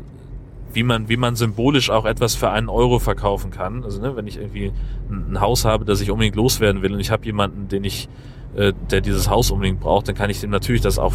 wie 0.74 0.84
man, 0.84 1.10
wie 1.10 1.18
man 1.18 1.36
symbolisch 1.36 1.90
auch 1.90 2.06
etwas 2.06 2.36
für 2.36 2.50
einen 2.50 2.70
Euro 2.70 3.00
verkaufen 3.00 3.52
kann. 3.52 3.84
Also 3.84 4.02
ne, 4.02 4.16
wenn 4.16 4.28
ich 4.28 4.38
irgendwie 4.38 4.72
ein, 5.10 5.40
Haus 5.40 5.66
habe, 5.66 5.86
das 5.86 6.02
ich 6.02 6.12
unbedingt 6.12 6.36
loswerden 6.36 6.82
will 6.82 6.94
und 6.94 7.00
ich 7.00 7.12
habe 7.12 7.26
jemanden, 7.26 7.68
den 7.68 7.84
ich, 7.84 8.10
äh, 8.56 8.74
der 8.92 9.02
dieses 9.02 9.30
Haus 9.30 9.52
unbedingt 9.52 9.80
braucht, 9.80 10.08
dann 10.08 10.16
kann 10.16 10.30
ich 10.30 10.40
dem 10.42 10.50
natürlich 10.50 10.82
das 10.82 11.00
auch 11.00 11.14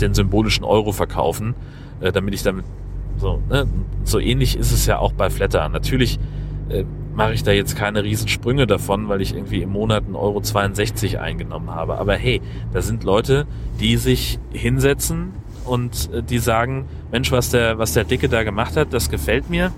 den 0.00 0.14
symbolischen 0.14 0.64
Euro 0.64 0.92
verkaufen, 0.92 1.54
äh, 2.00 2.12
damit 2.12 2.34
ich 2.34 2.42
damit 2.42 2.64
so, 3.16 3.40
ne, 3.48 3.66
so 4.04 4.18
ähnlich 4.18 4.56
ist 4.56 4.72
es 4.72 4.86
ja 4.86 4.98
auch 4.98 5.12
bei 5.12 5.30
Flatter. 5.30 5.68
Natürlich 5.68 6.18
äh, 6.68 6.84
mache 7.14 7.32
ich 7.32 7.42
da 7.42 7.52
jetzt 7.52 7.76
keine 7.76 8.02
Riesensprünge 8.02 8.66
davon, 8.66 9.08
weil 9.08 9.20
ich 9.20 9.34
irgendwie 9.34 9.62
im 9.62 9.70
Monat 9.70 10.04
1,62 10.04 11.14
Euro 11.14 11.24
eingenommen 11.24 11.70
habe. 11.70 11.98
Aber 11.98 12.14
hey, 12.14 12.40
da 12.72 12.82
sind 12.82 13.04
Leute, 13.04 13.46
die 13.80 13.96
sich 13.96 14.38
hinsetzen 14.52 15.32
und 15.64 16.10
äh, 16.12 16.22
die 16.22 16.38
sagen, 16.38 16.86
Mensch, 17.10 17.32
was 17.32 17.50
der, 17.50 17.78
was 17.78 17.92
der 17.92 18.04
Dicke 18.04 18.28
da 18.28 18.42
gemacht 18.42 18.76
hat, 18.76 18.92
das 18.92 19.10
gefällt 19.10 19.50
mir, 19.50 19.72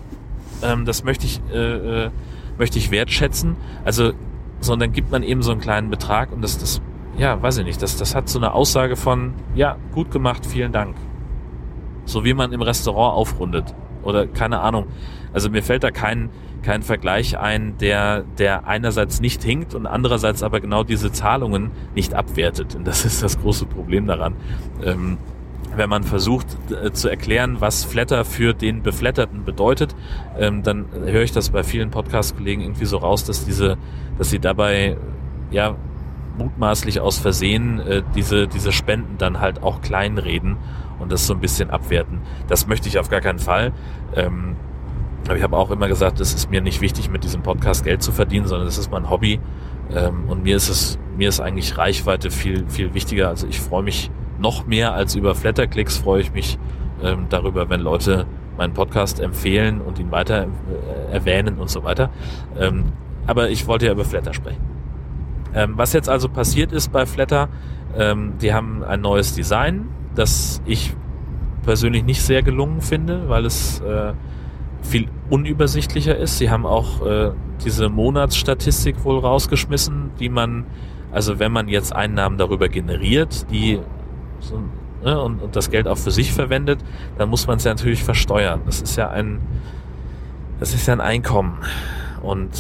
ähm, 0.62 0.84
das 0.84 1.04
möchte 1.04 1.26
ich, 1.26 1.40
äh, 1.52 2.04
äh, 2.04 2.10
möchte 2.58 2.78
ich 2.78 2.90
wertschätzen. 2.90 3.56
Also, 3.84 4.12
sondern 4.60 4.92
gibt 4.92 5.10
man 5.10 5.22
eben 5.22 5.42
so 5.42 5.52
einen 5.52 5.60
kleinen 5.60 5.90
Betrag 5.90 6.32
und 6.32 6.42
das, 6.42 6.58
das, 6.58 6.80
ja, 7.18 7.40
weiß 7.40 7.58
ich 7.58 7.64
nicht, 7.64 7.80
das, 7.82 7.96
das 7.96 8.14
hat 8.14 8.28
so 8.28 8.38
eine 8.38 8.52
Aussage 8.52 8.96
von, 8.96 9.34
ja, 9.54 9.76
gut 9.92 10.10
gemacht, 10.10 10.46
vielen 10.46 10.72
Dank. 10.72 10.96
So 12.04 12.24
wie 12.24 12.34
man 12.34 12.52
im 12.52 12.62
Restaurant 12.62 13.16
aufrundet. 13.16 13.74
Oder 14.02 14.26
keine 14.26 14.60
Ahnung. 14.60 14.86
Also 15.32 15.50
mir 15.50 15.62
fällt 15.62 15.82
da 15.82 15.90
kein, 15.90 16.30
kein 16.62 16.82
Vergleich 16.82 17.38
ein, 17.38 17.76
der, 17.78 18.22
der 18.38 18.66
einerseits 18.66 19.20
nicht 19.20 19.42
hinkt 19.42 19.74
und 19.74 19.86
andererseits 19.86 20.42
aber 20.42 20.60
genau 20.60 20.84
diese 20.84 21.10
Zahlungen 21.10 21.72
nicht 21.94 22.14
abwertet. 22.14 22.74
Und 22.76 22.86
das 22.86 23.04
ist 23.04 23.22
das 23.22 23.38
große 23.40 23.66
Problem 23.66 24.06
daran. 24.06 24.34
Ähm, 24.84 25.18
wenn 25.76 25.88
man 25.88 26.02
versucht 26.04 26.46
äh, 26.70 26.92
zu 26.92 27.08
erklären, 27.08 27.60
was 27.60 27.84
Flatter 27.84 28.24
für 28.24 28.54
den 28.54 28.82
Beflatterten 28.82 29.44
bedeutet, 29.44 29.94
ähm, 30.38 30.62
dann 30.62 30.86
höre 30.92 31.22
ich 31.22 31.32
das 31.32 31.50
bei 31.50 31.62
vielen 31.62 31.90
Podcast-Kollegen 31.90 32.62
irgendwie 32.62 32.86
so 32.86 32.98
raus, 32.98 33.24
dass 33.24 33.44
diese, 33.44 33.76
dass 34.18 34.30
sie 34.30 34.38
dabei 34.38 34.96
ja 35.50 35.76
mutmaßlich 36.38 37.00
aus 37.00 37.18
Versehen 37.18 37.80
äh, 37.80 38.02
diese, 38.14 38.48
diese 38.48 38.72
Spenden 38.72 39.18
dann 39.18 39.40
halt 39.40 39.62
auch 39.62 39.80
kleinreden 39.80 40.56
und 40.98 41.12
das 41.12 41.26
so 41.26 41.34
ein 41.34 41.40
bisschen 41.40 41.70
abwerten. 41.70 42.20
Das 42.48 42.66
möchte 42.66 42.88
ich 42.88 42.98
auf 42.98 43.08
gar 43.08 43.20
keinen 43.20 43.38
Fall. 43.38 43.72
Ähm, 44.14 44.56
aber 45.26 45.36
ich 45.36 45.42
habe 45.42 45.56
auch 45.56 45.70
immer 45.70 45.88
gesagt, 45.88 46.20
es 46.20 46.34
ist 46.34 46.50
mir 46.50 46.60
nicht 46.60 46.80
wichtig, 46.80 47.10
mit 47.10 47.24
diesem 47.24 47.42
Podcast 47.42 47.84
Geld 47.84 48.02
zu 48.02 48.12
verdienen, 48.12 48.46
sondern 48.46 48.68
es 48.68 48.78
ist 48.78 48.90
mein 48.90 49.10
Hobby. 49.10 49.40
Ähm, 49.94 50.24
und 50.28 50.44
mir 50.44 50.56
ist 50.56 50.68
es, 50.68 50.98
mir 51.16 51.28
ist 51.28 51.40
eigentlich 51.40 51.76
Reichweite 51.76 52.30
viel, 52.30 52.64
viel 52.68 52.94
wichtiger. 52.94 53.28
Also 53.28 53.46
ich 53.46 53.60
freue 53.60 53.82
mich 53.82 54.10
noch 54.38 54.66
mehr 54.66 54.94
als 54.94 55.14
über 55.14 55.34
Flatterklicks 55.34 55.98
freue 55.98 56.20
ich 56.20 56.32
mich 56.32 56.58
ähm, 57.02 57.26
darüber, 57.28 57.68
wenn 57.68 57.80
Leute 57.80 58.26
meinen 58.56 58.72
Podcast 58.72 59.20
empfehlen 59.20 59.80
und 59.80 59.98
ihn 59.98 60.10
weiter 60.10 60.44
äh, 60.44 61.12
erwähnen 61.12 61.58
und 61.58 61.70
so 61.70 61.84
weiter. 61.84 62.10
Ähm, 62.58 62.92
aber 63.26 63.50
ich 63.50 63.66
wollte 63.66 63.86
ja 63.86 63.92
über 63.92 64.04
Flatter 64.04 64.32
sprechen. 64.32 64.62
Ähm, 65.54 65.74
was 65.76 65.92
jetzt 65.92 66.08
also 66.08 66.28
passiert 66.28 66.72
ist 66.72 66.92
bei 66.92 67.06
Flatter, 67.06 67.48
ähm, 67.96 68.34
die 68.40 68.52
haben 68.52 68.84
ein 68.84 69.00
neues 69.00 69.34
Design, 69.34 69.88
das 70.14 70.62
ich 70.66 70.94
persönlich 71.64 72.04
nicht 72.04 72.22
sehr 72.22 72.42
gelungen 72.42 72.80
finde, 72.80 73.28
weil 73.28 73.44
es 73.44 73.80
äh, 73.80 74.12
viel 74.82 75.08
unübersichtlicher 75.30 76.16
ist. 76.16 76.38
Sie 76.38 76.50
haben 76.50 76.64
auch 76.64 77.04
äh, 77.04 77.32
diese 77.64 77.88
Monatsstatistik 77.88 79.04
wohl 79.04 79.18
rausgeschmissen, 79.18 80.10
die 80.20 80.28
man, 80.28 80.64
also 81.10 81.38
wenn 81.38 81.52
man 81.52 81.68
jetzt 81.68 81.94
Einnahmen 81.94 82.38
darüber 82.38 82.68
generiert, 82.68 83.50
die 83.50 83.80
so, 84.40 84.62
ne, 85.04 85.20
und, 85.20 85.42
und 85.42 85.56
das 85.56 85.70
Geld 85.70 85.88
auch 85.88 85.98
für 85.98 86.10
sich 86.10 86.32
verwendet, 86.32 86.80
dann 87.18 87.28
muss 87.28 87.46
man 87.46 87.58
es 87.58 87.64
ja 87.64 87.72
natürlich 87.72 88.02
versteuern. 88.02 88.62
Das 88.66 88.80
ist 88.80 88.96
ja 88.96 89.08
ein, 89.08 89.40
das 90.60 90.74
ist 90.74 90.86
ja 90.86 90.94
ein 90.94 91.00
Einkommen. 91.00 91.58
Und 92.22 92.50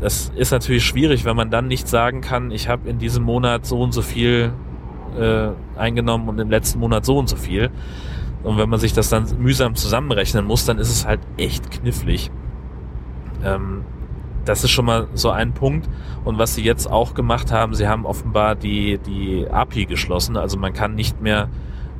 das 0.00 0.32
ist 0.36 0.50
natürlich 0.50 0.84
schwierig, 0.84 1.24
wenn 1.24 1.36
man 1.36 1.50
dann 1.50 1.66
nicht 1.66 1.88
sagen 1.88 2.20
kann, 2.20 2.50
ich 2.50 2.68
habe 2.68 2.88
in 2.88 2.98
diesem 2.98 3.22
Monat 3.22 3.66
so 3.66 3.80
und 3.80 3.92
so 3.92 4.02
viel 4.02 4.52
äh, 5.18 5.48
eingenommen 5.76 6.28
und 6.28 6.38
im 6.38 6.50
letzten 6.50 6.80
Monat 6.80 7.04
so 7.04 7.18
und 7.18 7.28
so 7.28 7.36
viel. 7.36 7.70
Und 8.42 8.58
wenn 8.58 8.68
man 8.68 8.78
sich 8.78 8.92
das 8.92 9.08
dann 9.08 9.26
mühsam 9.38 9.74
zusammenrechnen 9.74 10.44
muss, 10.44 10.66
dann 10.66 10.78
ist 10.78 10.90
es 10.90 11.06
halt 11.06 11.20
echt 11.38 11.70
knifflig. 11.70 12.30
Ähm, 13.42 13.84
das 14.44 14.64
ist 14.64 14.70
schon 14.70 14.84
mal 14.84 15.08
so 15.14 15.30
ein 15.30 15.52
Punkt. 15.52 15.88
Und 16.24 16.38
was 16.38 16.54
sie 16.54 16.62
jetzt 16.62 16.90
auch 16.90 17.14
gemacht 17.14 17.52
haben, 17.52 17.74
sie 17.74 17.88
haben 17.88 18.06
offenbar 18.06 18.54
die, 18.54 18.98
die 18.98 19.46
API 19.48 19.86
geschlossen. 19.86 20.36
Also 20.36 20.58
man 20.58 20.72
kann 20.72 20.94
nicht 20.94 21.20
mehr 21.20 21.48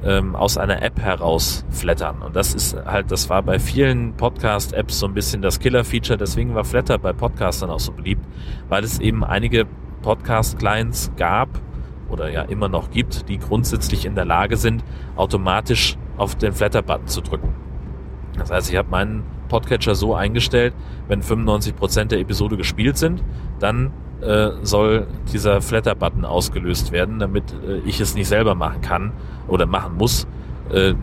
ähm, 0.04 0.36
aus 0.36 0.58
einer 0.58 0.82
App 0.82 1.00
heraus 1.00 1.64
flattern. 1.70 2.22
Und 2.22 2.36
das 2.36 2.54
ist 2.54 2.76
halt, 2.84 3.10
das 3.10 3.30
war 3.30 3.42
bei 3.42 3.58
vielen 3.58 4.14
Podcast-Apps 4.14 4.98
so 4.98 5.06
ein 5.06 5.14
bisschen 5.14 5.42
das 5.42 5.58
Killer-Feature. 5.58 6.18
Deswegen 6.18 6.54
war 6.54 6.64
Flatter 6.64 6.98
bei 6.98 7.12
Podcastern 7.12 7.70
auch 7.70 7.80
so 7.80 7.92
beliebt, 7.92 8.24
weil 8.68 8.84
es 8.84 8.98
eben 9.00 9.24
einige 9.24 9.66
Podcast-Clients 10.02 11.12
gab 11.16 11.48
oder 12.10 12.30
ja 12.30 12.42
immer 12.42 12.68
noch 12.68 12.90
gibt, 12.90 13.28
die 13.28 13.38
grundsätzlich 13.38 14.04
in 14.04 14.14
der 14.14 14.26
Lage 14.26 14.56
sind, 14.56 14.84
automatisch 15.16 15.96
auf 16.16 16.34
den 16.34 16.52
Flatter-Button 16.52 17.08
zu 17.08 17.22
drücken. 17.22 17.54
Das 18.36 18.50
heißt, 18.50 18.70
ich 18.70 18.76
habe 18.76 18.90
meinen 18.90 19.24
Podcatcher 19.54 19.94
so 19.94 20.16
eingestellt, 20.16 20.74
wenn 21.06 21.22
95% 21.22 22.06
der 22.06 22.18
Episode 22.18 22.56
gespielt 22.56 22.98
sind, 22.98 23.22
dann 23.60 23.92
äh, 24.20 24.50
soll 24.62 25.06
dieser 25.32 25.62
Flatter-Button 25.62 26.24
ausgelöst 26.24 26.90
werden, 26.90 27.20
damit 27.20 27.44
äh, 27.64 27.76
ich 27.86 28.00
es 28.00 28.16
nicht 28.16 28.26
selber 28.26 28.56
machen 28.56 28.80
kann 28.80 29.12
oder 29.46 29.66
machen 29.66 29.96
muss. 29.96 30.26
Äh, 30.72 30.94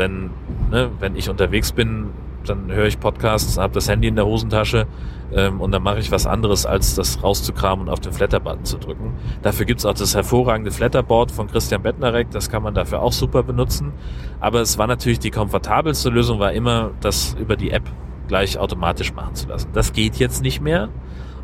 denn 0.00 0.30
ne, 0.72 0.90
wenn 0.98 1.14
ich 1.14 1.30
unterwegs 1.30 1.70
bin, 1.70 2.06
dann 2.44 2.72
höre 2.72 2.86
ich 2.86 2.98
Podcasts, 2.98 3.56
habe 3.56 3.72
das 3.72 3.88
Handy 3.88 4.08
in 4.08 4.16
der 4.16 4.26
Hosentasche 4.26 4.88
ähm, 5.34 5.60
und 5.60 5.72
dann 5.72 5.82
mache 5.82 5.98
ich 5.98 6.10
was 6.10 6.26
anderes, 6.26 6.66
als 6.66 6.94
das 6.94 7.22
rauszukramen 7.22 7.86
und 7.86 7.92
auf 7.92 8.00
den 8.00 8.12
Flatter-Button 8.12 8.64
zu 8.64 8.78
drücken. 8.78 9.16
Dafür 9.42 9.66
gibt's 9.66 9.86
auch 9.86 9.94
das 9.94 10.14
hervorragende 10.14 10.70
Flatterboard 10.70 11.30
von 11.30 11.48
Christian 11.48 11.82
Bettnarek, 11.82 12.30
das 12.30 12.50
kann 12.50 12.62
man 12.62 12.74
dafür 12.74 13.02
auch 13.02 13.12
super 13.12 13.42
benutzen. 13.42 13.92
Aber 14.40 14.60
es 14.60 14.78
war 14.78 14.86
natürlich 14.86 15.18
die 15.18 15.30
komfortabelste 15.30 16.10
Lösung, 16.10 16.38
war 16.38 16.52
immer, 16.52 16.90
das 17.00 17.34
über 17.38 17.56
die 17.56 17.70
App 17.70 17.88
gleich 18.28 18.58
automatisch 18.58 19.14
machen 19.14 19.34
zu 19.34 19.48
lassen. 19.48 19.70
Das 19.72 19.92
geht 19.92 20.16
jetzt 20.16 20.42
nicht 20.42 20.60
mehr. 20.60 20.88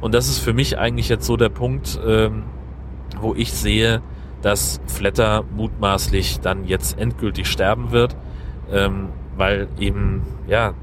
Und 0.01 0.14
das 0.14 0.28
ist 0.28 0.39
für 0.39 0.53
mich 0.53 0.78
eigentlich 0.78 1.09
jetzt 1.09 1.26
so 1.26 1.36
der 1.36 1.49
Punkt, 1.49 1.99
ähm, 2.07 2.45
wo 3.20 3.34
ich 3.34 3.53
sehe, 3.53 4.01
dass 4.43 4.80
Flatter 4.86 5.45
mutmaßlich 5.57 6.41
dann 6.41 6.64
jetzt 6.64 6.99
endgültig 6.99 7.49
sterben 7.49 7.91
wird, 7.91 8.16
ähm, 8.70 9.09
weil 9.36 9.68
eben, 9.78 10.22
ja, 10.47 10.74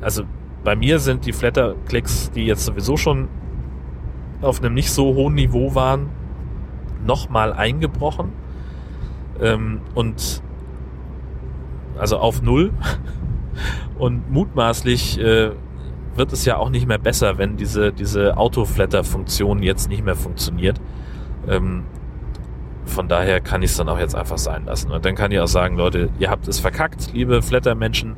also 0.00 0.24
bei 0.64 0.74
mir 0.74 0.98
sind 0.98 1.26
die 1.26 1.32
Flatter-Klicks, 1.32 2.30
die 2.32 2.46
jetzt 2.46 2.64
sowieso 2.64 2.96
schon 2.96 3.28
auf 4.40 4.60
einem 4.60 4.74
nicht 4.74 4.90
so 4.90 5.14
hohen 5.14 5.34
Niveau 5.34 5.74
waren, 5.74 6.08
nochmal 7.06 7.52
eingebrochen. 7.52 8.32
Ähm, 9.40 9.80
und 9.94 10.42
also 11.98 12.18
auf 12.18 12.42
Null. 12.42 12.72
Und 13.98 14.28
mutmaßlich 14.28 15.20
äh, 15.20 15.52
wird 16.16 16.32
es 16.32 16.44
ja 16.44 16.56
auch 16.56 16.68
nicht 16.68 16.88
mehr 16.88 16.98
besser, 16.98 17.38
wenn 17.38 17.56
diese, 17.56 17.92
diese 17.92 18.36
Autoflatter-Funktion 18.36 19.62
jetzt 19.62 19.88
nicht 19.88 20.04
mehr 20.04 20.16
funktioniert. 20.16 20.80
Ähm, 21.48 21.84
von 22.84 23.08
daher 23.08 23.40
kann 23.40 23.62
ich 23.62 23.70
es 23.70 23.76
dann 23.76 23.88
auch 23.88 23.98
jetzt 23.98 24.16
einfach 24.16 24.38
sein 24.38 24.64
lassen. 24.64 24.90
Und 24.90 25.04
dann 25.04 25.14
kann 25.14 25.30
ich 25.30 25.38
auch 25.38 25.46
sagen, 25.46 25.76
Leute, 25.76 26.10
ihr 26.18 26.30
habt 26.30 26.48
es 26.48 26.58
verkackt, 26.58 27.12
liebe 27.12 27.42
Flatter-Menschen. 27.42 28.16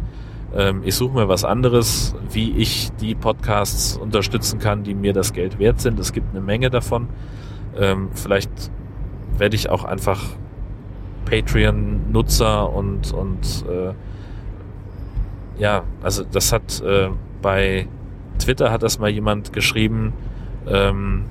Ähm, 0.55 0.82
ich 0.84 0.94
suche 0.94 1.14
mir 1.14 1.28
was 1.28 1.44
anderes, 1.44 2.14
wie 2.30 2.53
ich 2.53 2.90
die 3.01 3.14
Podcasts 3.14 3.97
unterstützen 3.97 4.59
kann, 4.59 4.84
die 4.84 4.94
mir 4.94 5.12
das 5.12 5.32
Geld 5.32 5.59
wert 5.59 5.80
sind. 5.80 5.99
Es 5.99 6.12
gibt 6.12 6.30
eine 6.30 6.40
Menge 6.40 6.70
davon. 6.70 7.09
Ähm, 7.76 8.11
vielleicht 8.12 8.51
werde 9.38 9.57
ich 9.57 9.68
auch 9.70 9.84
einfach 9.84 10.22
Patreon-Nutzer 11.26 12.72
und, 12.72 13.12
und 13.12 13.64
äh, 13.68 13.92
ja, 15.59 15.84
also 16.03 16.24
das 16.24 16.53
hat 16.53 16.80
äh, 16.82 17.09
bei 17.42 17.88
Twitter 18.38 18.70
hat 18.70 18.82
das 18.82 18.99
mal 18.99 19.11
jemand 19.11 19.53
geschrieben 19.53 20.12
ähm, 20.66 21.24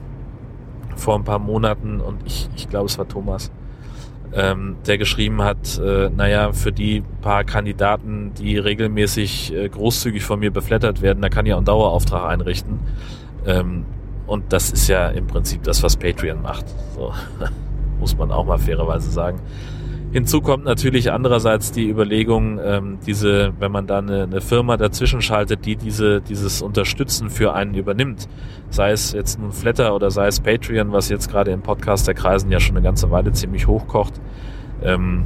vor 0.95 1.15
ein 1.15 1.23
paar 1.23 1.39
Monaten 1.39 2.01
und 2.01 2.25
ich, 2.25 2.49
ich 2.55 2.69
glaube 2.69 2.85
es 2.85 2.97
war 2.97 3.07
Thomas, 3.07 3.51
ähm, 4.35 4.75
der 4.85 4.97
geschrieben 4.97 5.41
hat, 5.41 5.79
äh, 5.79 6.09
naja, 6.09 6.51
für 6.51 6.73
die 6.73 7.03
paar 7.21 7.45
Kandidaten, 7.45 8.33
die 8.37 8.57
regelmäßig 8.57 9.53
äh, 9.53 9.69
großzügig 9.69 10.23
von 10.23 10.39
mir 10.39 10.51
beflattert 10.51 11.01
werden, 11.01 11.21
da 11.21 11.29
kann 11.29 11.45
ich 11.45 11.53
auch 11.53 11.57
einen 11.57 11.65
Dauerauftrag 11.65 12.29
einrichten. 12.29 12.79
Ähm, 13.45 13.85
und 14.27 14.51
das 14.51 14.71
ist 14.71 14.87
ja 14.89 15.07
im 15.07 15.27
Prinzip 15.27 15.63
das, 15.63 15.81
was 15.83 15.95
Patreon 15.95 16.41
macht. 16.41 16.65
So. 16.95 17.13
Muss 17.99 18.17
man 18.17 18.31
auch 18.31 18.45
mal 18.45 18.57
fairerweise 18.57 19.09
sagen. 19.09 19.39
Hinzu 20.15 20.39
kommt 20.39 20.63
natürlich 20.63 21.11
andererseits 21.11 21.73
die 21.73 21.89
Überlegung, 21.89 22.57
ähm, 22.63 22.99
diese, 23.05 23.51
wenn 23.59 23.69
man 23.69 23.85
da 23.85 23.97
eine, 23.97 24.23
eine 24.23 24.39
Firma 24.39 24.77
dazwischen 24.77 25.21
schaltet, 25.21 25.65
die 25.65 25.75
diese, 25.75 26.21
dieses 26.21 26.61
Unterstützen 26.61 27.29
für 27.29 27.53
einen 27.53 27.75
übernimmt, 27.75 28.29
sei 28.69 28.91
es 28.91 29.11
jetzt 29.11 29.41
nun 29.41 29.51
Flatter 29.51 29.93
oder 29.93 30.11
sei 30.11 30.27
es 30.27 30.39
Patreon, 30.39 30.93
was 30.93 31.09
jetzt 31.09 31.29
gerade 31.29 31.51
im 31.51 31.61
Podcast 31.61 32.07
der 32.07 32.13
Kreisen 32.13 32.49
ja 32.49 32.61
schon 32.61 32.77
eine 32.77 32.83
ganze 32.85 33.11
Weile 33.11 33.33
ziemlich 33.33 33.67
hochkocht, 33.67 34.13
ähm, 34.81 35.25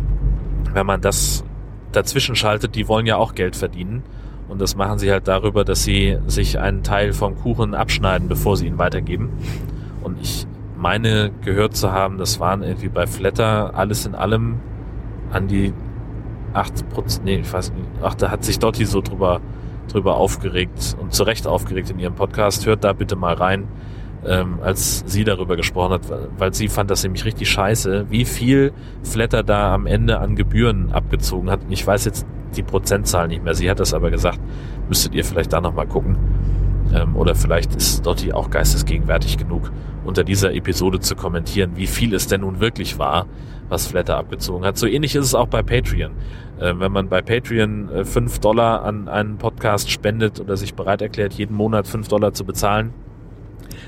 wenn 0.74 0.88
man 0.88 1.02
das 1.02 1.44
dazwischen 1.92 2.36
schaltet, 2.36 2.74
die 2.74 2.88
wollen 2.88 3.06
ja 3.06 3.18
auch 3.18 3.36
Geld 3.36 3.56
verdienen. 3.56 4.02
Und 4.48 4.60
das 4.60 4.76
machen 4.76 4.98
sie 4.98 5.12
halt 5.12 5.28
darüber, 5.28 5.64
dass 5.64 5.84
sie 5.84 6.18
sich 6.26 6.58
einen 6.58 6.82
Teil 6.82 7.14
vom 7.14 7.36
Kuchen 7.36 7.76
abschneiden, 7.76 8.28
bevor 8.28 8.58
sie 8.58 8.66
ihn 8.66 8.80
weitergeben. 8.80 9.30
Und 10.02 10.20
ich 10.20 10.48
meine 10.76 11.30
gehört 11.44 11.76
zu 11.76 11.92
haben, 11.92 12.18
das 12.18 12.40
waren 12.40 12.64
irgendwie 12.64 12.90
bei 12.90 13.06
Flatter 13.06 13.76
alles 13.76 14.08
in 14.08 14.16
allem 14.16 14.62
an 15.32 15.48
die 15.48 15.74
8 16.54 16.90
Prozent, 16.90 17.26
nee, 17.26 17.36
ich 17.38 17.52
weiß 17.52 17.74
nicht, 17.74 17.86
ach, 18.02 18.16
da 18.16 18.32
hat 18.32 18.44
sich 18.44 18.60
Dotti 18.60 18.86
so 18.86 19.02
drüber, 19.02 19.40
drüber 19.88 20.18
aufgeregt 20.18 20.96
und 21.00 21.14
zu 21.14 21.24
Recht 21.24 21.48
aufgeregt 21.48 21.90
in 21.90 22.00
ihrem 22.00 22.16
Podcast. 22.16 22.66
Hört 22.66 22.84
da 22.84 22.94
bitte 22.94 23.16
mal 23.16 23.36
rein, 23.36 23.68
ähm, 24.26 24.60
als 24.62 25.04
sie 25.06 25.24
darüber 25.24 25.56
gesprochen 25.56 25.94
hat, 25.94 26.02
weil 26.38 26.54
sie 26.54 26.68
fand 26.68 26.90
das 26.90 27.04
nämlich 27.04 27.26
richtig 27.26 27.50
scheiße, 27.50 28.08
wie 28.10 28.26
viel 28.26 28.74
Flatter 29.04 29.44
da 29.44 29.74
am 29.74 29.86
Ende 29.86 30.20
an 30.20 30.36
Gebühren 30.36 30.92
abgezogen 30.92 31.50
hat. 31.50 31.60
Ich 31.70 31.86
weiß 31.86 32.06
jetzt 32.06 32.26
die 32.56 32.64
Prozentzahl 32.64 33.28
nicht 33.28 33.44
mehr. 33.44 33.54
Sie 33.54 33.70
hat 33.70 33.80
das 33.80 33.94
aber 33.94 34.10
gesagt. 34.10 34.40
Müsstet 34.88 35.14
ihr 35.14 35.24
vielleicht 35.24 35.54
da 35.54 35.62
nochmal 35.62 35.88
gucken. 35.88 36.18
Ähm, 36.94 37.16
oder 37.16 37.36
vielleicht 37.36 37.76
ist 37.76 38.06
Dotti 38.06 38.34
auch 38.34 38.50
geistesgegenwärtig 38.50 39.38
genug, 39.38 39.72
unter 40.04 40.24
dieser 40.24 40.54
Episode 40.54 41.00
zu 41.00 41.16
kommentieren, 41.16 41.72
wie 41.76 41.88
viel 41.88 42.14
es 42.16 42.28
denn 42.28 42.42
nun 42.42 42.60
wirklich 42.60 42.98
war, 42.98 43.28
was 43.70 43.88
Flatter 43.88 44.18
abgezogen 44.18 44.66
hat. 44.66 44.78
So 44.78 44.88
ähnlich 44.88 45.16
ist 45.16 45.26
es 45.26 45.36
auch 45.36 45.48
bei 45.48 45.64
Patreon. 45.64 46.12
Äh, 46.60 46.74
wenn 46.78 46.92
man 46.92 47.08
bei 47.08 47.22
Patreon 47.22 47.90
äh, 47.90 48.06
5 48.06 48.40
Dollar 48.40 48.84
an 48.84 49.08
einen 49.08 49.38
Podcast 49.38 49.90
spendet 49.90 50.40
oder 50.40 50.58
sich 50.58 50.74
bereit 50.74 51.02
erklärt, 51.02 51.34
jeden 51.34 51.56
Monat 51.56 51.88
5 51.88 52.08
Dollar 52.08 52.34
zu 52.34 52.44
bezahlen, 52.46 52.94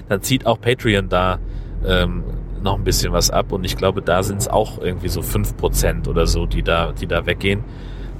dann 0.08 0.22
zieht 0.22 0.46
auch 0.46 0.60
Patreon 0.60 1.10
da 1.10 1.40
ähm, 1.86 2.24
noch 2.62 2.78
ein 2.78 2.84
bisschen 2.84 3.12
was 3.12 3.32
ab 3.32 3.52
und 3.52 3.64
ich 3.66 3.76
glaube, 3.76 4.02
da 4.02 4.24
sind 4.24 4.42
es 4.42 4.48
auch 4.48 4.78
irgendwie 4.80 5.08
so 5.08 5.22
5% 5.22 6.08
oder 6.08 6.28
so, 6.28 6.46
die 6.46 6.62
da, 6.62 6.92
die 6.92 7.08
da 7.08 7.26
weggehen. 7.26 7.64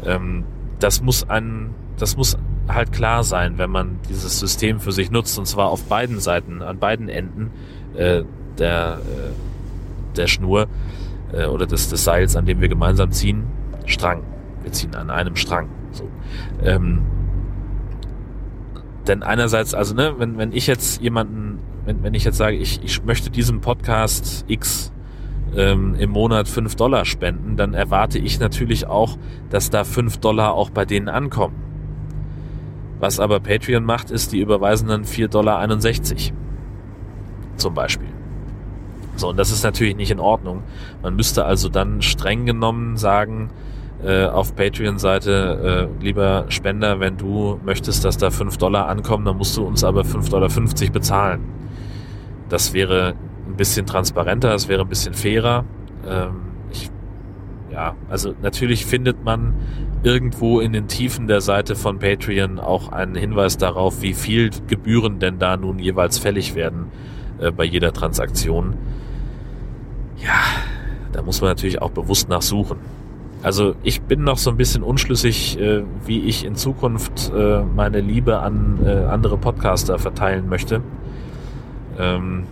Ähm, 0.06 0.44
das 0.80 1.02
muss 1.02 1.30
ein, 1.30 1.76
das 1.98 2.18
muss 2.18 2.38
halt 2.68 2.92
klar 2.92 3.24
sein, 3.24 3.58
wenn 3.58 3.70
man 3.70 4.00
dieses 4.10 4.40
System 4.40 4.80
für 4.80 4.92
sich 4.92 5.12
nutzt 5.12 5.38
und 5.38 5.46
zwar 5.46 5.70
auf 5.70 5.84
beiden 5.84 6.20
Seiten, 6.20 6.62
an 6.62 6.80
beiden 6.80 7.08
Enden 7.10 7.52
äh, 7.96 8.24
der, 8.58 9.00
äh, 9.00 10.16
der 10.18 10.28
Schnur 10.28 10.68
äh, 11.34 11.46
oder 11.46 11.66
des, 11.66 11.90
des 11.90 12.04
Seils, 12.04 12.36
an 12.36 12.46
dem 12.46 12.62
wir 12.62 12.70
gemeinsam 12.70 13.12
ziehen. 13.12 13.46
Strang. 13.86 14.24
Wir 14.64 14.72
ziehen 14.72 14.96
an 14.96 15.10
einem 15.10 15.36
Strang. 15.36 15.70
So. 15.92 16.08
Ähm, 16.64 17.02
denn 19.08 19.24
einerseits, 19.24 19.74
also 19.74 19.96
ne, 19.96 20.16
wenn, 20.18 20.38
wenn 20.38 20.52
ich 20.52 20.68
jetzt 20.68 21.02
jemanden, 21.02 21.60
wenn, 21.86 22.04
wenn 22.04 22.14
ich 22.14 22.24
jetzt 22.24 22.38
sage, 22.38 22.58
ich, 22.58 22.84
ich 22.84 23.04
möchte 23.04 23.30
diesem 23.30 23.62
Podcast 23.62 24.46
X 24.48 24.92
ähm, 25.56 25.96
im 25.96 26.12
Monat 26.12 26.48
fünf 26.48 26.76
Dollar 26.76 27.06
spenden, 27.06 27.58
dann 27.58 27.74
erwarte 27.74 28.20
ich 28.20 28.40
natürlich 28.40 28.88
auch, 28.88 29.18
dass 29.50 29.70
da 29.70 29.84
fünf 29.84 30.18
Dollar 30.18 30.54
auch 30.54 30.70
bei 30.70 30.86
denen 30.86 31.10
ankommen. 31.10 31.56
Was 33.00 33.20
aber 33.20 33.40
Patreon 33.40 33.84
macht, 33.84 34.12
ist, 34.12 34.32
die 34.32 34.40
überweisen 34.40 34.88
dann 34.88 35.04
4,61 35.04 35.28
Dollar. 35.30 35.68
Zum 37.56 37.74
Beispiel. 37.74 38.08
So, 39.22 39.30
und 39.30 39.38
das 39.38 39.52
ist 39.52 39.64
natürlich 39.64 39.96
nicht 39.96 40.12
in 40.12 40.20
Ordnung. 40.20 40.64
Man 41.02 41.16
müsste 41.16 41.46
also 41.46 41.70
dann 41.70 42.02
streng 42.02 42.46
genommen 42.46 42.98
sagen, 42.98 43.52
äh, 44.04 44.26
auf 44.26 44.56
Patreon-Seite, 44.56 45.90
äh, 46.02 46.04
lieber 46.04 46.46
Spender, 46.50 47.00
wenn 47.00 47.18
du 47.18 47.60
möchtest, 47.64 48.04
dass 48.04 48.18
da 48.18 48.32
5 48.32 48.58
Dollar 48.58 48.88
ankommen, 48.88 49.26
dann 49.26 49.38
musst 49.38 49.56
du 49.58 49.64
uns 49.64 49.84
aber 49.84 50.02
5,50 50.04 50.30
Dollar 50.30 50.92
bezahlen. 50.92 51.42
Das 52.50 52.74
wäre 52.74 53.14
ein 53.48 53.56
bisschen 53.56 53.86
transparenter, 53.86 54.56
es 54.56 54.68
wäre 54.68 54.82
ein 54.82 54.90
bisschen 54.90 55.14
fairer. 55.14 55.66
Ähm, 56.08 56.42
ich, 56.72 56.90
ja, 57.72 57.96
also 58.10 58.34
natürlich 58.42 58.88
findet 58.88 59.24
man 59.24 59.54
irgendwo 60.02 60.60
in 60.60 60.74
den 60.74 60.88
Tiefen 60.88 61.28
der 61.28 61.42
Seite 61.42 61.76
von 61.76 62.00
Patreon 62.00 62.60
auch 62.60 62.92
einen 62.92 63.14
Hinweis 63.14 63.58
darauf, 63.58 64.02
wie 64.02 64.16
viel 64.16 64.50
Gebühren 64.68 65.20
denn 65.20 65.38
da 65.38 65.58
nun 65.58 65.78
jeweils 65.78 66.18
fällig 66.18 66.56
werden 66.56 66.88
äh, 67.40 67.52
bei 67.52 67.66
jeder 67.66 67.94
Transaktion. 67.94 68.74
Ja, 70.24 70.42
da 71.12 71.22
muss 71.22 71.42
man 71.42 71.50
natürlich 71.50 71.82
auch 71.82 71.92
bewusst 71.92 72.30
nachsuchen. 72.30 72.78
Also 73.44 73.76
ich 73.82 74.02
bin 74.02 74.24
noch 74.24 74.38
so 74.38 74.52
ein 74.52 74.58
bisschen 74.58 74.84
unschlüssig, 74.84 75.60
äh, 75.60 75.84
wie 76.06 76.22
ich 76.22 76.46
in 76.46 76.56
Zukunft 76.56 77.32
äh, 77.36 77.64
meine 77.64 78.00
Liebe 78.00 78.40
an 78.40 78.80
äh, 78.86 79.06
andere 79.06 79.38
Podcaster 79.38 79.98
verteilen 79.98 80.48
möchte. 80.48 80.82
Ähm, 81.98 82.44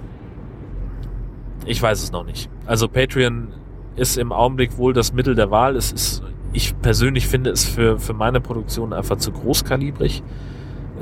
ich 1.65 1.81
weiß 1.81 2.01
es 2.01 2.11
noch 2.11 2.25
nicht. 2.25 2.49
Also 2.65 2.87
Patreon 2.87 3.49
ist 3.95 4.17
im 4.17 4.31
Augenblick 4.31 4.77
wohl 4.77 4.93
das 4.93 5.13
Mittel 5.13 5.35
der 5.35 5.51
Wahl. 5.51 5.75
Es 5.75 5.91
ist 5.91 6.23
ich 6.51 6.79
persönlich 6.81 7.27
finde 7.27 7.51
es 7.51 7.65
für, 7.65 7.99
für 7.99 8.13
meine 8.13 8.41
Produktion 8.41 8.93
einfach 8.93 9.17
zu 9.17 9.31
großkalibrig. 9.31 10.23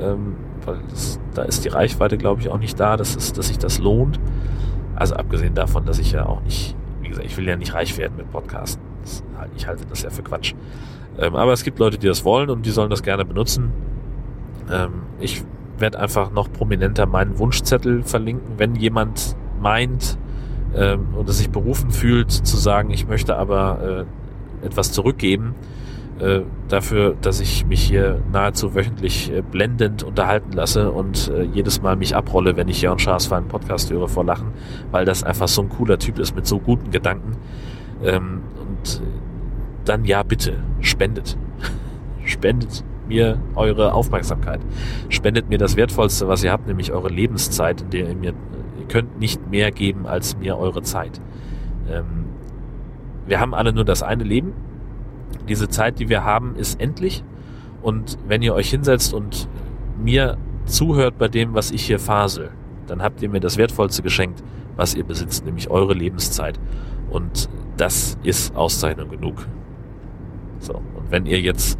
Ähm, 0.00 0.36
weil 0.64 0.78
das, 0.90 1.18
da 1.34 1.42
ist 1.42 1.64
die 1.64 1.68
Reichweite, 1.68 2.18
glaube 2.18 2.40
ich, 2.40 2.50
auch 2.50 2.58
nicht 2.58 2.78
da, 2.78 2.96
dass, 2.96 3.16
es, 3.16 3.32
dass 3.32 3.48
sich 3.48 3.58
das 3.58 3.78
lohnt. 3.78 4.20
Also 4.98 5.14
abgesehen 5.14 5.54
davon, 5.54 5.86
dass 5.86 6.00
ich 6.00 6.10
ja 6.10 6.26
auch 6.26 6.42
nicht, 6.42 6.74
wie 7.00 7.08
gesagt, 7.08 7.24
ich 7.24 7.36
will 7.36 7.46
ja 7.46 7.54
nicht 7.54 7.72
reich 7.72 7.96
werden 7.98 8.16
mit 8.16 8.32
Podcasten. 8.32 8.82
Das, 9.02 9.22
ich 9.56 9.68
halte 9.68 9.86
das 9.86 10.02
ja 10.02 10.10
für 10.10 10.24
Quatsch. 10.24 10.54
Ähm, 11.18 11.36
aber 11.36 11.52
es 11.52 11.62
gibt 11.62 11.78
Leute, 11.78 11.98
die 11.98 12.08
das 12.08 12.24
wollen 12.24 12.50
und 12.50 12.66
die 12.66 12.70
sollen 12.70 12.90
das 12.90 13.04
gerne 13.04 13.24
benutzen. 13.24 13.70
Ähm, 14.68 15.02
ich 15.20 15.44
werde 15.78 16.00
einfach 16.00 16.32
noch 16.32 16.52
prominenter 16.52 17.06
meinen 17.06 17.38
Wunschzettel 17.38 18.02
verlinken, 18.02 18.54
wenn 18.58 18.74
jemand 18.74 19.36
meint 19.60 20.18
ähm, 20.74 21.14
oder 21.16 21.32
sich 21.32 21.48
berufen 21.50 21.92
fühlt 21.92 22.32
zu 22.32 22.56
sagen, 22.56 22.90
ich 22.90 23.06
möchte 23.06 23.36
aber 23.36 24.06
äh, 24.62 24.66
etwas 24.66 24.90
zurückgeben 24.90 25.54
äh, 26.20 26.42
dafür, 26.68 27.16
dass 27.20 27.40
ich 27.40 27.64
mich 27.66 27.82
hier 27.82 28.20
nahezu 28.32 28.74
wöchentlich 28.74 29.32
äh, 29.32 29.42
blendend 29.42 30.02
unterhalten 30.02 30.52
lasse 30.52 30.90
und 30.90 31.28
äh, 31.28 31.42
jedes 31.42 31.80
Mal 31.80 31.96
mich 31.96 32.16
abrolle, 32.16 32.56
wenn 32.56 32.68
ich 32.68 32.82
Jörn 32.82 32.98
Schaas 32.98 33.26
für 33.26 33.36
einen 33.36 33.48
Podcast 33.48 33.90
höre 33.90 34.08
vor 34.08 34.24
Lachen, 34.24 34.48
weil 34.90 35.04
das 35.04 35.22
einfach 35.22 35.48
so 35.48 35.62
ein 35.62 35.68
cooler 35.68 35.98
Typ 35.98 36.18
ist 36.18 36.34
mit 36.34 36.46
so 36.46 36.58
guten 36.58 36.90
Gedanken. 36.90 37.36
Ähm, 38.02 38.42
und 38.60 39.02
dann 39.84 40.04
ja 40.04 40.22
bitte, 40.22 40.54
spendet. 40.80 41.38
spendet 42.24 42.84
mir 43.06 43.38
eure 43.54 43.94
Aufmerksamkeit. 43.94 44.60
Spendet 45.08 45.48
mir 45.48 45.58
das 45.58 45.76
Wertvollste, 45.76 46.28
was 46.28 46.44
ihr 46.44 46.52
habt, 46.52 46.66
nämlich 46.66 46.92
eure 46.92 47.08
Lebenszeit, 47.08 47.80
in 47.80 47.90
der 47.90 48.08
ihr 48.08 48.16
mir, 48.16 48.34
ihr 48.80 48.88
könnt 48.88 49.18
nicht 49.18 49.50
mehr 49.50 49.70
geben 49.70 50.06
als 50.06 50.36
mir 50.36 50.58
eure 50.58 50.82
Zeit. 50.82 51.20
Ähm, 51.88 52.26
wir 53.26 53.40
haben 53.40 53.54
alle 53.54 53.72
nur 53.72 53.84
das 53.84 54.02
eine 54.02 54.24
Leben. 54.24 54.52
Diese 55.48 55.68
Zeit, 55.68 55.98
die 55.98 56.08
wir 56.08 56.24
haben, 56.24 56.56
ist 56.56 56.80
endlich. 56.80 57.24
Und 57.82 58.18
wenn 58.26 58.42
ihr 58.42 58.54
euch 58.54 58.70
hinsetzt 58.70 59.14
und 59.14 59.48
mir 59.98 60.36
zuhört 60.66 61.18
bei 61.18 61.28
dem, 61.28 61.54
was 61.54 61.70
ich 61.70 61.84
hier 61.84 61.98
fasel, 61.98 62.50
dann 62.86 63.02
habt 63.02 63.22
ihr 63.22 63.28
mir 63.28 63.40
das 63.40 63.56
Wertvollste 63.56 64.02
geschenkt, 64.02 64.42
was 64.76 64.94
ihr 64.94 65.04
besitzt, 65.04 65.44
nämlich 65.44 65.70
eure 65.70 65.94
Lebenszeit. 65.94 66.58
Und 67.10 67.48
das 67.76 68.18
ist 68.22 68.54
Auszeichnung 68.54 69.10
genug. 69.10 69.46
So, 70.60 70.74
und 70.74 71.10
wenn 71.10 71.26
ihr 71.26 71.40
jetzt 71.40 71.78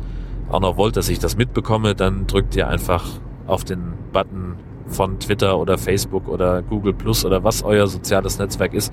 auch 0.49 0.61
noch 0.61 0.77
wollt, 0.77 0.97
dass 0.97 1.09
ich 1.09 1.19
das 1.19 1.37
mitbekomme, 1.37 1.95
dann 1.95 2.27
drückt 2.27 2.57
ihr 2.57 2.69
einfach 2.69 3.05
auf 3.47 3.65
den 3.65 3.95
Button 4.13 4.57
von 4.87 5.19
Twitter 5.19 5.59
oder 5.59 5.77
Facebook 5.77 6.29
oder 6.29 6.63
Google 6.63 6.95
Plus 6.95 7.25
oder 7.25 7.45
was 7.45 7.63
euer 7.63 7.87
soziales 7.87 8.39
Netzwerk 8.39 8.73
ist 8.73 8.93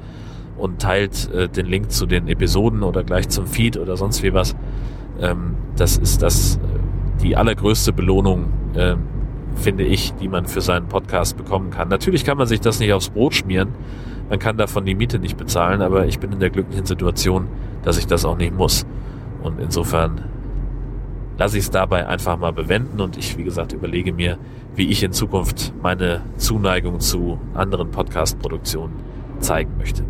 und 0.57 0.81
teilt 0.81 1.31
äh, 1.31 1.49
den 1.49 1.65
Link 1.65 1.91
zu 1.91 2.05
den 2.05 2.27
Episoden 2.27 2.83
oder 2.83 3.03
gleich 3.03 3.29
zum 3.29 3.47
Feed 3.47 3.77
oder 3.77 3.97
sonst 3.97 4.23
wie 4.23 4.33
was. 4.33 4.55
Ähm, 5.19 5.55
das 5.75 5.97
ist 5.97 6.21
das 6.21 6.57
äh, 6.57 6.59
die 7.21 7.35
allergrößte 7.35 7.93
Belohnung, 7.93 8.45
äh, 8.75 8.95
finde 9.55 9.83
ich, 9.83 10.13
die 10.15 10.27
man 10.27 10.45
für 10.45 10.61
seinen 10.61 10.87
Podcast 10.87 11.37
bekommen 11.37 11.69
kann. 11.69 11.87
Natürlich 11.87 12.25
kann 12.25 12.37
man 12.37 12.47
sich 12.47 12.59
das 12.59 12.79
nicht 12.79 12.93
aufs 12.93 13.09
Brot 13.09 13.33
schmieren. 13.33 13.69
Man 14.29 14.39
kann 14.39 14.57
davon 14.57 14.85
die 14.85 14.95
Miete 14.95 15.19
nicht 15.19 15.37
bezahlen, 15.37 15.81
aber 15.81 16.07
ich 16.07 16.19
bin 16.19 16.31
in 16.31 16.39
der 16.39 16.49
glücklichen 16.49 16.85
Situation, 16.85 17.47
dass 17.83 17.97
ich 17.97 18.07
das 18.07 18.25
auch 18.25 18.37
nicht 18.37 18.55
muss. 18.55 18.85
Und 19.43 19.59
insofern 19.59 20.23
lasse 21.37 21.57
ich 21.57 21.65
es 21.65 21.71
dabei 21.71 22.07
einfach 22.07 22.37
mal 22.37 22.51
bewenden 22.51 23.01
und 23.01 23.17
ich, 23.17 23.37
wie 23.37 23.43
gesagt, 23.43 23.73
überlege 23.73 24.13
mir, 24.13 24.37
wie 24.75 24.89
ich 24.89 25.03
in 25.03 25.11
Zukunft 25.11 25.73
meine 25.81 26.21
Zuneigung 26.37 26.99
zu 26.99 27.39
anderen 27.53 27.91
Podcast-Produktionen 27.91 28.93
zeigen 29.39 29.77
möchte. 29.77 30.03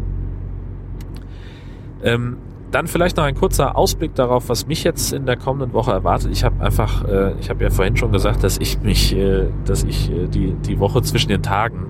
Ähm, 2.05 2.37
dann 2.71 2.87
vielleicht 2.87 3.17
noch 3.17 3.23
ein 3.23 3.35
kurzer 3.35 3.77
Ausblick 3.77 4.15
darauf, 4.15 4.49
was 4.49 4.67
mich 4.67 4.83
jetzt 4.83 5.13
in 5.13 5.25
der 5.25 5.37
kommenden 5.37 5.73
Woche 5.73 5.91
erwartet. 5.91 6.31
Ich 6.31 6.43
habe 6.43 6.63
einfach, 6.63 7.05
äh, 7.05 7.33
ich 7.39 7.49
habe 7.49 7.63
ja 7.63 7.69
vorhin 7.69 7.95
schon 7.95 8.11
gesagt, 8.11 8.43
dass 8.43 8.57
ich 8.57 8.81
mich, 8.81 9.15
äh, 9.15 9.47
dass 9.65 9.83
ich 9.83 10.11
äh, 10.11 10.27
die 10.27 10.53
die 10.53 10.79
Woche 10.79 11.01
zwischen 11.01 11.29
den 11.29 11.41
Tagen 11.41 11.87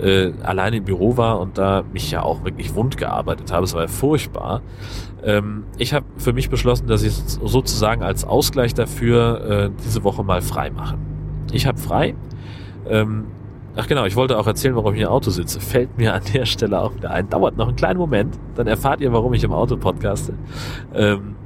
äh, 0.00 0.32
allein 0.42 0.72
im 0.72 0.84
Büro 0.84 1.16
war 1.16 1.40
und 1.40 1.58
da 1.58 1.84
mich 1.92 2.10
ja 2.10 2.22
auch 2.22 2.44
wirklich 2.44 2.74
wund 2.74 2.96
gearbeitet 2.96 3.52
habe. 3.52 3.64
Es 3.64 3.74
war 3.74 3.82
ja 3.82 3.88
furchtbar. 3.88 4.62
Ähm, 5.22 5.64
ich 5.78 5.94
habe 5.94 6.06
für 6.16 6.32
mich 6.32 6.50
beschlossen, 6.50 6.86
dass 6.86 7.02
ich 7.02 7.14
sozusagen 7.14 8.02
als 8.02 8.24
Ausgleich 8.24 8.74
dafür 8.74 9.40
äh, 9.48 9.70
diese 9.84 10.04
Woche 10.04 10.22
mal 10.24 10.42
frei 10.42 10.70
mache. 10.70 10.96
Ich 11.52 11.66
habe 11.66 11.78
frei. 11.78 12.14
Ähm, 12.88 13.26
ach 13.76 13.86
genau, 13.86 14.04
ich 14.04 14.16
wollte 14.16 14.38
auch 14.38 14.46
erzählen, 14.46 14.76
warum 14.76 14.94
ich 14.94 15.00
im 15.00 15.08
Auto 15.08 15.30
sitze. 15.30 15.60
Fällt 15.60 15.98
mir 15.98 16.14
an 16.14 16.22
der 16.32 16.46
Stelle 16.46 16.80
auch 16.80 16.94
wieder 16.94 17.10
ein. 17.10 17.28
Dauert 17.28 17.56
noch 17.56 17.68
einen 17.68 17.76
kleinen 17.76 17.98
Moment, 17.98 18.38
dann 18.54 18.66
erfahrt 18.66 19.00
ihr, 19.00 19.12
warum 19.12 19.34
ich 19.34 19.44
im 19.44 19.52
Auto 19.52 19.76
podcaste. 19.76 20.34
Ähm, 20.94 21.36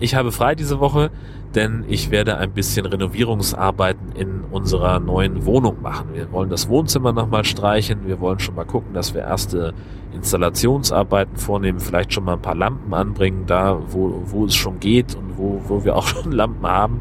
ich 0.00 0.14
habe 0.14 0.32
frei 0.32 0.54
diese 0.54 0.80
Woche 0.80 1.10
denn 1.54 1.84
ich 1.88 2.10
werde 2.10 2.38
ein 2.38 2.52
bisschen 2.52 2.86
Renovierungsarbeiten 2.86 4.12
in 4.12 4.42
unserer 4.50 5.00
neuen 5.00 5.44
Wohnung 5.44 5.82
machen. 5.82 6.08
Wir 6.12 6.30
wollen 6.32 6.50
das 6.50 6.68
Wohnzimmer 6.68 7.12
nochmal 7.12 7.44
streichen, 7.44 8.06
wir 8.06 8.20
wollen 8.20 8.38
schon 8.38 8.54
mal 8.54 8.64
gucken, 8.64 8.94
dass 8.94 9.14
wir 9.14 9.22
erste 9.22 9.74
Installationsarbeiten 10.14 11.36
vornehmen, 11.36 11.80
vielleicht 11.80 12.12
schon 12.12 12.24
mal 12.24 12.34
ein 12.34 12.42
paar 12.42 12.54
Lampen 12.54 12.92
anbringen, 12.92 13.44
da 13.46 13.80
wo, 13.88 14.22
wo 14.26 14.44
es 14.46 14.54
schon 14.54 14.80
geht 14.80 15.14
und 15.14 15.38
wo, 15.38 15.62
wo 15.66 15.84
wir 15.84 15.96
auch 15.96 16.06
schon 16.06 16.32
Lampen 16.32 16.66
haben 16.66 17.00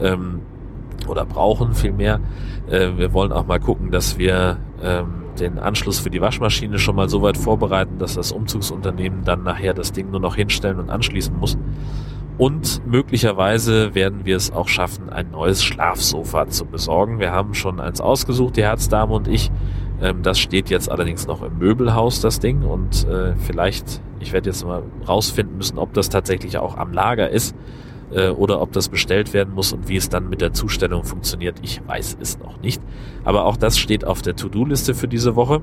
ähm, 0.00 0.40
oder 1.08 1.24
brauchen 1.24 1.74
vielmehr. 1.74 2.20
Äh, 2.68 2.90
wir 2.96 3.12
wollen 3.12 3.32
auch 3.32 3.46
mal 3.46 3.60
gucken, 3.60 3.90
dass 3.90 4.18
wir 4.18 4.58
ähm, 4.82 5.24
den 5.38 5.58
Anschluss 5.58 5.98
für 5.98 6.10
die 6.10 6.20
Waschmaschine 6.20 6.78
schon 6.78 6.96
mal 6.96 7.08
so 7.08 7.22
weit 7.22 7.36
vorbereiten, 7.36 7.98
dass 7.98 8.14
das 8.14 8.32
Umzugsunternehmen 8.32 9.24
dann 9.24 9.42
nachher 9.42 9.74
das 9.74 9.92
Ding 9.92 10.10
nur 10.10 10.20
noch 10.20 10.36
hinstellen 10.36 10.78
und 10.78 10.90
anschließen 10.90 11.36
muss. 11.36 11.58
Und 12.36 12.84
möglicherweise 12.84 13.94
werden 13.94 14.24
wir 14.24 14.36
es 14.36 14.52
auch 14.52 14.66
schaffen, 14.66 15.08
ein 15.08 15.30
neues 15.30 15.62
Schlafsofa 15.62 16.48
zu 16.48 16.64
besorgen. 16.66 17.20
Wir 17.20 17.30
haben 17.30 17.54
schon 17.54 17.78
eins 17.78 18.00
ausgesucht, 18.00 18.56
die 18.56 18.62
Herzdame 18.62 19.12
und 19.14 19.28
ich. 19.28 19.52
Ähm, 20.02 20.22
das 20.22 20.40
steht 20.40 20.68
jetzt 20.68 20.90
allerdings 20.90 21.26
noch 21.28 21.42
im 21.42 21.58
Möbelhaus, 21.58 22.20
das 22.20 22.40
Ding. 22.40 22.62
Und 22.62 23.06
äh, 23.06 23.36
vielleicht, 23.36 24.00
ich 24.18 24.32
werde 24.32 24.50
jetzt 24.50 24.64
mal 24.64 24.82
rausfinden 25.06 25.56
müssen, 25.56 25.78
ob 25.78 25.94
das 25.94 26.08
tatsächlich 26.08 26.58
auch 26.58 26.76
am 26.76 26.92
Lager 26.92 27.30
ist 27.30 27.54
äh, 28.14 28.28
oder 28.28 28.60
ob 28.60 28.72
das 28.72 28.88
bestellt 28.88 29.32
werden 29.34 29.54
muss 29.54 29.72
und 29.72 29.88
wie 29.88 29.96
es 29.96 30.08
dann 30.08 30.28
mit 30.28 30.40
der 30.40 30.52
Zustellung 30.52 31.04
funktioniert. 31.04 31.58
Ich 31.62 31.86
weiß 31.86 32.16
es 32.20 32.38
noch 32.38 32.60
nicht. 32.62 32.80
Aber 33.24 33.44
auch 33.44 33.56
das 33.56 33.76
steht 33.76 34.04
auf 34.04 34.22
der 34.22 34.36
To-Do-Liste 34.36 34.94
für 34.94 35.08
diese 35.08 35.36
Woche. 35.36 35.60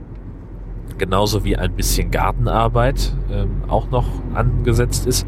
Genauso 0.97 1.43
wie 1.43 1.55
ein 1.57 1.73
bisschen 1.73 2.11
Gartenarbeit 2.11 3.13
ähm, 3.31 3.63
auch 3.67 3.89
noch 3.89 4.05
angesetzt 4.33 5.07
ist. 5.07 5.25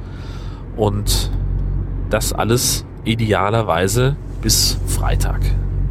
Und 0.75 1.31
das 2.09 2.33
alles 2.33 2.85
idealerweise 3.05 4.15
bis 4.41 4.77
Freitag. 4.85 5.41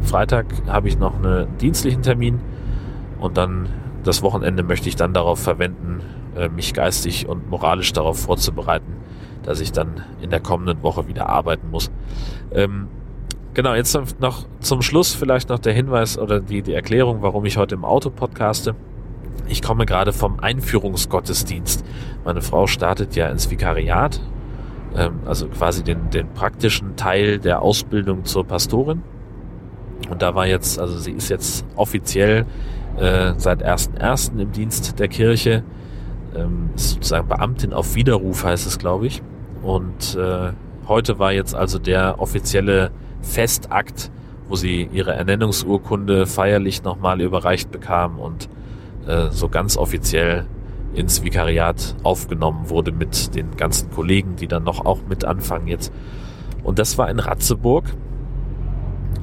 Freitag 0.01 0.45
habe 0.67 0.87
ich 0.87 0.97
noch 0.97 1.15
einen 1.15 1.57
dienstlichen 1.57 2.01
Termin 2.01 2.39
und 3.19 3.37
dann 3.37 3.69
das 4.03 4.21
Wochenende 4.21 4.63
möchte 4.63 4.89
ich 4.89 4.95
dann 4.95 5.13
darauf 5.13 5.39
verwenden, 5.39 6.01
äh, 6.35 6.49
mich 6.49 6.73
geistig 6.73 7.27
und 7.27 7.49
moralisch 7.49 7.93
darauf 7.93 8.19
vorzubereiten, 8.19 8.93
dass 9.43 9.59
ich 9.59 9.71
dann 9.71 10.03
in 10.21 10.29
der 10.29 10.39
kommenden 10.39 10.81
Woche 10.83 11.07
wieder 11.07 11.29
arbeiten 11.29 11.69
muss. 11.69 11.91
Ähm, 12.51 12.87
genau, 13.53 13.73
jetzt 13.73 13.97
noch 14.19 14.45
zum 14.59 14.81
Schluss 14.81 15.13
vielleicht 15.13 15.49
noch 15.49 15.59
der 15.59 15.73
Hinweis 15.73 16.17
oder 16.17 16.39
die, 16.39 16.61
die 16.61 16.73
Erklärung, 16.73 17.21
warum 17.21 17.45
ich 17.45 17.57
heute 17.57 17.75
im 17.75 17.85
Auto 17.85 18.09
podcaste. 18.09 18.75
Ich 19.47 19.61
komme 19.61 19.85
gerade 19.85 20.13
vom 20.13 20.39
Einführungsgottesdienst. 20.39 21.83
Meine 22.23 22.41
Frau 22.41 22.67
startet 22.67 23.15
ja 23.15 23.27
ins 23.27 23.49
Vikariat 23.49 24.21
ähm, 24.95 25.19
also 25.25 25.47
quasi 25.47 25.83
den, 25.83 26.09
den 26.09 26.29
praktischen 26.29 26.95
Teil 26.95 27.39
der 27.39 27.61
Ausbildung 27.61 28.25
zur 28.25 28.45
Pastorin. 28.45 29.01
Und 30.09 30.21
da 30.21 30.35
war 30.35 30.45
jetzt, 30.45 30.79
also 30.79 30.97
sie 30.97 31.11
ist 31.11 31.29
jetzt 31.29 31.65
offiziell 31.75 32.45
äh, 32.97 33.33
seit 33.37 33.65
1.1. 33.65 34.39
im 34.39 34.51
Dienst 34.51 34.99
der 34.99 35.07
Kirche, 35.07 35.63
ähm, 36.35 36.69
ist 36.75 36.91
sozusagen 36.91 37.27
Beamtin 37.27 37.73
auf 37.73 37.95
Widerruf 37.95 38.43
heißt 38.43 38.67
es, 38.67 38.77
glaube 38.77 39.07
ich. 39.07 39.23
Und 39.63 40.15
äh, 40.15 40.51
heute 40.87 41.17
war 41.19 41.31
jetzt 41.31 41.55
also 41.55 41.79
der 41.79 42.19
offizielle 42.19 42.91
Festakt, 43.21 44.11
wo 44.49 44.55
sie 44.55 44.89
ihre 44.91 45.13
Ernennungsurkunde 45.13 46.27
feierlich 46.27 46.83
nochmal 46.83 47.21
überreicht 47.21 47.71
bekam 47.71 48.19
und 48.19 48.49
äh, 49.07 49.29
so 49.31 49.47
ganz 49.49 49.77
offiziell 49.77 50.45
ins 50.93 51.23
Vikariat 51.23 51.95
aufgenommen 52.03 52.69
wurde 52.69 52.91
mit 52.91 53.35
den 53.35 53.55
ganzen 53.57 53.89
Kollegen, 53.89 54.35
die 54.35 54.47
dann 54.47 54.63
noch 54.63 54.85
auch 54.85 54.99
mit 55.07 55.25
anfangen 55.25 55.67
jetzt. 55.67 55.91
Und 56.63 56.77
das 56.77 56.97
war 56.97 57.09
in 57.09 57.19
Ratzeburg. 57.19 57.85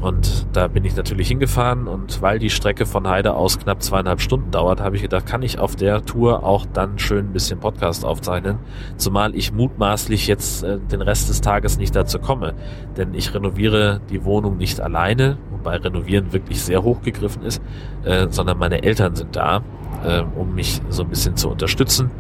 Und 0.01 0.47
da 0.53 0.67
bin 0.69 0.85
ich 0.85 0.97
natürlich 0.97 1.29
hingefahren 1.29 1.87
und 1.87 2.23
weil 2.23 2.39
die 2.39 2.49
Strecke 2.49 2.87
von 2.87 3.07
Heide 3.07 3.35
aus 3.35 3.59
knapp 3.59 3.83
zweieinhalb 3.83 4.21
Stunden 4.21 4.51
dauert, 4.51 4.81
habe 4.81 4.97
ich 4.97 5.03
gedacht, 5.03 5.27
kann 5.27 5.43
ich 5.43 5.59
auf 5.59 5.77
der 5.77 6.05
Tour 6.05 6.43
auch 6.43 6.65
dann 6.73 6.99
schön 6.99 7.27
ein 7.27 7.33
bisschen 7.33 7.61
Podcast 7.61 8.05
aufzeichnen. 8.05 8.59
Zumal 8.97 9.35
ich 9.35 9.53
mutmaßlich 9.53 10.27
jetzt 10.27 10.63
äh, 10.63 10.79
den 10.79 11.03
Rest 11.03 11.29
des 11.29 11.43
Tages 11.43 11.79
nicht 11.79 11.95
dazu 11.95 12.19
komme. 12.19 12.55
Denn 12.97 13.13
ich 13.15 13.35
renoviere 13.35 14.01
die 14.09 14.25
Wohnung 14.25 14.57
nicht 14.57 14.81
alleine, 14.81 15.37
wobei 15.51 15.77
renovieren 15.77 16.33
wirklich 16.33 16.63
sehr 16.63 16.83
hochgegriffen 16.83 17.43
ist, 17.43 17.61
äh, 18.05 18.29
sondern 18.31 18.59
meine 18.59 18.83
Eltern 18.83 19.15
sind 19.15 19.37
da 19.37 19.63
äh, 20.05 20.23
um 20.35 20.55
mich 20.55 20.81
so 20.89 21.03
ein 21.03 21.09
bisschen 21.09 21.37
zu 21.37 21.51
unterstützen. 21.51 22.11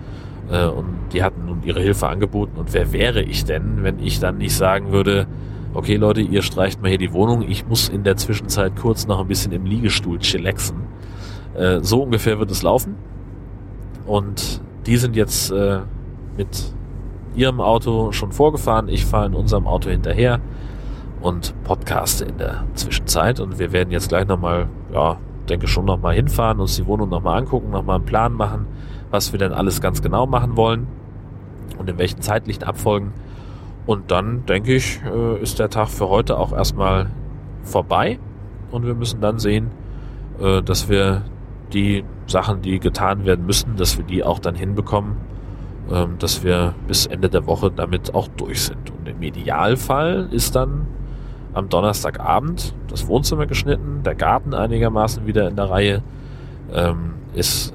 Äh, 0.50 0.66
und 0.66 0.86
die 1.12 1.22
hatten 1.22 1.46
nun 1.46 1.62
ihre 1.62 1.80
Hilfe 1.80 2.08
angeboten. 2.08 2.58
Und 2.58 2.72
wer 2.72 2.92
wäre 2.92 3.22
ich 3.22 3.44
denn, 3.44 3.82
wenn 3.82 3.98
ich 3.98 4.20
dann 4.20 4.38
nicht 4.38 4.56
sagen 4.56 4.92
würde, 4.92 5.26
okay 5.74 5.96
Leute, 5.96 6.20
ihr 6.20 6.42
streicht 6.42 6.82
mal 6.82 6.88
hier 6.88 6.98
die 6.98 7.12
Wohnung, 7.12 7.42
ich 7.42 7.66
muss 7.66 7.88
in 7.88 8.04
der 8.04 8.16
Zwischenzeit 8.16 8.76
kurz 8.76 9.06
noch 9.06 9.20
ein 9.20 9.28
bisschen 9.28 9.52
im 9.52 9.64
Liegestuhl 9.64 10.18
chillaxen. 10.18 10.76
Äh, 11.54 11.80
so 11.82 12.02
ungefähr 12.02 12.38
wird 12.38 12.50
es 12.50 12.62
laufen. 12.62 12.96
Und 14.06 14.60
die 14.86 14.96
sind 14.96 15.16
jetzt 15.16 15.50
äh, 15.50 15.80
mit 16.36 16.74
ihrem 17.34 17.60
Auto 17.60 18.12
schon 18.12 18.32
vorgefahren. 18.32 18.88
Ich 18.88 19.04
fahre 19.04 19.26
in 19.26 19.34
unserem 19.34 19.66
Auto 19.66 19.90
hinterher. 19.90 20.40
und 21.20 21.54
podcaste 21.64 22.24
in 22.24 22.38
der 22.38 22.64
Zwischenzeit. 22.74 23.40
Und 23.40 23.58
wir 23.58 23.72
werden 23.72 23.90
jetzt 23.90 24.08
gleich 24.08 24.26
nochmal, 24.26 24.68
ja, 24.92 25.18
denke 25.48 25.66
schon 25.66 25.84
nochmal 25.84 26.14
hinfahren, 26.14 26.60
uns 26.60 26.76
die 26.76 26.86
Wohnung 26.86 27.08
nochmal 27.08 27.38
angucken, 27.38 27.70
nochmal 27.70 27.96
einen 27.96 28.04
Plan 28.04 28.32
machen, 28.32 28.66
was 29.10 29.32
wir 29.32 29.38
denn 29.38 29.52
alles 29.52 29.80
ganz 29.80 30.02
genau 30.02 30.26
machen 30.26 30.56
wollen 30.56 30.86
und 31.78 31.88
in 31.88 31.98
welchen 31.98 32.20
zeitlichen 32.22 32.64
Abfolgen. 32.64 33.12
Und 33.86 34.10
dann, 34.10 34.46
denke 34.46 34.74
ich, 34.74 35.00
äh, 35.04 35.42
ist 35.42 35.58
der 35.58 35.70
Tag 35.70 35.88
für 35.88 36.08
heute 36.08 36.38
auch 36.38 36.52
erstmal 36.52 37.10
vorbei. 37.62 38.18
Und 38.70 38.86
wir 38.86 38.94
müssen 38.94 39.20
dann 39.20 39.38
sehen, 39.38 39.70
äh, 40.40 40.62
dass 40.62 40.88
wir 40.88 41.22
die 41.72 42.04
Sachen, 42.26 42.62
die 42.62 42.78
getan 42.78 43.24
werden 43.24 43.46
müssen, 43.46 43.76
dass 43.76 43.96
wir 43.96 44.04
die 44.04 44.22
auch 44.24 44.38
dann 44.38 44.54
hinbekommen, 44.54 45.16
ähm, 45.90 46.16
dass 46.18 46.44
wir 46.44 46.74
bis 46.86 47.06
Ende 47.06 47.28
der 47.28 47.46
Woche 47.46 47.70
damit 47.70 48.14
auch 48.14 48.28
durch 48.28 48.62
sind. 48.62 48.90
Und 48.90 49.08
im 49.08 49.22
Idealfall 49.22 50.28
ist 50.30 50.54
dann 50.54 50.86
am 51.52 51.68
Donnerstagabend 51.68 52.74
das 52.88 53.08
Wohnzimmer 53.08 53.46
geschnitten, 53.46 54.02
der 54.04 54.14
Garten 54.14 54.54
einigermaßen 54.54 55.26
wieder 55.26 55.48
in 55.48 55.56
der 55.56 55.70
Reihe, 55.70 56.02
ähm, 56.72 57.14
ist 57.34 57.74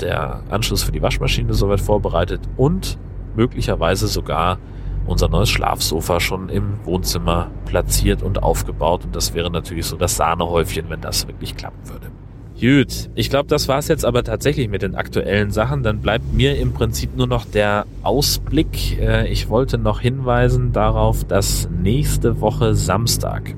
der 0.00 0.40
Anschluss 0.50 0.82
für 0.82 0.92
die 0.92 1.02
Waschmaschine 1.02 1.54
soweit 1.54 1.80
vorbereitet 1.80 2.40
und 2.56 2.98
möglicherweise 3.34 4.06
sogar 4.06 4.58
unser 5.06 5.28
neues 5.28 5.48
Schlafsofa 5.48 6.20
schon 6.20 6.48
im 6.48 6.84
Wohnzimmer 6.84 7.50
platziert 7.64 8.22
und 8.22 8.42
aufgebaut. 8.42 9.04
Und 9.04 9.16
das 9.16 9.34
wäre 9.34 9.50
natürlich 9.50 9.86
so 9.86 9.96
das 9.96 10.16
Sahnehäufchen, 10.16 10.88
wenn 10.88 11.00
das 11.00 11.26
wirklich 11.26 11.56
klappen 11.56 11.88
würde. 11.88 12.10
Gut, 12.58 13.10
ich 13.14 13.28
glaube, 13.28 13.48
das 13.48 13.68
war's 13.68 13.88
jetzt 13.88 14.06
aber 14.06 14.24
tatsächlich 14.24 14.68
mit 14.70 14.80
den 14.80 14.94
aktuellen 14.94 15.50
Sachen. 15.50 15.82
Dann 15.82 16.00
bleibt 16.00 16.32
mir 16.32 16.56
im 16.56 16.72
Prinzip 16.72 17.14
nur 17.14 17.26
noch 17.26 17.44
der 17.44 17.84
Ausblick. 18.02 18.98
Äh, 18.98 19.28
ich 19.28 19.50
wollte 19.50 19.76
noch 19.76 20.00
hinweisen 20.00 20.72
darauf, 20.72 21.24
dass 21.24 21.68
nächste 21.70 22.40
Woche 22.40 22.74
Samstag, 22.74 23.54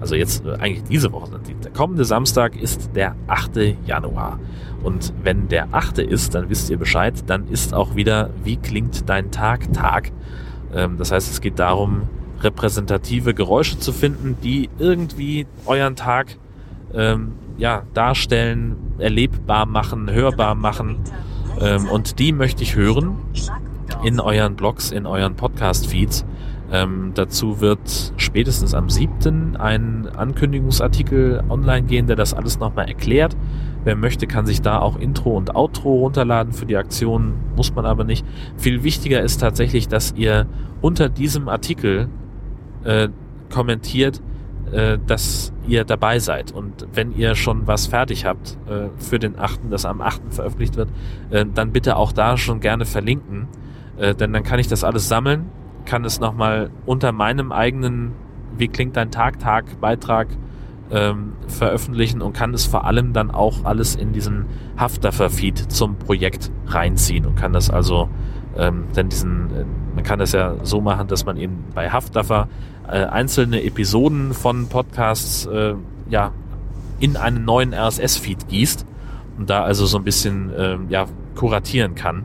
also 0.00 0.14
jetzt 0.14 0.44
äh, 0.44 0.52
eigentlich 0.58 0.84
diese 0.84 1.12
Woche, 1.12 1.30
der 1.64 1.70
kommende 1.70 2.04
Samstag 2.04 2.60
ist 2.60 2.90
der 2.94 3.16
8. 3.26 3.58
Januar. 3.86 4.38
Und 4.82 5.14
wenn 5.22 5.48
der 5.48 5.68
8. 5.72 6.00
ist, 6.00 6.34
dann 6.34 6.50
wisst 6.50 6.68
ihr 6.68 6.76
Bescheid, 6.76 7.14
dann 7.28 7.48
ist 7.48 7.72
auch 7.72 7.96
wieder, 7.96 8.28
wie 8.44 8.58
klingt 8.58 9.08
dein 9.08 9.30
Tag, 9.30 9.72
Tag. 9.72 10.12
Ähm, 10.74 10.98
das 10.98 11.12
heißt, 11.12 11.30
es 11.30 11.40
geht 11.40 11.58
darum, 11.58 12.02
repräsentative 12.40 13.34
Geräusche 13.34 13.78
zu 13.78 13.92
finden, 13.92 14.36
die 14.42 14.68
irgendwie 14.78 15.46
euren 15.64 15.96
Tag 15.96 16.36
ähm, 16.94 17.32
ja, 17.58 17.82
darstellen, 17.94 18.76
erlebbar 18.98 19.66
machen, 19.66 20.10
hörbar 20.10 20.54
machen. 20.54 20.98
Ähm, 21.60 21.86
und 21.86 22.18
die 22.18 22.32
möchte 22.32 22.62
ich 22.62 22.76
hören 22.76 23.16
in 24.04 24.20
euren 24.20 24.56
Blogs, 24.56 24.90
in 24.90 25.06
euren 25.06 25.36
Podcast-Feeds. 25.36 26.26
Ähm, 26.72 27.12
dazu 27.14 27.60
wird 27.60 28.12
spätestens 28.16 28.74
am 28.74 28.90
7. 28.90 29.56
ein 29.56 30.08
Ankündigungsartikel 30.16 31.42
online 31.48 31.86
gehen, 31.86 32.06
der 32.06 32.16
das 32.16 32.34
alles 32.34 32.58
nochmal 32.58 32.88
erklärt. 32.88 33.36
Wer 33.86 33.94
möchte, 33.94 34.26
kann 34.26 34.46
sich 34.46 34.62
da 34.62 34.80
auch 34.80 34.96
Intro 34.96 35.36
und 35.36 35.54
Outro 35.54 36.00
runterladen 36.00 36.52
für 36.52 36.66
die 36.66 36.76
Aktion, 36.76 37.34
muss 37.54 37.72
man 37.72 37.86
aber 37.86 38.02
nicht. 38.02 38.26
Viel 38.56 38.82
wichtiger 38.82 39.22
ist 39.22 39.40
tatsächlich, 39.40 39.86
dass 39.86 40.12
ihr 40.16 40.48
unter 40.80 41.08
diesem 41.08 41.48
Artikel 41.48 42.08
äh, 42.82 43.10
kommentiert, 43.48 44.20
äh, 44.72 44.98
dass 45.06 45.52
ihr 45.68 45.84
dabei 45.84 46.18
seid. 46.18 46.50
Und 46.50 46.88
wenn 46.94 47.14
ihr 47.14 47.36
schon 47.36 47.68
was 47.68 47.86
fertig 47.86 48.24
habt 48.24 48.58
äh, 48.68 48.88
für 48.98 49.20
den 49.20 49.38
8., 49.38 49.60
das 49.70 49.84
am 49.84 50.00
8. 50.00 50.34
veröffentlicht 50.34 50.76
wird, 50.76 50.88
äh, 51.30 51.46
dann 51.46 51.70
bitte 51.70 51.96
auch 51.96 52.10
da 52.10 52.36
schon 52.36 52.58
gerne 52.58 52.86
verlinken. 52.86 53.46
Äh, 53.98 54.16
denn 54.16 54.32
dann 54.32 54.42
kann 54.42 54.58
ich 54.58 54.66
das 54.66 54.82
alles 54.82 55.06
sammeln, 55.06 55.44
kann 55.84 56.04
es 56.04 56.18
nochmal 56.18 56.70
unter 56.86 57.12
meinem 57.12 57.52
eigenen 57.52 58.14
Wie 58.58 58.66
klingt 58.66 58.96
dein 58.96 59.12
Tag, 59.12 59.38
Tag, 59.38 59.80
Beitrag 59.80 60.26
ähm, 60.90 61.32
veröffentlichen 61.48 62.22
und 62.22 62.32
kann 62.32 62.54
es 62.54 62.64
vor 62.64 62.84
allem 62.84 63.12
dann 63.12 63.30
auch 63.30 63.64
alles 63.64 63.96
in 63.96 64.12
diesen 64.12 64.46
Haftdaffer-Feed 64.76 65.72
zum 65.72 65.96
Projekt 65.96 66.50
reinziehen 66.66 67.26
und 67.26 67.34
kann 67.36 67.52
das 67.52 67.70
also 67.70 68.08
ähm, 68.56 68.84
denn 68.94 69.08
diesen, 69.08 69.50
äh, 69.54 69.64
man 69.94 70.04
kann 70.04 70.18
das 70.18 70.32
ja 70.32 70.54
so 70.62 70.80
machen, 70.80 71.08
dass 71.08 71.26
man 71.26 71.36
eben 71.36 71.64
bei 71.74 71.90
Haftdaffer 71.90 72.48
äh, 72.88 73.04
einzelne 73.04 73.62
Episoden 73.62 74.32
von 74.32 74.68
Podcasts 74.68 75.46
äh, 75.46 75.74
ja 76.08 76.32
in 76.98 77.16
einen 77.16 77.44
neuen 77.44 77.74
RSS-Feed 77.74 78.48
gießt 78.48 78.86
und 79.38 79.50
da 79.50 79.62
also 79.64 79.84
so 79.84 79.98
ein 79.98 80.04
bisschen 80.04 80.50
äh, 80.50 80.78
ja 80.88 81.06
kuratieren 81.34 81.94
kann. 81.94 82.24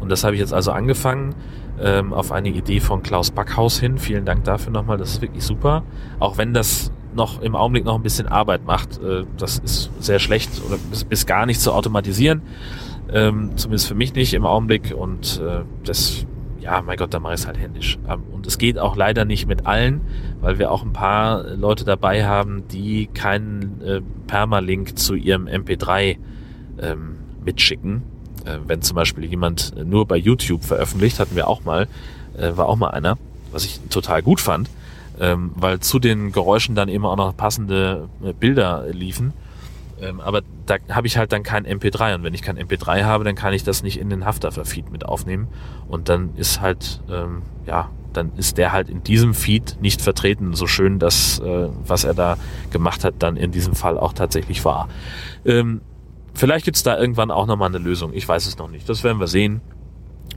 Und 0.00 0.10
das 0.10 0.24
habe 0.24 0.34
ich 0.34 0.40
jetzt 0.40 0.54
also 0.54 0.72
angefangen 0.72 1.34
ähm, 1.80 2.12
auf 2.14 2.32
eine 2.32 2.48
Idee 2.48 2.80
von 2.80 3.02
Klaus 3.02 3.30
Backhaus 3.30 3.78
hin. 3.78 3.98
Vielen 3.98 4.24
Dank 4.24 4.44
dafür 4.44 4.72
nochmal, 4.72 4.96
das 4.96 5.12
ist 5.12 5.22
wirklich 5.22 5.44
super. 5.44 5.82
Auch 6.18 6.38
wenn 6.38 6.54
das 6.54 6.92
noch 7.16 7.40
im 7.40 7.56
Augenblick 7.56 7.84
noch 7.84 7.96
ein 7.96 8.02
bisschen 8.02 8.28
Arbeit 8.28 8.64
macht. 8.64 9.02
Äh, 9.02 9.24
das 9.36 9.58
ist 9.58 9.90
sehr 9.98 10.18
schlecht 10.18 10.50
oder 10.66 10.76
bis, 11.08 11.26
gar 11.26 11.46
nicht 11.46 11.60
zu 11.60 11.72
automatisieren. 11.72 12.42
Ähm, 13.12 13.52
zumindest 13.56 13.88
für 13.88 13.94
mich 13.94 14.14
nicht 14.14 14.34
im 14.34 14.44
Augenblick. 14.44 14.94
Und 14.96 15.40
äh, 15.44 15.62
das, 15.84 16.26
ja, 16.60 16.82
mein 16.82 16.96
Gott, 16.96 17.12
da 17.14 17.20
mache 17.20 17.34
ich 17.34 17.40
es 17.40 17.46
halt 17.46 17.58
händisch. 17.58 17.98
Ähm, 18.08 18.22
und 18.32 18.46
es 18.46 18.58
geht 18.58 18.78
auch 18.78 18.96
leider 18.96 19.24
nicht 19.24 19.46
mit 19.46 19.66
allen, 19.66 20.02
weil 20.40 20.58
wir 20.58 20.70
auch 20.70 20.84
ein 20.84 20.92
paar 20.92 21.42
Leute 21.42 21.84
dabei 21.84 22.26
haben, 22.26 22.68
die 22.68 23.06
keinen 23.06 23.80
äh, 23.80 24.00
Permalink 24.26 24.98
zu 24.98 25.14
ihrem 25.14 25.46
MP3 25.46 26.18
ähm, 26.80 27.16
mitschicken. 27.44 28.02
Wenn 28.64 28.80
zum 28.80 28.94
Beispiel 28.94 29.24
jemand 29.24 29.74
nur 29.84 30.06
bei 30.06 30.16
YouTube 30.16 30.62
veröffentlicht, 30.62 31.18
hatten 31.18 31.34
wir 31.34 31.48
auch 31.48 31.64
mal, 31.64 31.88
war 32.38 32.68
auch 32.68 32.76
mal 32.76 32.90
einer, 32.90 33.18
was 33.50 33.64
ich 33.64 33.80
total 33.90 34.22
gut 34.22 34.40
fand, 34.40 34.70
ähm, 35.20 35.52
weil 35.54 35.80
zu 35.80 35.98
den 35.98 36.32
Geräuschen 36.32 36.74
dann 36.74 36.88
immer 36.88 37.10
auch 37.10 37.16
noch 37.16 37.36
passende 37.36 38.08
äh, 38.22 38.32
Bilder 38.32 38.86
liefen. 38.90 39.32
Ähm, 40.00 40.20
aber 40.20 40.42
da 40.66 40.76
habe 40.90 41.06
ich 41.06 41.16
halt 41.16 41.32
dann 41.32 41.42
kein 41.42 41.66
MP3 41.66 42.16
und 42.16 42.22
wenn 42.22 42.34
ich 42.34 42.42
kein 42.42 42.58
MP3 42.58 43.04
habe, 43.04 43.24
dann 43.24 43.34
kann 43.34 43.54
ich 43.54 43.64
das 43.64 43.82
nicht 43.82 43.98
in 43.98 44.10
den 44.10 44.26
Haftdaffer-Feed 44.26 44.90
mit 44.90 45.06
aufnehmen 45.06 45.48
und 45.88 46.08
dann 46.08 46.34
ist 46.36 46.60
halt, 46.60 47.00
ähm, 47.10 47.42
ja, 47.66 47.90
dann 48.12 48.32
ist 48.36 48.58
der 48.58 48.72
halt 48.72 48.88
in 48.90 49.02
diesem 49.02 49.34
Feed 49.34 49.78
nicht 49.80 50.02
vertreten, 50.02 50.54
so 50.54 50.66
schön, 50.66 50.98
dass 50.98 51.38
äh, 51.38 51.68
was 51.86 52.04
er 52.04 52.14
da 52.14 52.36
gemacht 52.70 53.04
hat, 53.04 53.14
dann 53.20 53.36
in 53.36 53.52
diesem 53.52 53.74
Fall 53.74 53.98
auch 53.98 54.12
tatsächlich 54.12 54.64
war. 54.64 54.88
Ähm, 55.44 55.80
vielleicht 56.34 56.66
gibt's 56.66 56.82
da 56.82 56.98
irgendwann 56.98 57.30
auch 57.30 57.46
nochmal 57.46 57.68
eine 57.68 57.78
Lösung, 57.78 58.12
ich 58.12 58.28
weiß 58.28 58.46
es 58.46 58.58
noch 58.58 58.68
nicht, 58.68 58.88
das 58.88 59.02
werden 59.02 59.18
wir 59.18 59.28
sehen. 59.28 59.62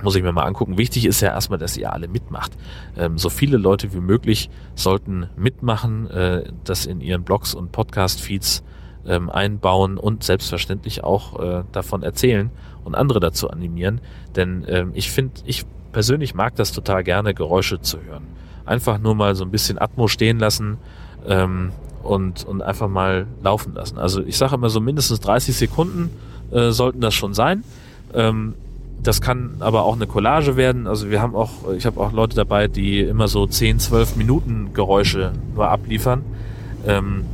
Muss 0.01 0.15
ich 0.15 0.23
mir 0.23 0.31
mal 0.31 0.43
angucken. 0.43 0.77
Wichtig 0.77 1.05
ist 1.05 1.21
ja 1.21 1.29
erstmal, 1.29 1.59
dass 1.59 1.75
ihr 1.75 1.91
alle 1.91 2.07
mitmacht. 2.07 2.53
Ähm, 2.97 3.17
so 3.17 3.29
viele 3.29 3.57
Leute 3.57 3.93
wie 3.93 3.99
möglich 3.99 4.49
sollten 4.75 5.27
mitmachen, 5.35 6.09
äh, 6.09 6.43
das 6.63 6.85
in 6.85 7.01
ihren 7.01 7.23
Blogs 7.23 7.53
und 7.53 7.71
Podcast-Feeds 7.71 8.63
ähm, 9.05 9.29
einbauen 9.29 9.97
und 9.97 10.23
selbstverständlich 10.23 11.03
auch 11.03 11.39
äh, 11.39 11.63
davon 11.71 12.03
erzählen 12.03 12.49
und 12.83 12.95
andere 12.95 13.19
dazu 13.19 13.49
animieren. 13.49 14.01
Denn 14.35 14.65
ähm, 14.67 14.91
ich 14.93 15.11
finde, 15.11 15.41
ich 15.45 15.65
persönlich 15.91 16.33
mag 16.33 16.55
das 16.55 16.71
total 16.71 17.03
gerne, 17.03 17.33
Geräusche 17.33 17.81
zu 17.81 18.01
hören. 18.01 18.23
Einfach 18.65 18.99
nur 18.99 19.15
mal 19.15 19.35
so 19.35 19.43
ein 19.43 19.51
bisschen 19.51 19.79
Atmo 19.79 20.07
stehen 20.07 20.39
lassen 20.39 20.77
ähm, 21.25 21.71
und, 22.03 22.45
und 22.45 22.61
einfach 22.61 22.87
mal 22.87 23.27
laufen 23.41 23.73
lassen. 23.73 23.97
Also 23.97 24.21
ich 24.21 24.37
sage 24.37 24.55
immer 24.55 24.69
so 24.69 24.79
mindestens 24.79 25.19
30 25.19 25.55
Sekunden 25.55 26.09
äh, 26.51 26.71
sollten 26.71 27.01
das 27.01 27.13
schon 27.13 27.33
sein. 27.33 27.63
Ähm, 28.13 28.53
das 29.03 29.21
kann 29.21 29.55
aber 29.59 29.83
auch 29.83 29.95
eine 29.95 30.07
Collage 30.07 30.55
werden. 30.55 30.87
Also 30.87 31.09
wir 31.09 31.21
haben 31.21 31.35
auch, 31.35 31.71
ich 31.77 31.85
habe 31.85 31.99
auch 31.99 32.11
Leute 32.11 32.35
dabei, 32.35 32.67
die 32.67 32.99
immer 32.99 33.27
so 33.27 33.47
10, 33.47 33.79
12 33.79 34.15
Minuten 34.15 34.71
Geräusche 34.73 35.31
nur 35.55 35.69
abliefern. 35.69 36.23
Ähm, 36.85 37.25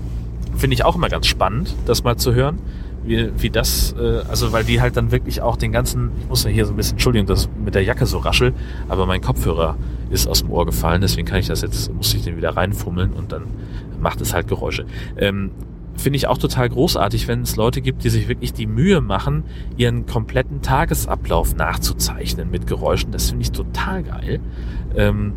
finde 0.55 0.75
ich 0.75 0.85
auch 0.85 0.95
immer 0.95 1.09
ganz 1.09 1.27
spannend, 1.27 1.75
das 1.85 2.03
mal 2.03 2.17
zu 2.17 2.33
hören, 2.33 2.59
wie, 3.03 3.29
wie 3.37 3.49
das, 3.49 3.93
äh, 3.99 4.21
also 4.29 4.51
weil 4.51 4.63
die 4.63 4.81
halt 4.81 4.97
dann 4.97 5.11
wirklich 5.11 5.41
auch 5.41 5.57
den 5.57 5.71
ganzen, 5.71 6.11
ich 6.21 6.29
muss 6.29 6.43
ja 6.43 6.49
hier 6.49 6.65
so 6.65 6.73
ein 6.73 6.77
bisschen, 6.77 6.93
Entschuldigung, 6.93 7.27
dass 7.27 7.49
mit 7.63 7.75
der 7.75 7.83
Jacke 7.83 8.05
so 8.05 8.19
raschel, 8.19 8.53
aber 8.87 9.05
mein 9.05 9.21
Kopfhörer 9.21 9.75
ist 10.09 10.27
aus 10.27 10.39
dem 10.39 10.51
Ohr 10.51 10.65
gefallen, 10.65 11.01
deswegen 11.01 11.27
kann 11.27 11.39
ich 11.39 11.47
das 11.47 11.61
jetzt, 11.61 11.93
muss 11.93 12.13
ich 12.13 12.23
den 12.23 12.37
wieder 12.37 12.55
reinfummeln 12.55 13.13
und 13.13 13.31
dann 13.31 13.43
macht 13.99 14.21
es 14.21 14.33
halt 14.33 14.47
Geräusche. 14.47 14.85
Ähm, 15.17 15.51
Finde 15.97 16.17
ich 16.17 16.27
auch 16.27 16.37
total 16.37 16.69
großartig, 16.69 17.27
wenn 17.27 17.41
es 17.41 17.55
Leute 17.55 17.81
gibt, 17.81 18.03
die 18.03 18.09
sich 18.09 18.27
wirklich 18.27 18.53
die 18.53 18.67
Mühe 18.67 19.01
machen, 19.01 19.43
ihren 19.77 20.05
kompletten 20.05 20.61
Tagesablauf 20.61 21.55
nachzuzeichnen 21.55 22.51
mit 22.51 22.67
Geräuschen. 22.67 23.11
Das 23.11 23.29
finde 23.29 23.43
ich 23.43 23.51
total 23.51 24.03
geil. 24.03 24.39
Ähm, 24.95 25.33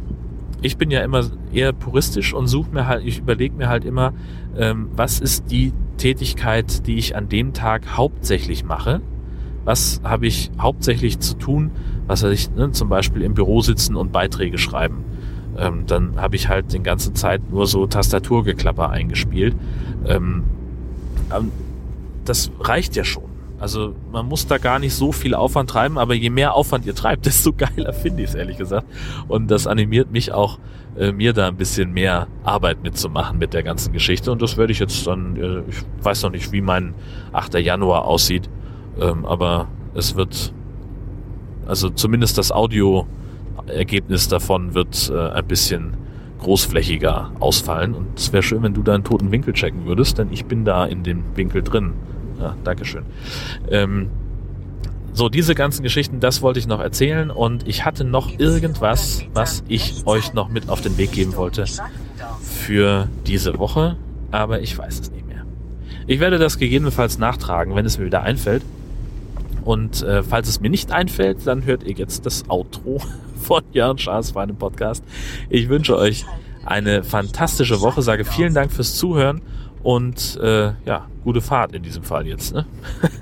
ich 0.61 0.77
bin 0.77 0.91
ja 0.91 1.03
immer 1.03 1.25
eher 1.53 1.73
puristisch 1.73 2.35
und 2.35 2.49
suche 2.49 2.71
mir 2.73 2.87
halt, 2.87 3.05
ich 3.05 3.21
überlege 3.21 3.55
mir 3.55 3.69
halt 3.69 3.85
immer, 3.85 4.13
ähm, 4.57 4.89
was 4.97 5.21
ist 5.21 5.51
die 5.51 5.73
Tätigkeit, 5.99 6.87
die 6.87 6.97
ich 6.97 7.15
an 7.17 7.29
dem 7.29 7.53
Tag 7.53 7.97
hauptsächlich 7.97 8.65
mache? 8.65 9.01
Was 9.65 10.01
habe 10.03 10.27
ich 10.27 10.51
hauptsächlich 10.59 11.21
zu 11.21 11.35
tun? 11.35 11.71
Was 12.07 12.23
weiß 12.23 12.33
ich, 12.33 12.51
ne, 12.55 12.73
zum 12.73 12.89
Beispiel 12.89 13.23
im 13.23 13.35
Büro 13.35 13.61
sitzen 13.61 13.97
und 13.97 14.13
Beiträge 14.13 14.59
schreiben. 14.59 15.05
Ähm, 15.59 15.85
dann 15.87 16.21
habe 16.21 16.37
ich 16.37 16.49
halt 16.49 16.73
den 16.73 16.83
ganzen 16.83 17.15
Zeit 17.15 17.51
nur 17.51 17.67
so 17.67 17.87
Tastaturgeklapper 17.87 18.91
eingespielt. 18.91 19.57
Ähm, 20.07 20.45
das 22.25 22.51
reicht 22.61 22.97
ja 22.97 23.05
schon. 23.05 23.25
Also 23.61 23.97
man 24.13 24.27
muss 24.27 24.47
da 24.47 24.59
gar 24.59 24.79
nicht 24.79 24.95
so 24.95 25.11
viel 25.11 25.35
Aufwand 25.35 25.71
treiben, 25.71 25.99
aber 25.99 26.15
je 26.15 26.31
mehr 26.31 26.55
Aufwand 26.55 26.87
ihr 26.87 26.95
treibt, 26.95 27.27
desto 27.27 27.53
geiler 27.53 27.93
finde 27.93 28.23
ich 28.23 28.31
es 28.31 28.35
ehrlich 28.35 28.57
gesagt. 28.57 28.87
Und 29.27 29.51
das 29.51 29.67
animiert 29.67 30.13
mich 30.13 30.33
auch, 30.33 30.59
äh, 30.97 31.11
mir 31.13 31.33
da 31.33 31.49
ein 31.49 31.57
bisschen 31.57 31.93
mehr 31.93 32.29
Arbeit 32.45 32.83
mitzumachen 32.83 33.39
mit 33.39 33.55
der 33.55 33.65
ganzen 33.65 33.93
Geschichte. 33.93 34.31
Und 34.31 34.43
das 34.43 34.57
werde 34.57 34.73
ich 34.73 34.79
jetzt 34.79 35.07
dann, 35.07 35.37
äh, 35.37 35.63
ich 35.69 35.83
weiß 36.03 36.23
noch 36.23 36.31
nicht, 36.31 36.53
wie 36.53 36.61
mein 36.61 36.95
8. 37.33 37.55
Januar 37.55 38.05
aussieht, 38.05 38.49
ähm, 39.01 39.25
aber 39.25 39.67
es 39.95 40.15
wird, 40.15 40.53
also 41.67 41.91
zumindest 41.91 42.39
das 42.39 42.53
Audioergebnis 43.69 44.29
davon 44.29 44.75
wird 44.75 45.11
äh, 45.14 45.31
ein 45.31 45.47
bisschen 45.47 45.95
großflächiger 46.41 47.33
ausfallen. 47.41 47.95
Und 47.95 48.19
es 48.19 48.33
wäre 48.33 48.43
schön, 48.43 48.62
wenn 48.62 48.75
du 48.75 48.83
da 48.83 48.95
einen 48.95 49.05
toten 49.05 49.31
Winkel 49.31 49.55
checken 49.55 49.87
würdest, 49.87 50.19
denn 50.19 50.29
ich 50.33 50.45
bin 50.45 50.64
da 50.64 50.87
in 50.87 51.03
dem 51.03 51.25
Winkel 51.35 51.62
drin. 51.62 51.93
Ja, 52.41 52.57
Dankeschön. 52.64 53.05
Ähm, 53.71 54.09
so, 55.12 55.29
diese 55.29 55.57
ganzen 55.57 55.83
Geschichten, 55.83 56.21
das 56.21 56.43
wollte 56.43 56.61
ich 56.61 56.69
noch 56.69 56.81
erzählen 56.81 57.31
und 57.31 57.66
ich 57.66 57.85
hatte 57.85 58.05
noch 58.05 58.39
irgendwas, 58.39 59.25
was 59.35 59.64
ich 59.66 60.07
euch 60.07 60.33
noch 60.33 60.49
mit 60.49 60.69
auf 60.69 60.81
den 60.81 60.97
Weg 60.97 61.11
geben 61.11 61.35
wollte 61.35 61.64
für 62.41 63.09
diese 63.27 63.59
Woche, 63.59 63.97
aber 64.31 64.61
ich 64.61 64.79
weiß 64.79 65.01
es 65.01 65.11
nicht 65.11 65.27
mehr. 65.27 65.45
Ich 66.07 66.21
werde 66.21 66.39
das 66.39 66.59
gegebenenfalls 66.59 67.19
nachtragen, 67.19 67.75
wenn 67.75 67.85
es 67.85 67.99
mir 67.99 68.07
wieder 68.07 68.23
einfällt. 68.23 68.62
Und 69.64 70.03
äh, 70.03 70.23
falls 70.23 70.49
es 70.49 70.61
mir 70.61 70.71
nicht 70.71 70.93
einfällt, 70.93 71.39
dann 71.47 71.64
hört 71.64 71.83
ihr 71.83 71.95
jetzt 71.95 72.25
das 72.25 72.49
Outro 72.49 73.01
von 73.39 73.62
Jörn 73.72 73.99
Schaas 73.99 74.32
für 74.32 74.41
einen 74.41 74.57
Podcast. 74.57 75.05
Ich 75.49 75.68
wünsche 75.68 75.97
euch 75.97 76.26
eine 76.64 77.03
fantastische 77.03 77.80
Woche, 77.80 78.03
sage 78.03 78.24
vielen 78.24 78.55
Dank 78.55 78.72
fürs 78.72 78.97
Zuhören 78.97 79.41
und 79.82 80.39
äh, 80.43 80.72
ja, 80.84 81.07
gute 81.24 81.41
Fahrt 81.41 81.72
in 81.74 81.82
diesem 81.82 82.03
Fall 82.03 82.26
jetzt. 82.26 82.55
Ne? 82.55 82.66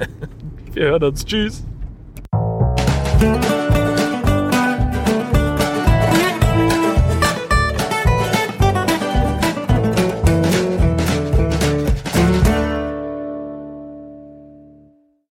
Wir 0.73 0.85
hören 0.87 1.05
uns. 1.05 1.25
Tschüss. 1.25 1.65